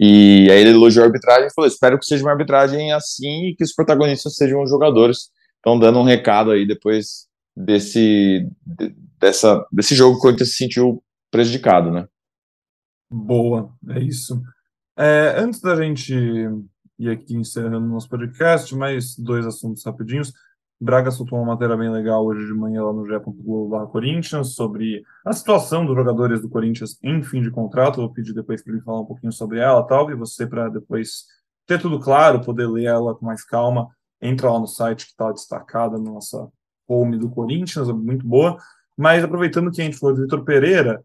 E 0.00 0.48
aí 0.50 0.60
ele 0.60 0.70
elogiou 0.70 1.04
a 1.04 1.06
arbitragem 1.06 1.46
e 1.46 1.54
falou: 1.54 1.68
espero 1.68 1.98
que 1.98 2.06
seja 2.06 2.24
uma 2.24 2.32
arbitragem 2.32 2.92
assim 2.92 3.48
e 3.48 3.56
que 3.56 3.64
os 3.64 3.74
protagonistas 3.74 4.36
sejam 4.36 4.62
os 4.62 4.70
jogadores. 4.70 5.30
Estão 5.56 5.78
dando 5.78 5.98
um 5.98 6.04
recado 6.04 6.52
aí 6.52 6.66
depois 6.66 7.26
desse, 7.56 8.48
dessa, 9.18 9.66
desse 9.72 9.94
jogo 9.94 10.14
que 10.14 10.18
o 10.18 10.22
Corinthians 10.22 10.50
se 10.50 10.56
sentiu 10.56 11.02
prejudicado, 11.30 11.90
né? 11.90 12.06
Boa, 13.10 13.72
é 13.90 13.98
isso. 14.00 14.40
É, 15.00 15.36
antes 15.38 15.60
da 15.60 15.76
gente 15.76 16.12
ir 16.98 17.08
aqui 17.08 17.32
encerrando 17.32 17.86
nosso 17.86 18.08
podcast, 18.08 18.74
mais 18.74 19.14
dois 19.16 19.46
assuntos 19.46 19.84
rapidinhos. 19.84 20.32
Braga 20.80 21.12
soltou 21.12 21.38
uma 21.38 21.54
matéria 21.54 21.76
bem 21.76 21.88
legal 21.88 22.26
hoje 22.26 22.44
de 22.44 22.52
manhã 22.52 22.82
lá 22.82 22.92
no 22.92 23.06
G.Globo 23.06 23.86
Corinthians 23.92 24.54
sobre 24.54 25.04
a 25.24 25.32
situação 25.32 25.86
dos 25.86 25.94
jogadores 25.94 26.42
do 26.42 26.48
Corinthians 26.48 26.98
em 27.00 27.22
fim 27.22 27.40
de 27.40 27.48
contrato. 27.48 28.00
vou 28.00 28.12
pedir 28.12 28.34
depois 28.34 28.60
para 28.60 28.72
ele 28.72 28.82
falar 28.82 29.02
um 29.02 29.04
pouquinho 29.04 29.30
sobre 29.30 29.60
ela, 29.60 29.86
tal, 29.86 30.10
e 30.10 30.16
você 30.16 30.44
para 30.48 30.68
depois 30.68 31.26
ter 31.64 31.80
tudo 31.80 32.00
claro, 32.00 32.40
poder 32.40 32.66
ler 32.66 32.86
ela 32.86 33.14
com 33.14 33.24
mais 33.24 33.44
calma. 33.44 33.88
Entra 34.20 34.50
lá 34.50 34.58
no 34.58 34.66
site 34.66 35.04
que 35.04 35.12
está 35.12 35.30
destacada 35.30 35.96
na 35.96 36.10
nossa 36.10 36.48
home 36.88 37.16
do 37.16 37.30
Corinthians, 37.30 37.88
é 37.88 37.92
muito 37.92 38.26
boa. 38.26 38.58
Mas 38.96 39.22
aproveitando 39.22 39.70
que 39.70 39.80
a 39.80 39.84
gente 39.84 39.96
falou 39.96 40.16
de 40.16 40.22
Vitor 40.22 40.42
Pereira, 40.42 41.04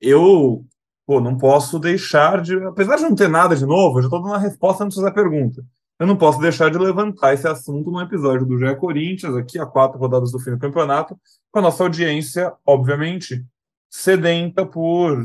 eu 0.00 0.64
pô, 1.08 1.20
não 1.20 1.36
posso 1.36 1.80
deixar 1.80 2.40
de, 2.42 2.54
apesar 2.66 2.96
de 2.96 3.02
não 3.02 3.16
ter 3.16 3.28
nada 3.28 3.56
de 3.56 3.66
novo, 3.66 3.98
eu 3.98 4.02
já 4.02 4.08
estou 4.08 4.22
dando 4.22 4.34
a 4.34 4.38
resposta 4.38 4.84
antes 4.84 5.02
da 5.02 5.10
pergunta 5.10 5.64
eu 5.98 6.06
não 6.06 6.16
posso 6.16 6.38
deixar 6.40 6.70
de 6.70 6.78
levantar 6.78 7.34
esse 7.34 7.46
assunto 7.46 7.90
no 7.90 8.00
episódio 8.00 8.46
do 8.46 8.56
GE 8.56 8.76
Corinthians, 8.76 9.34
aqui 9.34 9.58
a 9.58 9.66
quatro 9.66 9.98
rodadas 9.98 10.30
do 10.30 10.38
fim 10.38 10.52
do 10.52 10.58
campeonato, 10.58 11.18
com 11.50 11.58
a 11.58 11.62
nossa 11.62 11.82
audiência, 11.82 12.54
obviamente, 12.64 13.44
sedenta 13.90 14.64
por 14.64 15.24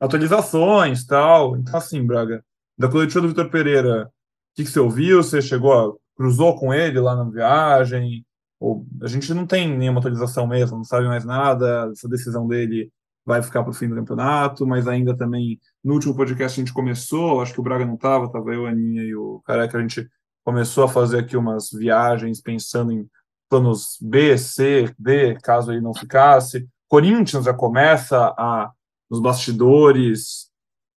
atualizações 0.00 1.04
tal. 1.04 1.56
Então, 1.58 1.76
assim, 1.76 2.04
Braga, 2.06 2.42
da 2.76 2.88
coletiva 2.88 3.20
do 3.20 3.28
Vitor 3.28 3.50
Pereira, 3.50 4.06
o 4.06 4.56
que, 4.56 4.64
que, 4.64 4.70
você 4.70 4.80
ouviu? 4.80 5.22
Você 5.22 5.42
chegou 5.42 5.72
a, 5.74 5.94
cruzou 6.16 6.58
com 6.58 6.72
ele 6.72 6.98
lá 7.00 7.14
na 7.14 7.24
viagem? 7.30 8.24
Ou, 8.58 8.86
a 9.02 9.08
gente 9.08 9.32
não 9.34 9.46
tem 9.46 9.76
nenhuma 9.76 9.98
atualização 9.98 10.46
mesmo, 10.46 10.78
não 10.78 10.84
sabe 10.84 11.06
mais 11.06 11.24
nada, 11.24 11.90
essa 11.92 12.08
decisão 12.08 12.46
dele 12.48 12.90
vai 13.28 13.42
ficar 13.42 13.62
para 13.62 13.70
o 13.70 13.74
fim 13.74 13.90
do 13.90 13.94
campeonato, 13.94 14.66
mas 14.66 14.88
ainda 14.88 15.14
também 15.14 15.60
no 15.84 15.92
último 15.92 16.16
podcast 16.16 16.58
a 16.58 16.64
gente 16.64 16.72
começou, 16.72 17.42
acho 17.42 17.52
que 17.52 17.60
o 17.60 17.62
Braga 17.62 17.84
não 17.84 17.94
estava, 17.94 18.24
estava 18.24 18.54
eu, 18.54 18.64
a 18.64 18.70
Aninha 18.70 19.02
e 19.02 19.14
o 19.14 19.42
Careca, 19.44 19.76
a 19.76 19.80
gente 19.82 20.08
começou 20.42 20.84
a 20.84 20.88
fazer 20.88 21.18
aqui 21.18 21.36
umas 21.36 21.68
viagens 21.70 22.40
pensando 22.40 22.90
em 22.90 23.06
planos 23.50 23.98
B, 24.00 24.38
C, 24.38 24.94
D, 24.98 25.34
caso 25.42 25.70
ele 25.70 25.82
não 25.82 25.92
ficasse. 25.92 26.66
Corinthians 26.88 27.44
já 27.44 27.52
começa 27.52 28.16
a, 28.16 28.70
nos 29.10 29.20
bastidores, 29.20 30.48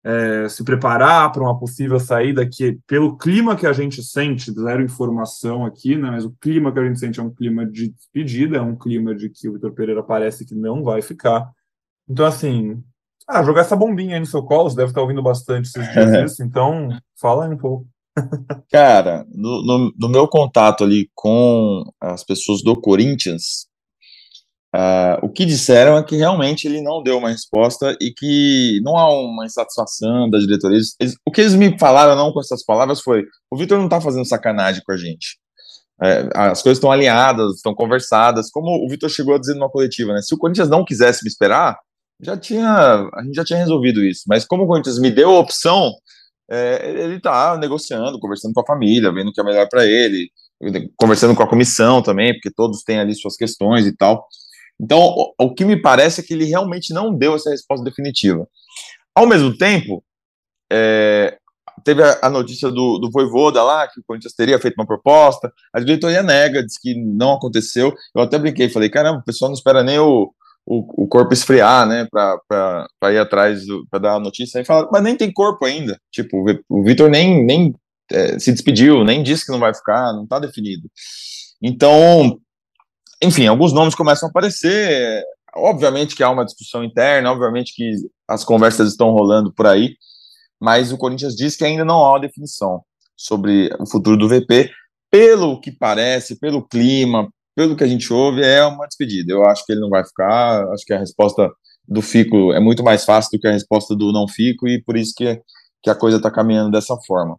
é, 0.02 0.48
se 0.48 0.63
preparar 0.63 1.34
para 1.34 1.44
uma 1.44 1.60
possível 1.60 2.00
saída 2.00 2.48
que, 2.48 2.80
pelo 2.88 3.17
clima 3.17 3.58
que 3.58 3.67
a 3.67 3.74
gente 3.74 4.02
sente, 4.02 4.54
zero 4.54 4.82
informação 4.82 5.65
aqui, 5.65 5.98
né, 5.98 6.12
mas 6.12 6.24
o 6.24 6.32
clima 6.39 6.72
que 6.72 6.80
a 6.80 6.86
gente 6.86 6.98
sente 6.98 7.20
é 7.20 7.24
um 7.24 7.30
clima 7.30 7.65
de 7.65 7.89
despedida, 7.89 8.56
é 8.56 8.62
um 8.62 8.78
clima 8.78 9.13
de 9.13 9.30
que 9.30 9.50
o 9.50 9.54
Vitor 9.54 9.74
Pereira 9.74 10.02
parece 10.02 10.46
que 10.46 10.56
não 10.56 10.82
vai 10.82 11.02
ficar. 11.02 11.52
Então, 12.10 12.26
assim, 12.26 12.84
ah, 13.28 13.44
jogar 13.44 13.62
essa 13.62 13.76
bombinha 13.76 14.16
aí 14.16 14.20
no 14.20 14.26
seu 14.26 14.44
colo, 14.44 14.70
você 14.70 14.76
deve 14.76 14.90
estar 14.90 15.02
ouvindo 15.02 15.24
bastante 15.24 15.68
esses 15.68 15.92
dias 15.94 16.32
isso, 16.32 16.44
então 16.44 16.90
fala 17.20 17.46
aí 17.46 17.54
um 17.54 17.58
pouco. 17.58 17.88
Cara, 18.70 19.26
no, 19.34 19.64
no, 19.64 19.93
no, 19.97 20.10
meu 20.10 20.28
contato 20.28 20.84
ali 20.84 21.10
com 21.16 21.84
as 21.99 22.26
pessoas 22.26 22.62
do 22.62 22.76
Corinthians, 22.76 23.68
uh, 24.76 25.24
o 25.24 25.30
que 25.30 25.45
disseram 25.45 25.97
é 25.97 26.04
que 26.04 26.18
realmente 26.18 26.68
ele 26.68 26.82
não 26.82 27.02
deu 27.02 27.18
uma 27.18 27.30
resposta 27.30 27.95
e 28.02 28.12
que 28.12 28.82
não 28.84 28.97
há 28.97 29.10
uma 29.14 29.45
insatisfação 29.45 30.30
da 30.30 30.39
diretoria. 30.39 30.78
Eles, 30.99 31.16
o 31.26 31.32
que 31.32 31.39
eles 31.39 31.56
me 31.56 31.80
falaram, 31.80 32.18
não 32.18 32.34
com 32.34 32.41
essas 32.41 32.66
palavras, 32.66 32.99
foi: 32.99 33.24
o 33.49 33.58
Vitor 33.58 33.78
não 33.78 33.86
está 33.86 34.02
fazendo 34.02 34.28
sacanagem 34.28 34.84
com 34.86 34.91
a 34.91 34.97
gente. 34.97 35.38
É, 36.04 36.28
as 36.34 36.62
coisas 36.62 36.80
estão 36.80 36.91
alinhadas, 36.91 37.56
estão 37.56 37.74
conversadas, 37.76 38.49
como 38.49 38.84
o 38.84 38.89
Vitor 38.89 39.10
chegou 39.10 39.36
a 39.36 39.39
dizer 39.39 39.54
numa 39.54 39.70
coletiva, 39.70 40.14
né? 40.14 40.22
Se 40.22 40.34
o 40.34 40.38
Corinthians 40.38 40.68
não 40.68 40.84
quisesse 40.84 41.24
me 41.24 41.30
esperar, 41.30 41.78
já 42.22 42.38
tinha, 42.38 43.09
a 43.13 43.24
gente 43.24 43.36
já 43.36 43.43
tinha 43.43 43.59
resolvido 43.59 44.03
isso. 44.03 44.24
Mas 44.28 44.45
como 44.45 44.63
o 44.63 44.67
Corinthians 44.67 44.99
me 44.99 45.09
deu 45.09 45.32
a 45.32 45.39
opção, 45.39 45.91
é, 46.49 46.89
ele 46.89 47.15
está 47.15 47.57
negociando, 47.57 48.19
conversando 48.19 48.53
com 48.53 48.61
a 48.61 48.65
família, 48.65 49.11
vendo 49.11 49.30
o 49.30 49.34
que 49.34 49.41
é 49.41 49.43
melhor 49.43 49.67
para 49.69 49.86
ele. 49.86 50.30
conversando 50.97 51.36
com 51.36 51.43
a 51.43 51.49
comissão 51.49 52.01
também, 52.01 52.34
porque 52.34 52.51
todos 52.51 52.84
têm 52.84 52.99
ali 52.99 53.15
suas 53.15 53.36
questões 53.36 53.86
e 53.88 53.95
tal. 53.95 54.28
Então, 54.80 54.99
o, 54.99 55.34
o 55.39 55.53
que 55.53 55.65
me 55.65 55.82
parece 55.82 56.22
é 56.22 56.24
que 56.24 56.34
ele 56.34 56.45
realmente 56.45 56.93
não 56.93 57.13
deu 57.13 57.36
essa 57.36 57.49
resposta 57.49 57.84
definitiva. 57.84 58.47
Ao 59.15 59.28
mesmo 59.28 59.55
tempo, 59.57 60.03
é, 60.72 61.38
teve 61.84 62.03
a, 62.03 62.19
a, 62.22 62.30
notícia 62.30 62.69
do, 62.69 62.97
do 62.97 63.09
Voivoda 63.11 63.63
lá, 63.63 63.88
que 63.88 63.99
o 63.99 64.03
Corinthians 64.05 64.34
teria 64.34 64.59
feito 64.59 64.76
uma 64.78 64.86
proposta, 64.86 65.51
a 65.74 65.80
diretoria 65.80 66.24
nega, 66.24 66.63
diz 66.63 66.78
que 66.80 66.95
não 66.95 67.34
aconteceu. 67.34 67.93
Eu 68.15 68.22
até 68.22 68.38
brinquei, 68.38 68.69
falei, 68.69 68.89
caramba, 68.89 69.19
o 69.19 69.24
pessoal 69.24 69.49
não 69.49 69.55
espera 69.55 69.84
nem 69.84 69.99
o, 69.99 70.34
o, 70.66 71.03
o 71.03 71.07
corpo 71.07 71.34
esfriar, 71.34 71.88
né, 71.88 72.07
para 72.12 73.14
ir 73.14 73.18
atrás, 73.18 73.64
para 73.89 73.99
dar 73.99 74.16
a 74.16 74.20
notícia. 74.20 74.59
Aí 74.59 74.66
fala, 74.66 74.88
mas 74.91 75.03
nem 75.03 75.16
tem 75.16 75.32
corpo 75.32 75.66
ainda. 75.66 75.97
Tipo, 76.12 76.45
o 76.70 76.84
Vitor 76.84 77.09
nem, 77.09 77.43
nem 77.45 77.76
é, 78.12 78.39
se 78.39 78.51
despediu, 78.51 79.03
nem 79.03 79.24
disse 79.24 79.45
que 79.45 79.51
não 79.51 79.59
vai 79.59 79.74
ficar, 79.74 80.14
não 80.14 80.24
está 80.24 80.39
definido. 80.39 80.89
Então, 81.62 82.39
enfim, 83.22 83.47
alguns 83.47 83.74
nomes 83.74 83.95
começam 83.95 84.28
a 84.28 84.30
aparecer. 84.30 85.24
Obviamente 85.55 86.16
que 86.16 86.24
há 86.24 86.30
uma 86.30 86.45
discussão 86.45 86.84
interna, 86.84 87.32
obviamente 87.32 87.74
que 87.76 87.91
as 88.28 88.43
conversas 88.43 88.89
estão 88.89 89.12
rolando 89.12 89.53
por 89.53 89.68
aí, 89.68 89.95
mas 90.59 90.91
o 90.91 90.97
Corinthians 90.97 91.36
diz 91.36 91.57
que 91.57 91.66
ainda 91.66 91.84
não 91.84 92.03
há 92.03 92.12
uma 92.12 92.22
definição 92.22 92.82
sobre 93.18 93.70
o 93.80 93.86
futuro 93.86 94.18
do 94.18 94.30
VP. 94.30 94.72
Pelo 95.09 95.59
que 95.59 95.72
parece, 95.72 96.39
pelo 96.39 96.66
clima, 96.66 97.30
pelo 97.56 97.76
que 97.76 97.84
a 97.84 97.88
gente 97.88 98.12
ouve, 98.12 98.41
é 98.43 98.64
uma 98.66 98.88
despedida. 98.88 99.32
Eu 99.32 99.45
acho 99.45 99.66
que 99.66 99.74
ele 99.74 99.82
não 99.82 99.89
vai 99.89 100.04
ficar, 100.06 100.68
acho 100.72 100.86
que 100.86 100.93
a 100.93 100.99
resposta 100.99 101.52
do 101.88 102.02
Fico 102.02 102.54
é 102.54 102.60
muito 102.60 102.84
mais 102.84 103.04
fácil 103.04 103.32
do 103.32 103.41
que 103.41 103.47
a 103.47 103.52
resposta 103.52 103.95
do 103.95 104.12
não 104.12 104.28
Fico, 104.28 104.68
e 104.68 104.82
por 104.82 104.97
isso 104.97 105.14
que, 105.16 105.41
que 105.84 105.89
a 105.89 105.95
coisa 105.95 106.18
está 106.18 106.32
caminhando 106.32 106.72
dessa 106.72 106.95
forma. 107.06 107.38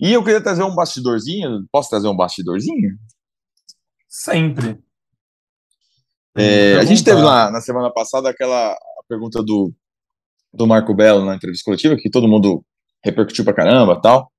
E 0.00 0.12
eu 0.12 0.24
queria 0.24 0.40
trazer 0.40 0.62
um 0.64 0.74
bastidorzinho. 0.74 1.64
Posso 1.70 1.88
trazer 1.88 2.08
um 2.08 2.16
bastidorzinho? 2.16 2.96
Sempre. 4.08 4.78
É, 6.36 6.76
a 6.76 6.84
gente 6.84 7.04
teve 7.04 7.20
lá 7.20 7.50
na 7.50 7.60
semana 7.60 7.92
passada 7.92 8.28
aquela 8.28 8.76
pergunta 9.08 9.42
do, 9.42 9.72
do 10.52 10.66
Marco 10.66 10.94
Belo 10.94 11.24
na 11.24 11.36
entrevista 11.36 11.64
coletiva, 11.64 11.96
que 11.96 12.10
todo 12.10 12.28
mundo 12.28 12.64
repercutiu 13.04 13.44
pra 13.44 13.54
caramba 13.54 14.00
tal. 14.00 14.30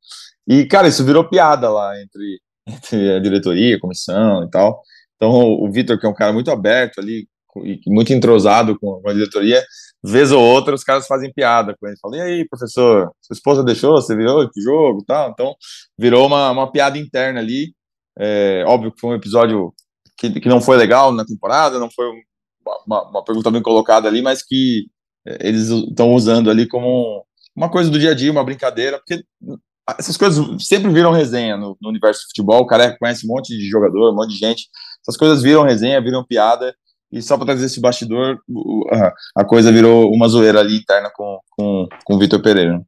E, 0.47 0.65
cara, 0.65 0.87
isso 0.87 1.05
virou 1.05 1.29
piada 1.29 1.69
lá 1.69 1.99
entre, 2.01 2.41
entre 2.67 3.15
a 3.15 3.19
diretoria, 3.19 3.75
a 3.75 3.79
comissão 3.79 4.43
e 4.43 4.49
tal. 4.49 4.81
Então, 5.15 5.31
o 5.31 5.71
Vitor, 5.71 5.99
que 5.99 6.05
é 6.05 6.09
um 6.09 6.13
cara 6.13 6.33
muito 6.33 6.51
aberto 6.51 6.99
ali, 6.99 7.27
e 7.61 7.79
muito 7.87 8.11
entrosado 8.11 8.77
com 8.79 9.01
a 9.07 9.13
diretoria, 9.13 9.63
vez 10.03 10.31
ou 10.31 10.41
outra 10.41 10.73
os 10.73 10.83
caras 10.83 11.07
fazem 11.07 11.31
piada 11.31 11.75
com 11.79 11.87
ele. 11.87 11.97
Falam, 12.01 12.17
e 12.17 12.21
aí, 12.21 12.47
professor, 12.47 13.11
sua 13.21 13.33
esposa 13.33 13.63
deixou, 13.63 13.91
você 13.93 14.15
virou 14.15 14.49
que 14.49 14.61
jogo 14.61 15.03
tal? 15.05 15.29
Então, 15.29 15.55
virou 15.97 16.25
uma, 16.25 16.51
uma 16.51 16.71
piada 16.71 16.97
interna 16.97 17.39
ali. 17.39 17.73
É, 18.17 18.63
óbvio 18.67 18.91
que 18.91 18.99
foi 18.99 19.11
um 19.11 19.15
episódio 19.15 19.73
que, 20.17 20.39
que 20.39 20.49
não 20.49 20.61
foi 20.61 20.77
legal 20.77 21.11
na 21.11 21.25
temporada, 21.25 21.79
não 21.79 21.89
foi 21.91 22.05
uma, 22.85 23.09
uma 23.09 23.23
pergunta 23.23 23.51
bem 23.51 23.61
colocada 23.61 24.07
ali, 24.07 24.21
mas 24.21 24.43
que 24.43 24.87
é, 25.25 25.47
eles 25.47 25.69
estão 25.69 26.13
usando 26.13 26.49
ali 26.49 26.67
como 26.67 27.25
uma 27.55 27.69
coisa 27.69 27.89
do 27.89 27.99
dia 27.99 28.11
a 28.11 28.15
dia, 28.15 28.31
uma 28.31 28.43
brincadeira, 28.43 28.97
porque 28.97 29.23
essas 29.99 30.17
coisas 30.17 30.45
sempre 30.65 30.91
viram 30.91 31.11
resenha 31.11 31.57
no, 31.57 31.77
no 31.81 31.89
universo 31.89 32.21
do 32.21 32.27
futebol, 32.29 32.61
o 32.61 32.67
cara 32.67 32.97
conhece 32.97 33.25
um 33.25 33.29
monte 33.29 33.57
de 33.57 33.69
jogador, 33.69 34.11
um 34.11 34.15
monte 34.15 34.31
de 34.31 34.37
gente, 34.37 34.69
essas 35.01 35.17
coisas 35.17 35.41
viram 35.41 35.63
resenha, 35.63 36.01
viram 36.01 36.25
piada, 36.25 36.73
e 37.11 37.21
só 37.21 37.37
para 37.37 37.47
trazer 37.47 37.65
esse 37.65 37.79
bastidor, 37.79 38.39
a 39.37 39.45
coisa 39.45 39.71
virou 39.71 40.11
uma 40.11 40.27
zoeira 40.27 40.59
ali 40.59 40.77
interna 40.77 41.11
com, 41.13 41.39
com, 41.51 41.87
com 42.03 42.15
o 42.15 42.19
Vitor 42.19 42.41
Pereira. 42.41 42.81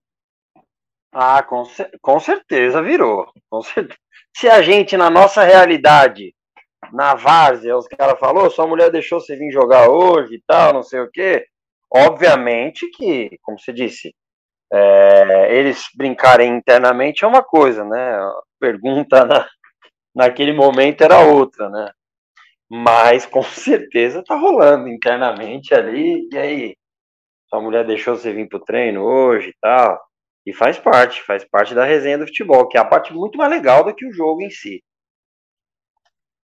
Ah, 1.13 1.43
com, 1.43 1.63
com 2.01 2.19
certeza 2.19 2.81
virou. 2.81 3.31
Com 3.49 3.61
certeza. 3.61 3.99
Se 4.35 4.49
a 4.49 4.61
gente, 4.61 4.97
na 4.97 5.09
nossa 5.09 5.43
realidade, 5.43 6.33
na 6.91 7.13
várzea, 7.15 7.77
os 7.77 7.87
caras 7.87 8.19
falou, 8.19 8.49
sua 8.49 8.67
mulher 8.67 8.91
deixou 8.91 9.19
você 9.19 9.35
vir 9.35 9.51
jogar 9.51 9.89
hoje 9.89 10.35
e 10.35 10.43
tal, 10.45 10.73
não 10.73 10.83
sei 10.83 11.01
o 11.01 11.09
quê. 11.09 11.45
Obviamente 11.89 12.89
que, 12.89 13.37
como 13.43 13.59
você 13.59 13.71
disse, 13.71 14.13
é, 14.71 15.57
eles 15.57 15.85
brincarem 15.95 16.55
internamente 16.55 17.23
é 17.23 17.27
uma 17.27 17.43
coisa, 17.43 17.83
né? 17.83 18.15
A 18.15 18.41
pergunta 18.59 19.25
na, 19.25 19.47
naquele 20.13 20.53
momento 20.53 21.01
era 21.01 21.19
outra, 21.19 21.69
né? 21.69 21.91
Mas 22.69 23.25
com 23.25 23.43
certeza 23.43 24.23
tá 24.23 24.35
rolando 24.35 24.87
internamente 24.87 25.73
ali. 25.73 26.27
E 26.31 26.37
aí, 26.37 26.77
sua 27.47 27.61
mulher 27.61 27.85
deixou 27.85 28.15
você 28.15 28.33
vir 28.33 28.47
pro 28.47 28.59
treino 28.59 29.03
hoje 29.03 29.49
e 29.49 29.55
tal. 29.61 29.99
E 30.45 30.53
faz 30.53 30.77
parte, 30.77 31.23
faz 31.23 31.43
parte 31.43 31.73
da 31.73 31.83
resenha 31.83 32.19
do 32.19 32.27
futebol, 32.27 32.67
que 32.67 32.77
é 32.77 32.81
a 32.81 32.85
parte 32.85 33.13
muito 33.13 33.37
mais 33.37 33.49
legal 33.49 33.83
do 33.83 33.95
que 33.95 34.05
o 34.05 34.13
jogo 34.13 34.41
em 34.41 34.49
si. 34.49 34.83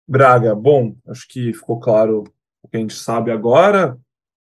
Braga, 0.09 0.55
bom, 0.55 0.95
acho 1.09 1.27
que 1.29 1.53
ficou 1.53 1.79
claro 1.79 2.25
o 2.63 2.69
que 2.69 2.77
a 2.77 2.81
gente 2.81 2.95
sabe 2.95 3.31
agora, 3.31 3.99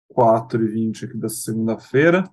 4 0.09 0.63
e 0.63 0.67
20 0.67 1.05
aqui 1.05 1.17
da 1.17 1.29
segunda-feira, 1.29 2.23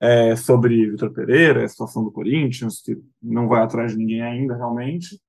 é, 0.00 0.36
sobre 0.36 0.90
Vitor 0.90 1.12
Pereira, 1.12 1.64
a 1.64 1.68
situação 1.68 2.04
do 2.04 2.12
Corinthians, 2.12 2.80
que 2.82 2.96
não 3.22 3.48
vai 3.48 3.62
atrás 3.62 3.92
de 3.92 3.98
ninguém 3.98 4.22
ainda, 4.22 4.56
realmente, 4.56 5.20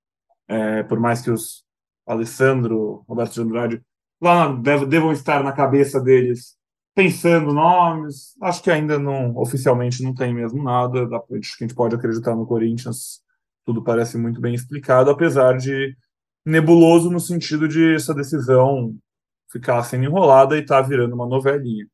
é, 0.47 0.83
por 0.83 0.99
mais 0.99 1.21
que 1.21 1.31
os 1.31 1.65
Alessandro, 2.05 3.03
Roberto 3.07 3.33
de 3.33 3.41
Andrade, 3.41 3.81
lá 4.21 4.47
devam 4.53 5.11
estar 5.11 5.43
na 5.43 5.51
cabeça 5.51 6.01
deles 6.01 6.55
pensando 6.95 7.53
nomes. 7.53 8.33
Acho 8.41 8.63
que 8.63 8.71
ainda 8.71 8.97
não, 8.97 9.37
oficialmente 9.37 10.01
não 10.01 10.15
tem 10.15 10.33
mesmo 10.33 10.63
nada. 10.63 11.03
Acho 11.03 11.57
que 11.57 11.63
a 11.63 11.67
gente 11.67 11.75
pode 11.75 11.95
acreditar 11.95 12.35
no 12.35 12.47
Corinthians. 12.47 13.21
Tudo 13.65 13.83
parece 13.83 14.17
muito 14.17 14.39
bem 14.39 14.55
explicado, 14.55 15.11
apesar 15.11 15.57
de 15.57 15.95
nebuloso 16.45 17.11
no 17.11 17.19
sentido 17.19 17.67
de 17.67 17.93
essa 17.93 18.15
decisão 18.15 18.95
ficar 19.51 19.83
sendo 19.83 20.05
enrolada 20.05 20.57
e 20.57 20.61
estar 20.61 20.81
tá 20.81 20.87
virando 20.87 21.13
uma 21.13 21.27
novelinha. 21.27 21.85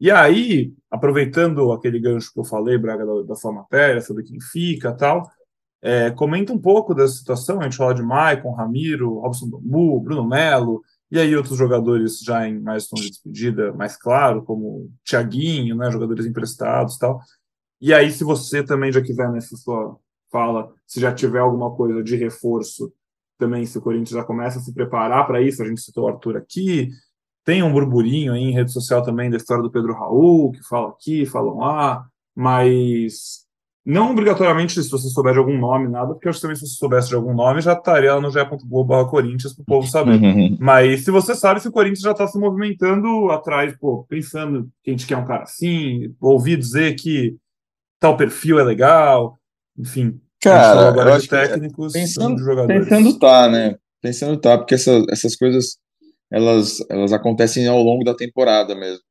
E 0.00 0.10
aí, 0.10 0.72
aproveitando 0.90 1.72
aquele 1.72 2.00
gancho 2.00 2.32
que 2.32 2.40
eu 2.40 2.44
falei, 2.44 2.78
Braga, 2.78 3.04
da, 3.04 3.22
da 3.22 3.34
sua 3.34 3.52
matéria, 3.52 4.00
sobre 4.00 4.24
quem 4.24 4.40
fica 4.40 4.92
tal, 4.92 5.30
é, 5.82 6.10
comenta 6.10 6.52
um 6.52 6.58
pouco 6.58 6.94
dessa 6.94 7.14
situação, 7.14 7.60
a 7.60 7.64
gente 7.64 7.76
fala 7.76 7.94
de 7.94 8.02
Maicon, 8.02 8.52
Ramiro, 8.52 9.18
Robson 9.18 9.48
Bambu, 9.48 10.00
Bruno 10.00 10.26
Melo, 10.26 10.82
e 11.10 11.18
aí 11.18 11.34
outros 11.36 11.58
jogadores 11.58 12.20
já 12.20 12.48
em 12.48 12.60
mais 12.60 12.86
tom 12.86 12.96
de 12.96 13.10
despedida, 13.10 13.72
mais 13.72 13.96
claro, 13.96 14.42
como 14.42 14.90
Thiaguinho, 15.04 15.76
né, 15.76 15.90
jogadores 15.90 16.24
emprestados 16.24 16.96
tal. 16.96 17.20
E 17.80 17.92
aí, 17.92 18.10
se 18.10 18.24
você 18.24 18.62
também 18.62 18.92
já 18.92 19.02
quiser 19.02 19.30
nessa 19.30 19.56
sua 19.56 19.98
fala, 20.30 20.72
se 20.86 21.00
já 21.00 21.12
tiver 21.12 21.40
alguma 21.40 21.74
coisa 21.74 22.02
de 22.02 22.16
reforço, 22.16 22.92
também 23.38 23.66
se 23.66 23.78
o 23.78 23.82
Corinthians 23.82 24.10
já 24.20 24.24
começa 24.24 24.58
a 24.58 24.62
se 24.62 24.72
preparar 24.72 25.26
para 25.26 25.40
isso, 25.42 25.62
a 25.62 25.66
gente 25.66 25.80
citou 25.80 26.04
o 26.04 26.08
Arthur 26.08 26.36
aqui, 26.36 26.90
tem 27.44 27.62
um 27.62 27.72
burburinho 27.72 28.32
aí 28.32 28.42
em 28.42 28.52
rede 28.52 28.72
social 28.72 29.02
também 29.02 29.30
da 29.30 29.36
história 29.36 29.62
do 29.62 29.70
Pedro 29.70 29.94
Raul, 29.94 30.52
que 30.52 30.62
fala 30.68 30.88
aqui, 30.88 31.26
falam 31.26 31.58
lá, 31.58 32.04
mas 32.34 33.40
não 33.84 34.10
obrigatoriamente 34.10 34.80
se 34.80 34.90
você 34.90 35.08
souber 35.08 35.32
de 35.32 35.38
algum 35.38 35.58
nome, 35.58 35.88
nada, 35.88 36.12
porque 36.12 36.28
eu 36.28 36.30
acho 36.30 36.38
que 36.38 36.42
também 36.42 36.56
se 36.56 36.66
você 36.66 36.76
soubesse 36.76 37.08
de 37.08 37.14
algum 37.14 37.34
nome, 37.34 37.62
já 37.62 37.72
estaria 37.72 38.14
lá 38.14 38.20
no 38.20 38.30
ge.globo 38.30 39.06
Corinthians 39.06 39.54
para 39.54 39.62
o 39.62 39.66
povo 39.66 39.86
saber. 39.86 40.20
Uhum. 40.22 40.56
Mas 40.60 41.04
se 41.04 41.10
você 41.10 41.34
sabe 41.34 41.60
se 41.60 41.68
o 41.68 41.72
Corinthians 41.72 42.00
já 42.00 42.12
está 42.12 42.26
se 42.26 42.38
movimentando 42.38 43.30
atrás, 43.30 43.74
pô, 43.78 44.04
pensando 44.08 44.68
que 44.84 44.90
a 44.90 44.92
gente 44.92 45.06
quer 45.06 45.16
um 45.16 45.24
cara 45.24 45.44
assim, 45.44 46.14
ouvir 46.20 46.58
dizer 46.58 46.94
que 46.94 47.36
tal 47.98 48.16
perfil 48.16 48.60
é 48.60 48.64
legal, 48.64 49.38
enfim. 49.78 50.20
Cara, 50.42 50.88
agora 50.88 51.18
de 51.18 51.26
é 51.26 51.28
técnicos 51.28 51.92
pensando, 51.92 52.36
de 52.36 52.44
jogadores. 52.44 52.88
Pensando 52.88 53.18
tá, 53.18 53.48
né? 53.48 53.76
Pensando 54.00 54.36
tá, 54.38 54.56
porque 54.56 54.74
essa, 54.74 55.02
essas 55.10 55.36
coisas 55.36 55.78
elas, 56.30 56.78
elas 56.88 57.12
acontecem 57.12 57.66
ao 57.66 57.82
longo 57.82 58.04
da 58.04 58.14
temporada 58.14 58.74
mesmo. 58.74 59.02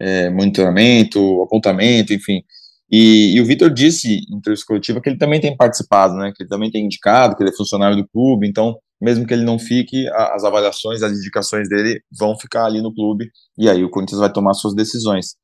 É, 0.00 0.28
monitoramento, 0.30 1.42
apontamento, 1.42 2.12
enfim. 2.12 2.42
E, 2.90 3.34
e 3.36 3.40
o 3.40 3.46
Vitor 3.46 3.70
disse 3.70 4.20
em 4.30 4.36
entrevista 4.36 4.66
coletiva 4.66 5.00
que 5.00 5.08
ele 5.08 5.18
também 5.18 5.40
tem 5.40 5.56
participado, 5.56 6.14
né? 6.14 6.32
Que 6.34 6.42
ele 6.42 6.50
também 6.50 6.70
tem 6.70 6.84
indicado, 6.84 7.36
que 7.36 7.42
ele 7.42 7.50
é 7.50 7.56
funcionário 7.56 7.96
do 7.96 8.06
clube, 8.08 8.46
então, 8.46 8.76
mesmo 9.00 9.26
que 9.26 9.32
ele 9.32 9.44
não 9.44 9.58
fique, 9.58 10.06
a, 10.08 10.34
as 10.34 10.44
avaliações, 10.44 11.02
as 11.02 11.12
indicações 11.12 11.68
dele 11.68 12.00
vão 12.16 12.38
ficar 12.38 12.66
ali 12.66 12.82
no 12.82 12.94
clube, 12.94 13.30
e 13.58 13.68
aí 13.68 13.82
o 13.84 13.90
Corinthians 13.90 14.20
vai 14.20 14.32
tomar 14.32 14.54
suas 14.54 14.74
decisões. 14.74 15.36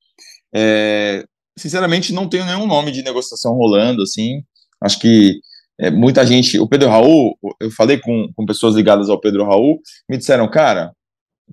É, 0.55 1.25
sinceramente, 1.59 2.13
não 2.13 2.29
tenho 2.29 2.45
nenhum 2.45 2.67
nome 2.67 2.91
de 2.91 3.03
negociação 3.03 3.55
rolando, 3.55 4.03
assim. 4.03 4.43
Acho 4.83 4.99
que 4.99 5.41
é, 5.79 5.91
muita 5.91 6.27
gente. 6.27 6.59
O 6.59 6.69
Pedro 6.69 6.89
Raul, 6.89 7.37
eu 7.61 7.71
falei 7.71 7.99
com, 7.99 8.29
com 8.35 8.47
pessoas 8.47 8.75
ligadas 8.75 9.09
ao 9.09 9.21
Pedro 9.21 9.45
Raul, 9.45 9.81
me 10.09 10.19
disseram, 10.19 10.49
cara, 10.49 10.93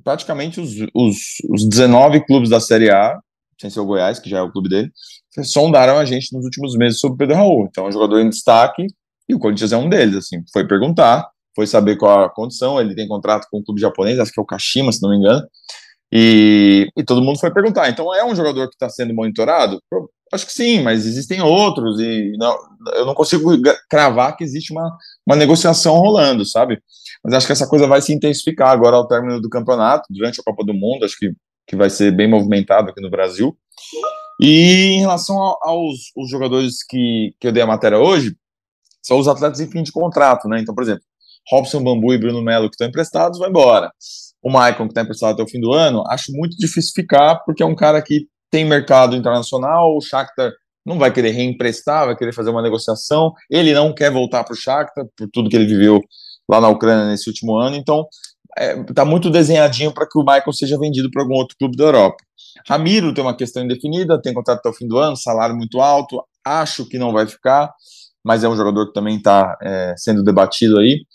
praticamente 0.03 0.59
os, 0.59 0.71
os, 0.93 1.17
os 1.49 1.67
19 1.67 2.25
clubes 2.25 2.49
da 2.49 2.59
Série 2.59 2.89
A, 2.89 3.19
sem 3.59 3.69
ser 3.69 3.79
o 3.79 3.85
Goiás, 3.85 4.19
que 4.19 4.29
já 4.29 4.39
é 4.39 4.41
o 4.41 4.51
clube 4.51 4.69
dele, 4.69 4.91
sondaram 5.43 5.97
a 5.97 6.05
gente 6.05 6.33
nos 6.33 6.45
últimos 6.45 6.75
meses 6.75 6.99
sobre 6.99 7.15
o 7.15 7.17
Pedro 7.17 7.35
Raul. 7.35 7.67
Então, 7.69 7.85
é 7.85 7.89
um 7.89 7.91
jogador 7.91 8.19
em 8.19 8.29
destaque 8.29 8.85
e 9.27 9.35
o 9.35 9.39
Corinthians 9.39 9.71
é 9.71 9.77
um 9.77 9.89
deles. 9.89 10.15
Assim, 10.15 10.43
foi 10.51 10.67
perguntar, 10.67 11.27
foi 11.55 11.67
saber 11.67 11.97
qual 11.97 12.25
a 12.25 12.29
condição. 12.29 12.79
Ele 12.79 12.95
tem 12.95 13.07
contrato 13.07 13.47
com 13.49 13.57
o 13.57 13.59
um 13.59 13.63
clube 13.63 13.81
japonês, 13.81 14.19
acho 14.19 14.31
que 14.31 14.39
é 14.39 14.43
o 14.43 14.45
Kashima, 14.45 14.91
se 14.91 15.01
não 15.01 15.09
me 15.09 15.17
engano. 15.17 15.45
E, 16.11 16.87
e 16.95 17.03
todo 17.03 17.21
mundo 17.21 17.39
foi 17.39 17.51
perguntar. 17.51 17.89
Então, 17.89 18.13
é 18.13 18.23
um 18.23 18.35
jogador 18.35 18.67
que 18.67 18.75
está 18.75 18.89
sendo 18.89 19.13
monitorado? 19.13 19.81
Acho 20.31 20.45
que 20.45 20.51
sim, 20.51 20.81
mas 20.81 21.05
existem 21.05 21.41
outros 21.41 21.99
e 21.99 22.33
não, 22.37 22.57
eu 22.95 23.05
não 23.05 23.13
consigo 23.13 23.49
cravar 23.89 24.35
que 24.35 24.43
existe 24.43 24.71
uma, 24.73 24.97
uma 25.25 25.35
negociação 25.35 25.95
rolando, 25.95 26.45
sabe? 26.45 26.81
Mas 27.27 27.35
acho 27.35 27.47
que 27.47 27.51
essa 27.51 27.67
coisa 27.67 27.85
vai 27.85 28.01
se 28.01 28.13
intensificar 28.13 28.69
agora 28.69 28.95
ao 28.95 29.05
término 29.05 29.41
do 29.41 29.49
campeonato, 29.49 30.05
durante 30.09 30.39
a 30.39 30.43
Copa 30.45 30.63
do 30.63 30.73
Mundo, 30.73 31.03
acho 31.03 31.17
que, 31.19 31.33
que 31.67 31.75
vai 31.75 31.89
ser 31.89 32.09
bem 32.09 32.25
movimentado 32.25 32.89
aqui 32.89 33.01
no 33.01 33.09
Brasil. 33.09 33.53
E 34.39 34.93
em 34.93 34.99
relação 35.01 35.35
aos, 35.61 36.13
aos 36.15 36.29
jogadores 36.29 36.85
que, 36.87 37.35
que 37.37 37.47
eu 37.49 37.51
dei 37.51 37.61
a 37.61 37.67
matéria 37.67 37.99
hoje, 37.99 38.33
são 39.03 39.19
os 39.19 39.27
atletas 39.27 39.59
em 39.59 39.69
fim 39.69 39.83
de 39.83 39.91
contrato, 39.91 40.47
né? 40.47 40.61
Então, 40.61 40.73
por 40.73 40.83
exemplo, 40.83 41.03
Robson 41.51 41.83
Bambu 41.83 42.13
e 42.13 42.17
Bruno 42.17 42.41
Melo, 42.41 42.69
que 42.69 42.75
estão 42.75 42.87
emprestados, 42.87 43.39
vão 43.39 43.49
embora. 43.49 43.91
O 44.41 44.49
Maicon, 44.49 44.85
que 44.85 44.91
está 44.91 45.01
emprestado 45.01 45.33
até 45.33 45.43
o 45.43 45.49
fim 45.49 45.59
do 45.59 45.73
ano, 45.73 46.05
acho 46.07 46.31
muito 46.31 46.55
difícil 46.55 46.93
ficar, 46.95 47.43
porque 47.45 47.61
é 47.61 47.65
um 47.65 47.75
cara 47.75 48.01
que 48.01 48.25
tem 48.49 48.63
mercado 48.63 49.17
internacional, 49.17 49.97
o 49.97 49.99
Shakhtar 49.99 50.53
não 50.85 50.97
vai 50.97 51.11
querer 51.11 51.31
reemprestar, 51.31 52.05
vai 52.05 52.15
querer 52.15 52.31
fazer 52.31 52.51
uma 52.51 52.61
negociação, 52.61 53.33
ele 53.51 53.73
não 53.73 53.93
quer 53.93 54.09
voltar 54.09 54.45
para 54.45 54.53
o 54.53 54.57
Shakhtar, 54.57 55.05
por 55.17 55.27
tudo 55.29 55.49
que 55.49 55.57
ele 55.57 55.65
viveu 55.65 56.01
lá 56.49 56.61
na 56.61 56.69
Ucrânia 56.69 57.05
nesse 57.05 57.29
último 57.29 57.57
ano, 57.57 57.75
então 57.75 58.07
está 58.57 58.63
é, 58.63 58.83
tá 58.93 59.05
muito 59.05 59.29
desenhadinho 59.29 59.91
para 59.93 60.07
que 60.07 60.17
o 60.17 60.23
Michael 60.23 60.53
seja 60.53 60.79
vendido 60.79 61.11
para 61.11 61.21
algum 61.21 61.35
outro 61.35 61.55
clube 61.57 61.77
da 61.77 61.85
Europa. 61.85 62.17
Ramiro 62.67 63.13
tem 63.13 63.23
uma 63.23 63.35
questão 63.35 63.63
indefinida, 63.63 64.21
tem 64.21 64.33
contrato 64.33 64.59
até 64.59 64.69
o 64.69 64.73
fim 64.73 64.87
do 64.87 64.97
ano, 64.97 65.15
salário 65.15 65.55
muito 65.55 65.79
alto, 65.79 66.23
acho 66.43 66.87
que 66.87 66.97
não 66.97 67.11
vai 67.11 67.27
ficar, 67.27 67.71
mas 68.23 68.43
é 68.43 68.49
um 68.49 68.55
jogador 68.55 68.87
que 68.87 68.93
também 68.93 69.17
está 69.17 69.57
é, 69.61 69.93
sendo 69.97 70.23
debatido 70.23 70.79
aí. 70.79 71.05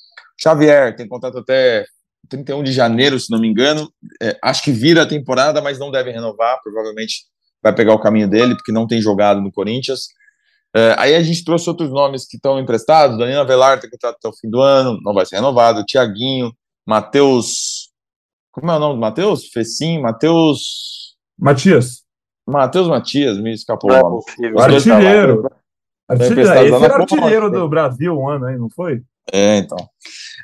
Xavier 0.40 0.94
tem 0.96 1.08
contrato 1.08 1.38
até 1.38 1.84
31 2.28 2.62
de 2.62 2.72
janeiro, 2.72 3.18
se 3.18 3.30
não 3.30 3.38
me 3.38 3.48
engano. 3.48 3.92
É, 4.20 4.36
acho 4.42 4.62
que 4.62 4.72
vira 4.72 5.02
a 5.02 5.06
temporada, 5.06 5.60
mas 5.60 5.78
não 5.78 5.90
deve 5.90 6.10
renovar. 6.10 6.58
Provavelmente 6.62 7.24
vai 7.62 7.74
pegar 7.74 7.94
o 7.94 8.00
caminho 8.00 8.28
dele, 8.28 8.54
porque 8.54 8.72
não 8.72 8.86
tem 8.86 9.00
jogado 9.00 9.40
no 9.40 9.52
Corinthians. 9.52 10.08
É, 10.74 10.94
aí 10.98 11.14
a 11.14 11.22
gente 11.22 11.44
trouxe 11.44 11.68
outros 11.68 11.90
nomes 11.90 12.26
que 12.26 12.36
estão 12.36 12.58
emprestados. 12.58 13.18
Danilo 13.18 13.46
Velar 13.46 13.80
tem 13.80 13.90
contrato 13.90 14.16
até 14.16 14.28
o 14.28 14.32
fim 14.32 14.48
do 14.48 14.60
ano, 14.60 14.98
não 15.02 15.12
vai 15.12 15.26
ser 15.26 15.36
renovado. 15.36 15.84
Tiaguinho, 15.84 16.52
Matheus. 16.86 17.90
Como 18.50 18.70
é 18.70 18.76
o 18.76 18.78
nome 18.78 18.94
do 18.94 19.00
Matheus? 19.00 19.48
Fecim, 19.48 20.00
Matheus. 20.00 21.16
Matias. 21.38 22.02
Matheus 22.46 22.88
Matias, 22.88 23.38
me 23.38 23.52
escapou 23.52 23.90
o 23.90 23.94
nome. 23.94 24.22
Artilheiro. 24.58 25.48
Artilheiro. 26.08 26.60
Esse 26.76 26.84
era 26.84 26.96
artilheiro 26.96 27.50
do 27.50 27.68
Brasil 27.68 28.18
um 28.18 28.28
ano 28.28 28.46
aí, 28.46 28.58
não 28.58 28.68
foi? 28.70 29.02
É, 29.32 29.58
então. 29.58 29.78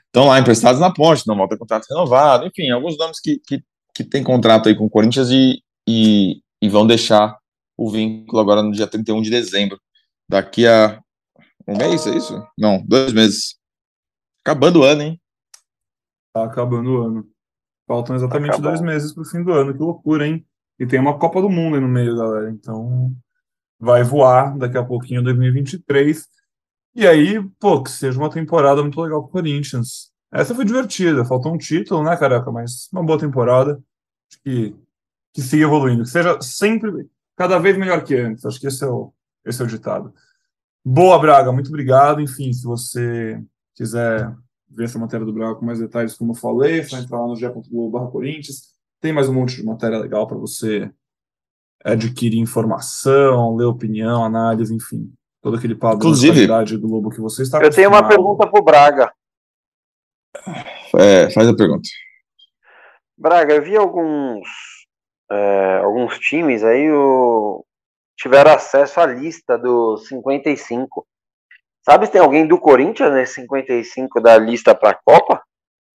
Estão 0.07 0.29
lá 0.29 0.39
emprestados 0.39 0.81
na 0.81 0.93
ponte, 0.93 1.27
não 1.27 1.37
volta 1.37 1.57
contrato 1.57 1.87
renovado, 1.89 2.47
enfim, 2.47 2.71
alguns 2.71 2.97
nomes 2.97 3.21
que, 3.21 3.41
que, 3.47 3.63
que 3.95 4.05
tem 4.05 4.23
contrato 4.23 4.69
aí 4.69 4.75
com 4.75 4.87
o 4.87 4.91
Corinthians 4.91 5.31
e, 5.31 5.63
e, 5.89 6.41
e 6.63 6.69
vão 6.69 6.87
deixar 6.87 7.37
o 7.77 7.91
vínculo 7.91 8.41
agora 8.41 8.63
no 8.63 8.73
dia 8.73 8.87
31 8.87 9.21
de 9.23 9.31
dezembro. 9.31 9.79
Daqui 10.29 10.67
a 10.67 11.03
um 11.67 11.77
mês, 11.77 12.07
é 12.07 12.17
isso? 12.17 12.43
Não, 12.57 12.83
dois 12.87 13.13
meses. 13.13 13.57
Acabando 14.43 14.81
o 14.81 14.83
ano, 14.85 15.03
hein? 15.03 15.21
Tá 16.33 16.45
acabando 16.45 16.91
o 16.91 17.03
ano. 17.03 17.29
Faltam 17.87 18.17
exatamente 18.17 18.61
dois 18.61 18.81
meses 18.81 19.13
pro 19.13 19.25
fim 19.25 19.43
do 19.43 19.53
ano, 19.53 19.75
que 19.75 19.81
loucura, 19.81 20.27
hein? 20.27 20.47
E 20.79 20.87
tem 20.87 20.99
uma 20.99 21.19
Copa 21.19 21.43
do 21.43 21.51
Mundo 21.51 21.75
aí 21.75 21.81
no 21.81 21.89
meio, 21.89 22.17
galera. 22.17 22.51
Então 22.51 23.15
vai 23.79 24.03
voar 24.03 24.57
daqui 24.57 24.79
a 24.79 24.85
pouquinho 24.85 25.23
2023. 25.23 26.27
E 26.95 27.07
aí, 27.07 27.43
pô, 27.61 27.83
que 27.83 27.91
seja 27.91 28.19
uma 28.19 28.31
temporada 28.31 28.81
muito 28.81 29.01
legal 29.01 29.23
pro 29.23 29.33
Corinthians. 29.33 30.11
Essa 30.33 30.55
foi 30.55 30.65
divertida, 30.65 31.25
faltou 31.25 31.55
um 31.55 31.59
título, 31.59 32.03
né, 32.03 32.17
caraca? 32.17 32.51
Mas 32.51 32.89
uma 32.93 33.03
boa 33.03 33.19
temporada. 33.19 33.73
Acho 34.31 34.43
que, 34.43 34.77
que 35.35 35.43
siga 35.43 35.65
evoluindo, 35.65 36.03
que 36.03 36.11
seja 36.11 36.41
sempre, 36.41 37.09
cada 37.37 37.59
vez 37.59 37.77
melhor 37.77 38.03
que 38.05 38.15
antes. 38.15 38.45
Acho 38.47 38.59
que 38.59 38.67
esse 38.67 38.85
é 38.85 38.89
o, 38.89 39.13
esse 39.49 39.61
é 39.63 39.65
o 39.65 39.69
ditado. 39.69 40.13
Boa, 40.85 41.19
Braga, 41.19 41.53
muito 41.53 41.69
obrigado. 41.69 42.21
Enfim, 42.21 42.53
se 42.53 42.65
você 42.65 43.43
quiser 43.75 44.35
ver 44.69 44.85
essa 44.85 44.99
matéria 44.99 45.27
do 45.27 45.33
Braga 45.33 45.57
com 45.57 45.65
mais 45.65 45.79
detalhes, 45.79 46.15
como 46.15 46.33
eu 46.33 46.37
falei, 46.37 46.81
é 46.81 46.85
só 46.85 46.99
entrar 46.99 47.21
lá 47.21 47.27
no 47.27 47.37
ge.globo 47.37 48.11
Corinthians. 48.11 48.75
Tem 49.01 49.13
mais 49.13 49.29
um 49.29 49.35
monte 49.35 49.57
de 49.57 49.65
matéria 49.65 49.99
legal 49.99 50.27
para 50.27 50.37
você 50.37 50.91
adquirir 51.85 52.39
informação, 52.39 53.57
ler 53.57 53.67
opinião, 53.67 54.25
análise, 54.25 54.75
enfim 54.75 55.13
todo 55.41 55.57
aquele 55.57 55.75
padrão 55.75 55.99
Inclusive, 55.99 56.47
do 56.79 56.87
Lobo 56.87 57.11
que 57.11 57.21
você 57.21 57.43
está 57.43 57.63
Eu 57.63 57.71
tenho 57.71 57.89
uma 57.89 58.07
pergunta 58.07 58.47
para 58.47 58.61
o 58.61 58.65
Braga. 58.65 59.13
É, 60.97 61.31
faz 61.31 61.49
a 61.49 61.55
pergunta. 61.55 61.89
Braga, 63.17 63.55
eu 63.55 63.63
vi 63.63 63.77
alguns, 63.77 64.47
é, 65.31 65.81
alguns 65.83 66.19
times 66.19 66.63
aí 66.63 66.91
o, 66.91 67.65
tiveram 68.19 68.53
acesso 68.53 69.01
à 69.01 69.07
lista 69.07 69.57
dos 69.57 70.09
55. 70.09 71.07
Sabe 71.89 72.07
se 72.07 72.13
tem 72.13 72.21
alguém 72.21 72.47
do 72.47 72.59
Corinthians 72.59 73.13
nesse 73.13 73.35
55 73.37 74.21
da 74.21 74.37
lista 74.37 74.75
para 74.75 74.91
a 74.91 74.99
Copa? 75.03 75.41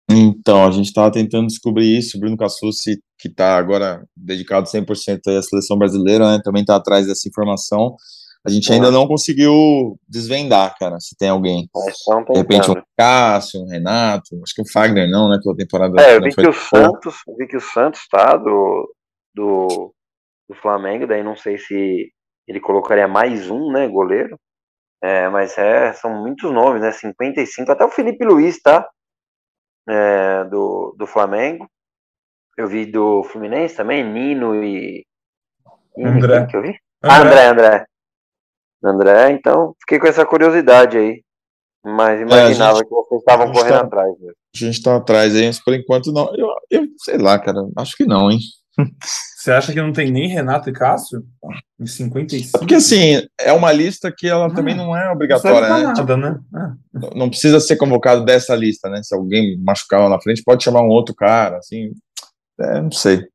Então, 0.08 0.66
a 0.66 0.70
gente 0.70 0.86
estava 0.86 1.10
tentando 1.10 1.46
descobrir 1.46 1.98
isso. 1.98 2.16
O 2.16 2.20
Bruno 2.20 2.36
Cassucci, 2.36 3.00
que 3.18 3.28
está 3.28 3.56
agora 3.56 4.04
dedicado 4.16 4.68
100% 4.68 5.20
à 5.26 5.42
seleção 5.42 5.76
brasileira, 5.76 6.30
né, 6.30 6.40
também 6.42 6.62
está 6.62 6.76
atrás 6.76 7.06
dessa 7.06 7.28
informação. 7.28 7.96
A 8.44 8.50
gente 8.50 8.72
ainda 8.72 8.90
não 8.90 9.06
conseguiu 9.06 9.96
desvendar, 10.08 10.74
cara, 10.76 10.98
se 10.98 11.16
tem 11.16 11.28
alguém. 11.28 11.68
De 12.32 12.38
repente 12.38 12.70
um 12.70 12.82
Cássio, 12.98 13.60
um 13.62 13.68
Renato, 13.68 14.36
acho 14.42 14.54
que 14.54 14.62
o 14.62 14.70
Fagner 14.72 15.08
não, 15.08 15.28
né, 15.28 15.38
pela 15.42 15.54
temporada. 15.54 16.02
É, 16.02 16.16
eu 16.16 16.22
vi 16.22 16.34
que 16.34 16.48
o 16.48 16.52
Santos, 16.52 17.14
vi 17.38 17.46
que 17.46 17.56
o 17.56 17.60
Santos 17.60 18.00
tá 18.10 18.36
do, 18.36 18.92
do, 19.32 19.94
do 20.48 20.54
Flamengo, 20.54 21.06
daí 21.06 21.22
não 21.22 21.36
sei 21.36 21.58
se 21.58 22.12
ele 22.46 22.60
colocaria 22.60 23.08
mais 23.08 23.50
um, 23.50 23.72
né, 23.72 23.88
goleiro. 23.88 24.38
É, 25.02 25.28
mas 25.28 25.56
é, 25.58 25.92
são 25.94 26.14
muitos 26.14 26.52
nomes, 26.52 26.80
né, 26.80 26.92
55, 26.92 27.72
até 27.72 27.84
o 27.84 27.90
Felipe 27.90 28.24
Luiz, 28.24 28.60
tá? 28.62 28.88
É, 29.88 30.44
do, 30.44 30.94
do 30.96 31.06
Flamengo. 31.06 31.68
Eu 32.56 32.68
vi 32.68 32.86
do 32.86 33.24
Fluminense 33.24 33.76
também, 33.76 34.04
Nino 34.04 34.62
e... 34.62 35.04
André. 35.98 36.46
Que 36.46 36.56
eu 36.56 36.62
vi? 36.62 36.78
André, 37.02 37.46
ah, 37.46 37.50
André. 37.50 37.66
André. 37.66 37.86
André, 38.84 39.30
então 39.32 39.74
fiquei 39.80 39.98
com 39.98 40.06
essa 40.06 40.26
curiosidade 40.26 40.98
aí. 40.98 41.22
Mas 41.84 42.20
é, 42.20 42.22
imaginava 42.22 42.72
é, 42.72 42.76
gente, 42.76 42.88
que 42.88 42.94
vocês 42.94 43.20
estavam 43.20 43.52
correndo 43.52 43.80
tá, 43.80 43.80
atrás. 43.80 44.20
Né? 44.20 44.32
A 44.54 44.58
gente 44.58 44.74
está 44.74 44.96
atrás 44.96 45.34
aí, 45.34 45.46
mas 45.46 45.60
por 45.60 45.74
enquanto 45.74 46.12
não. 46.12 46.32
Eu, 46.36 46.48
eu 46.70 46.86
sei 46.98 47.18
lá, 47.18 47.38
cara, 47.38 47.58
acho 47.76 47.96
que 47.96 48.04
não, 48.04 48.30
hein? 48.30 48.38
Você 49.36 49.50
acha 49.50 49.72
que 49.72 49.82
não 49.82 49.92
tem 49.92 50.10
nem 50.10 50.28
Renato 50.28 50.70
e 50.70 50.72
Cássio? 50.72 51.24
Em 51.80 51.86
55? 51.86 52.60
Porque 52.60 52.76
assim, 52.76 53.26
é 53.40 53.52
uma 53.52 53.72
lista 53.72 54.12
que 54.16 54.28
ela 54.28 54.46
ah, 54.46 54.54
também 54.54 54.74
não 54.74 54.96
é 54.96 55.10
obrigatória, 55.10 55.68
não 55.68 55.78
né? 55.78 55.94
Nada, 55.96 56.16
né? 56.16 56.40
Ah. 56.54 56.74
Não 57.16 57.28
precisa 57.28 57.58
ser 57.58 57.76
convocado 57.76 58.24
dessa 58.24 58.54
lista, 58.54 58.88
né? 58.88 59.02
Se 59.02 59.12
alguém 59.14 59.60
machucar 59.60 60.00
lá 60.00 60.08
na 60.08 60.20
frente, 60.20 60.44
pode 60.44 60.62
chamar 60.62 60.82
um 60.82 60.88
outro 60.88 61.12
cara, 61.12 61.58
assim. 61.58 61.90
É, 62.60 62.80
não 62.80 62.92
sei. 62.92 63.26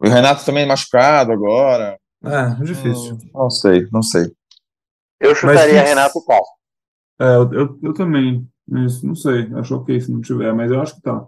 O 0.00 0.08
Renato 0.08 0.44
também 0.44 0.66
machucado 0.66 1.30
agora. 1.32 1.96
É, 2.24 2.64
difícil. 2.64 3.14
Hum, 3.14 3.30
não 3.32 3.50
sei, 3.50 3.88
não 3.92 4.02
sei. 4.02 4.32
Eu 5.20 5.34
chutaria 5.34 5.80
mas, 5.80 5.88
Renato 5.88 6.24
Castro. 6.24 6.58
É, 7.20 7.34
eu, 7.36 7.52
eu, 7.52 7.78
eu, 7.82 7.94
também. 7.94 8.48
Mas 8.66 9.02
não 9.02 9.14
sei. 9.14 9.48
Acho 9.54 9.76
ok 9.76 10.00
se 10.00 10.10
não 10.10 10.20
tiver, 10.20 10.52
mas 10.52 10.70
eu 10.70 10.80
acho 10.80 10.96
que 10.96 11.02
tá. 11.02 11.26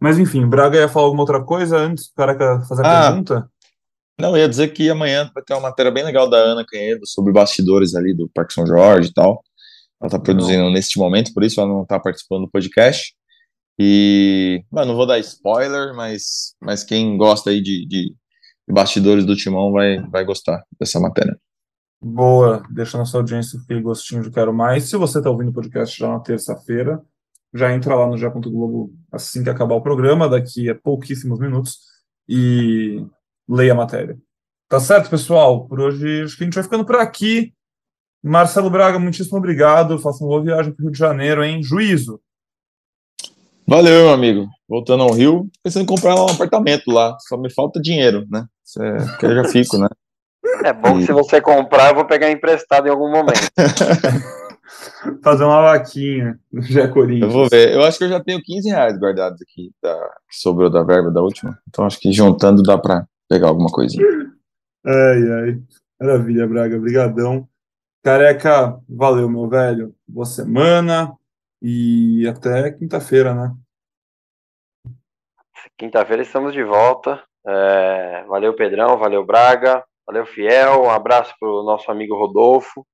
Mas 0.00 0.18
enfim, 0.18 0.46
Braga 0.46 0.78
ia 0.78 0.88
falar 0.88 1.06
alguma 1.06 1.22
outra 1.22 1.42
coisa 1.42 1.76
antes 1.76 2.06
o 2.06 2.14
cara 2.14 2.60
fazer 2.62 2.84
a 2.84 3.06
ah, 3.06 3.08
pergunta? 3.08 3.50
Não, 4.20 4.30
eu 4.30 4.38
ia 4.38 4.48
dizer 4.48 4.68
que 4.68 4.90
amanhã 4.90 5.30
vai 5.34 5.42
ter 5.42 5.54
uma 5.54 5.62
matéria 5.62 5.92
bem 5.92 6.04
legal 6.04 6.28
da 6.28 6.36
Ana 6.36 6.64
Canhedo 6.66 7.06
sobre 7.06 7.32
bastidores 7.32 7.94
ali 7.94 8.14
do 8.14 8.28
Parque 8.28 8.52
São 8.52 8.66
Jorge 8.66 9.10
e 9.10 9.12
tal. 9.12 9.42
Ela 10.00 10.10
tá 10.10 10.18
produzindo 10.18 10.64
não. 10.64 10.72
neste 10.72 10.98
momento, 10.98 11.32
por 11.32 11.42
isso 11.42 11.60
ela 11.60 11.68
não 11.68 11.84
tá 11.84 11.98
participando 11.98 12.42
do 12.42 12.50
podcast. 12.50 13.14
E, 13.78 14.64
mano, 14.70 14.88
não 14.88 14.96
vou 14.96 15.06
dar 15.06 15.18
spoiler, 15.20 15.94
mas, 15.94 16.54
mas 16.60 16.82
quem 16.82 17.16
gosta 17.16 17.50
aí 17.50 17.60
de, 17.62 17.86
de 17.86 18.14
bastidores 18.68 19.24
do 19.24 19.36
Timão 19.36 19.72
vai, 19.72 20.00
vai 20.08 20.24
gostar 20.24 20.64
dessa 20.80 20.98
matéria. 20.98 21.38
Boa, 22.00 22.62
deixa 22.70 22.98
nossa 22.98 23.16
audiência 23.16 23.58
aquele 23.60 23.80
gostinho 23.80 24.22
de 24.22 24.30
quero 24.30 24.52
mais. 24.52 24.84
Se 24.84 24.96
você 24.96 25.18
está 25.18 25.30
ouvindo 25.30 25.50
o 25.50 25.54
podcast 25.54 25.96
já 25.96 26.08
na 26.08 26.20
terça-feira, 26.20 27.00
já 27.54 27.72
entra 27.72 27.94
lá 27.94 28.06
no. 28.06 28.18
Globo 28.50 28.92
assim 29.10 29.42
que 29.42 29.50
acabar 29.50 29.74
o 29.74 29.80
programa, 29.80 30.28
daqui 30.28 30.68
a 30.68 30.74
pouquíssimos 30.74 31.38
minutos, 31.38 31.78
e 32.28 33.04
leia 33.48 33.72
a 33.72 33.76
matéria. 33.76 34.18
Tá 34.68 34.78
certo, 34.78 35.08
pessoal? 35.08 35.66
Por 35.66 35.80
hoje 35.80 36.22
acho 36.22 36.36
que 36.36 36.44
a 36.44 36.46
gente 36.46 36.54
vai 36.54 36.64
ficando 36.64 36.84
por 36.84 36.96
aqui. 36.96 37.52
Marcelo 38.22 38.68
Braga, 38.68 38.98
muitíssimo 38.98 39.38
obrigado. 39.38 39.98
Faça 39.98 40.22
uma 40.22 40.28
boa 40.28 40.42
viagem 40.42 40.72
para 40.72 40.82
o 40.82 40.84
Rio 40.84 40.92
de 40.92 40.98
Janeiro, 40.98 41.42
hein? 41.42 41.62
Juízo. 41.62 42.20
Valeu, 43.66 44.04
meu 44.04 44.12
amigo. 44.12 44.46
Voltando 44.68 45.02
ao 45.02 45.12
Rio, 45.12 45.48
pensando 45.62 45.84
em 45.84 45.86
comprar 45.86 46.14
um 46.16 46.28
apartamento 46.28 46.90
lá. 46.90 47.16
Só 47.20 47.36
me 47.36 47.52
falta 47.52 47.80
dinheiro, 47.80 48.26
né? 48.30 48.46
que 49.18 49.24
eu 49.24 49.34
já 49.34 49.44
fico, 49.44 49.78
né? 49.78 49.88
É 50.64 50.72
bom 50.72 50.98
que 50.98 51.06
se 51.06 51.12
você 51.12 51.40
comprar, 51.40 51.90
eu 51.90 51.94
vou 51.94 52.04
pegar 52.04 52.30
emprestado 52.30 52.86
em 52.86 52.90
algum 52.90 53.10
momento. 53.10 53.48
Fazer 55.22 55.44
uma 55.44 55.62
vaquinha 55.62 56.38
no 56.52 56.62
Jé 56.62 56.88
Corinthians. 56.88 57.22
Eu 57.22 57.30
vou 57.30 57.48
ver. 57.48 57.72
Eu 57.72 57.82
acho 57.82 57.98
que 57.98 58.04
eu 58.04 58.08
já 58.08 58.22
tenho 58.22 58.42
15 58.42 58.68
reais 58.68 58.98
guardados 58.98 59.40
aqui, 59.42 59.72
da, 59.82 59.94
que 60.28 60.36
sobrou 60.36 60.70
da 60.70 60.82
verba 60.82 61.10
da 61.10 61.22
última. 61.22 61.58
Então 61.68 61.84
acho 61.84 61.98
que 61.98 62.12
juntando 62.12 62.62
dá 62.62 62.78
para 62.78 63.06
pegar 63.28 63.48
alguma 63.48 63.70
coisinha. 63.70 64.04
Ai, 64.86 65.30
ai. 65.32 65.62
Maravilha, 66.00 66.46
Braga, 66.46 66.78
brigadão. 66.78 67.48
Careca, 68.02 68.78
valeu, 68.88 69.28
meu 69.28 69.48
velho. 69.48 69.94
Boa 70.06 70.24
semana 70.24 71.12
e 71.60 72.26
até 72.28 72.70
quinta-feira, 72.70 73.34
né? 73.34 73.54
Quinta-feira 75.76 76.22
estamos 76.22 76.52
de 76.52 76.62
volta. 76.62 77.22
É, 77.46 78.24
valeu, 78.28 78.54
Pedrão, 78.54 78.98
valeu, 78.98 79.24
Braga, 79.24 79.84
valeu, 80.06 80.24
Fiel. 80.26 80.82
Um 80.82 80.90
abraço 80.90 81.34
para 81.38 81.48
o 81.48 81.62
nosso 81.62 81.90
amigo 81.90 82.16
Rodolfo, 82.16 82.86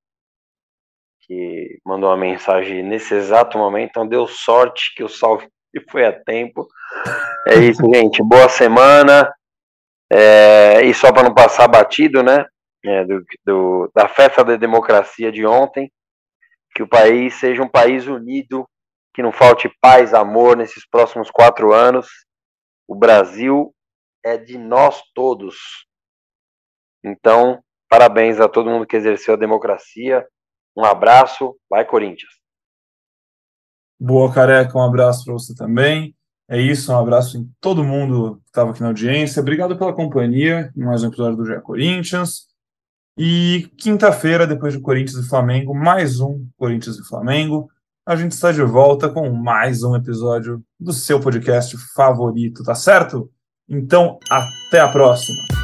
que 1.26 1.78
mandou 1.84 2.10
uma 2.10 2.16
mensagem 2.16 2.82
nesse 2.82 3.14
exato 3.14 3.58
momento. 3.58 3.90
Então, 3.90 4.06
deu 4.06 4.26
sorte 4.26 4.94
que 4.94 5.02
o 5.02 5.08
salve 5.08 5.48
foi 5.90 6.04
a 6.04 6.12
tempo. 6.12 6.66
É 7.48 7.56
isso, 7.56 7.82
gente. 7.92 8.22
Boa 8.22 8.48
semana. 8.48 9.32
É, 10.12 10.82
e 10.84 10.94
só 10.94 11.12
para 11.12 11.24
não 11.24 11.34
passar 11.34 11.66
batido, 11.68 12.22
né? 12.22 12.46
É, 12.84 13.04
do, 13.04 13.24
do, 13.44 13.90
da 13.94 14.06
festa 14.06 14.44
da 14.44 14.56
democracia 14.56 15.32
de 15.32 15.46
ontem, 15.46 15.90
que 16.74 16.82
o 16.82 16.88
país 16.88 17.34
seja 17.34 17.62
um 17.62 17.68
país 17.68 18.06
unido, 18.06 18.68
que 19.14 19.22
não 19.22 19.32
falte 19.32 19.72
paz, 19.80 20.12
amor 20.12 20.56
nesses 20.56 20.86
próximos 20.86 21.30
quatro 21.30 21.72
anos. 21.72 22.06
O 22.86 22.94
Brasil 22.94 23.74
é 24.22 24.36
de 24.36 24.58
nós 24.58 25.00
todos. 25.14 25.56
Então, 27.02 27.62
parabéns 27.88 28.38
a 28.38 28.48
todo 28.48 28.70
mundo 28.70 28.86
que 28.86 28.96
exerceu 28.96 29.34
a 29.34 29.38
democracia. 29.38 30.26
Um 30.76 30.84
abraço, 30.84 31.56
vai 31.70 31.84
Corinthians. 31.84 32.32
Boa, 33.98 34.32
careca, 34.32 34.76
um 34.76 34.82
abraço 34.82 35.24
para 35.24 35.34
você 35.34 35.54
também. 35.54 36.14
É 36.48 36.60
isso, 36.60 36.92
um 36.92 36.98
abraço 36.98 37.38
em 37.38 37.50
todo 37.60 37.84
mundo 37.84 38.36
que 38.42 38.48
estava 38.48 38.70
aqui 38.70 38.80
na 38.80 38.88
audiência. 38.88 39.40
Obrigado 39.40 39.78
pela 39.78 39.94
companhia 39.94 40.70
em 40.76 40.84
mais 40.84 41.02
um 41.02 41.08
episódio 41.08 41.36
do 41.36 41.46
GE 41.46 41.60
Corinthians. 41.62 42.46
E 43.16 43.70
quinta-feira, 43.78 44.46
depois 44.46 44.74
do 44.74 44.80
Corinthians 44.80 45.24
e 45.24 45.28
Flamengo, 45.28 45.72
mais 45.74 46.20
um 46.20 46.46
Corinthians 46.56 46.98
e 46.98 47.08
Flamengo. 47.08 47.70
A 48.04 48.16
gente 48.16 48.32
está 48.32 48.52
de 48.52 48.62
volta 48.62 49.08
com 49.08 49.30
mais 49.30 49.82
um 49.82 49.96
episódio 49.96 50.62
do 50.78 50.92
seu 50.92 51.18
podcast 51.18 51.76
favorito, 51.94 52.62
tá 52.62 52.74
certo? 52.74 53.30
Então, 53.68 54.18
até 54.30 54.80
a 54.80 54.88
próxima. 54.88 55.63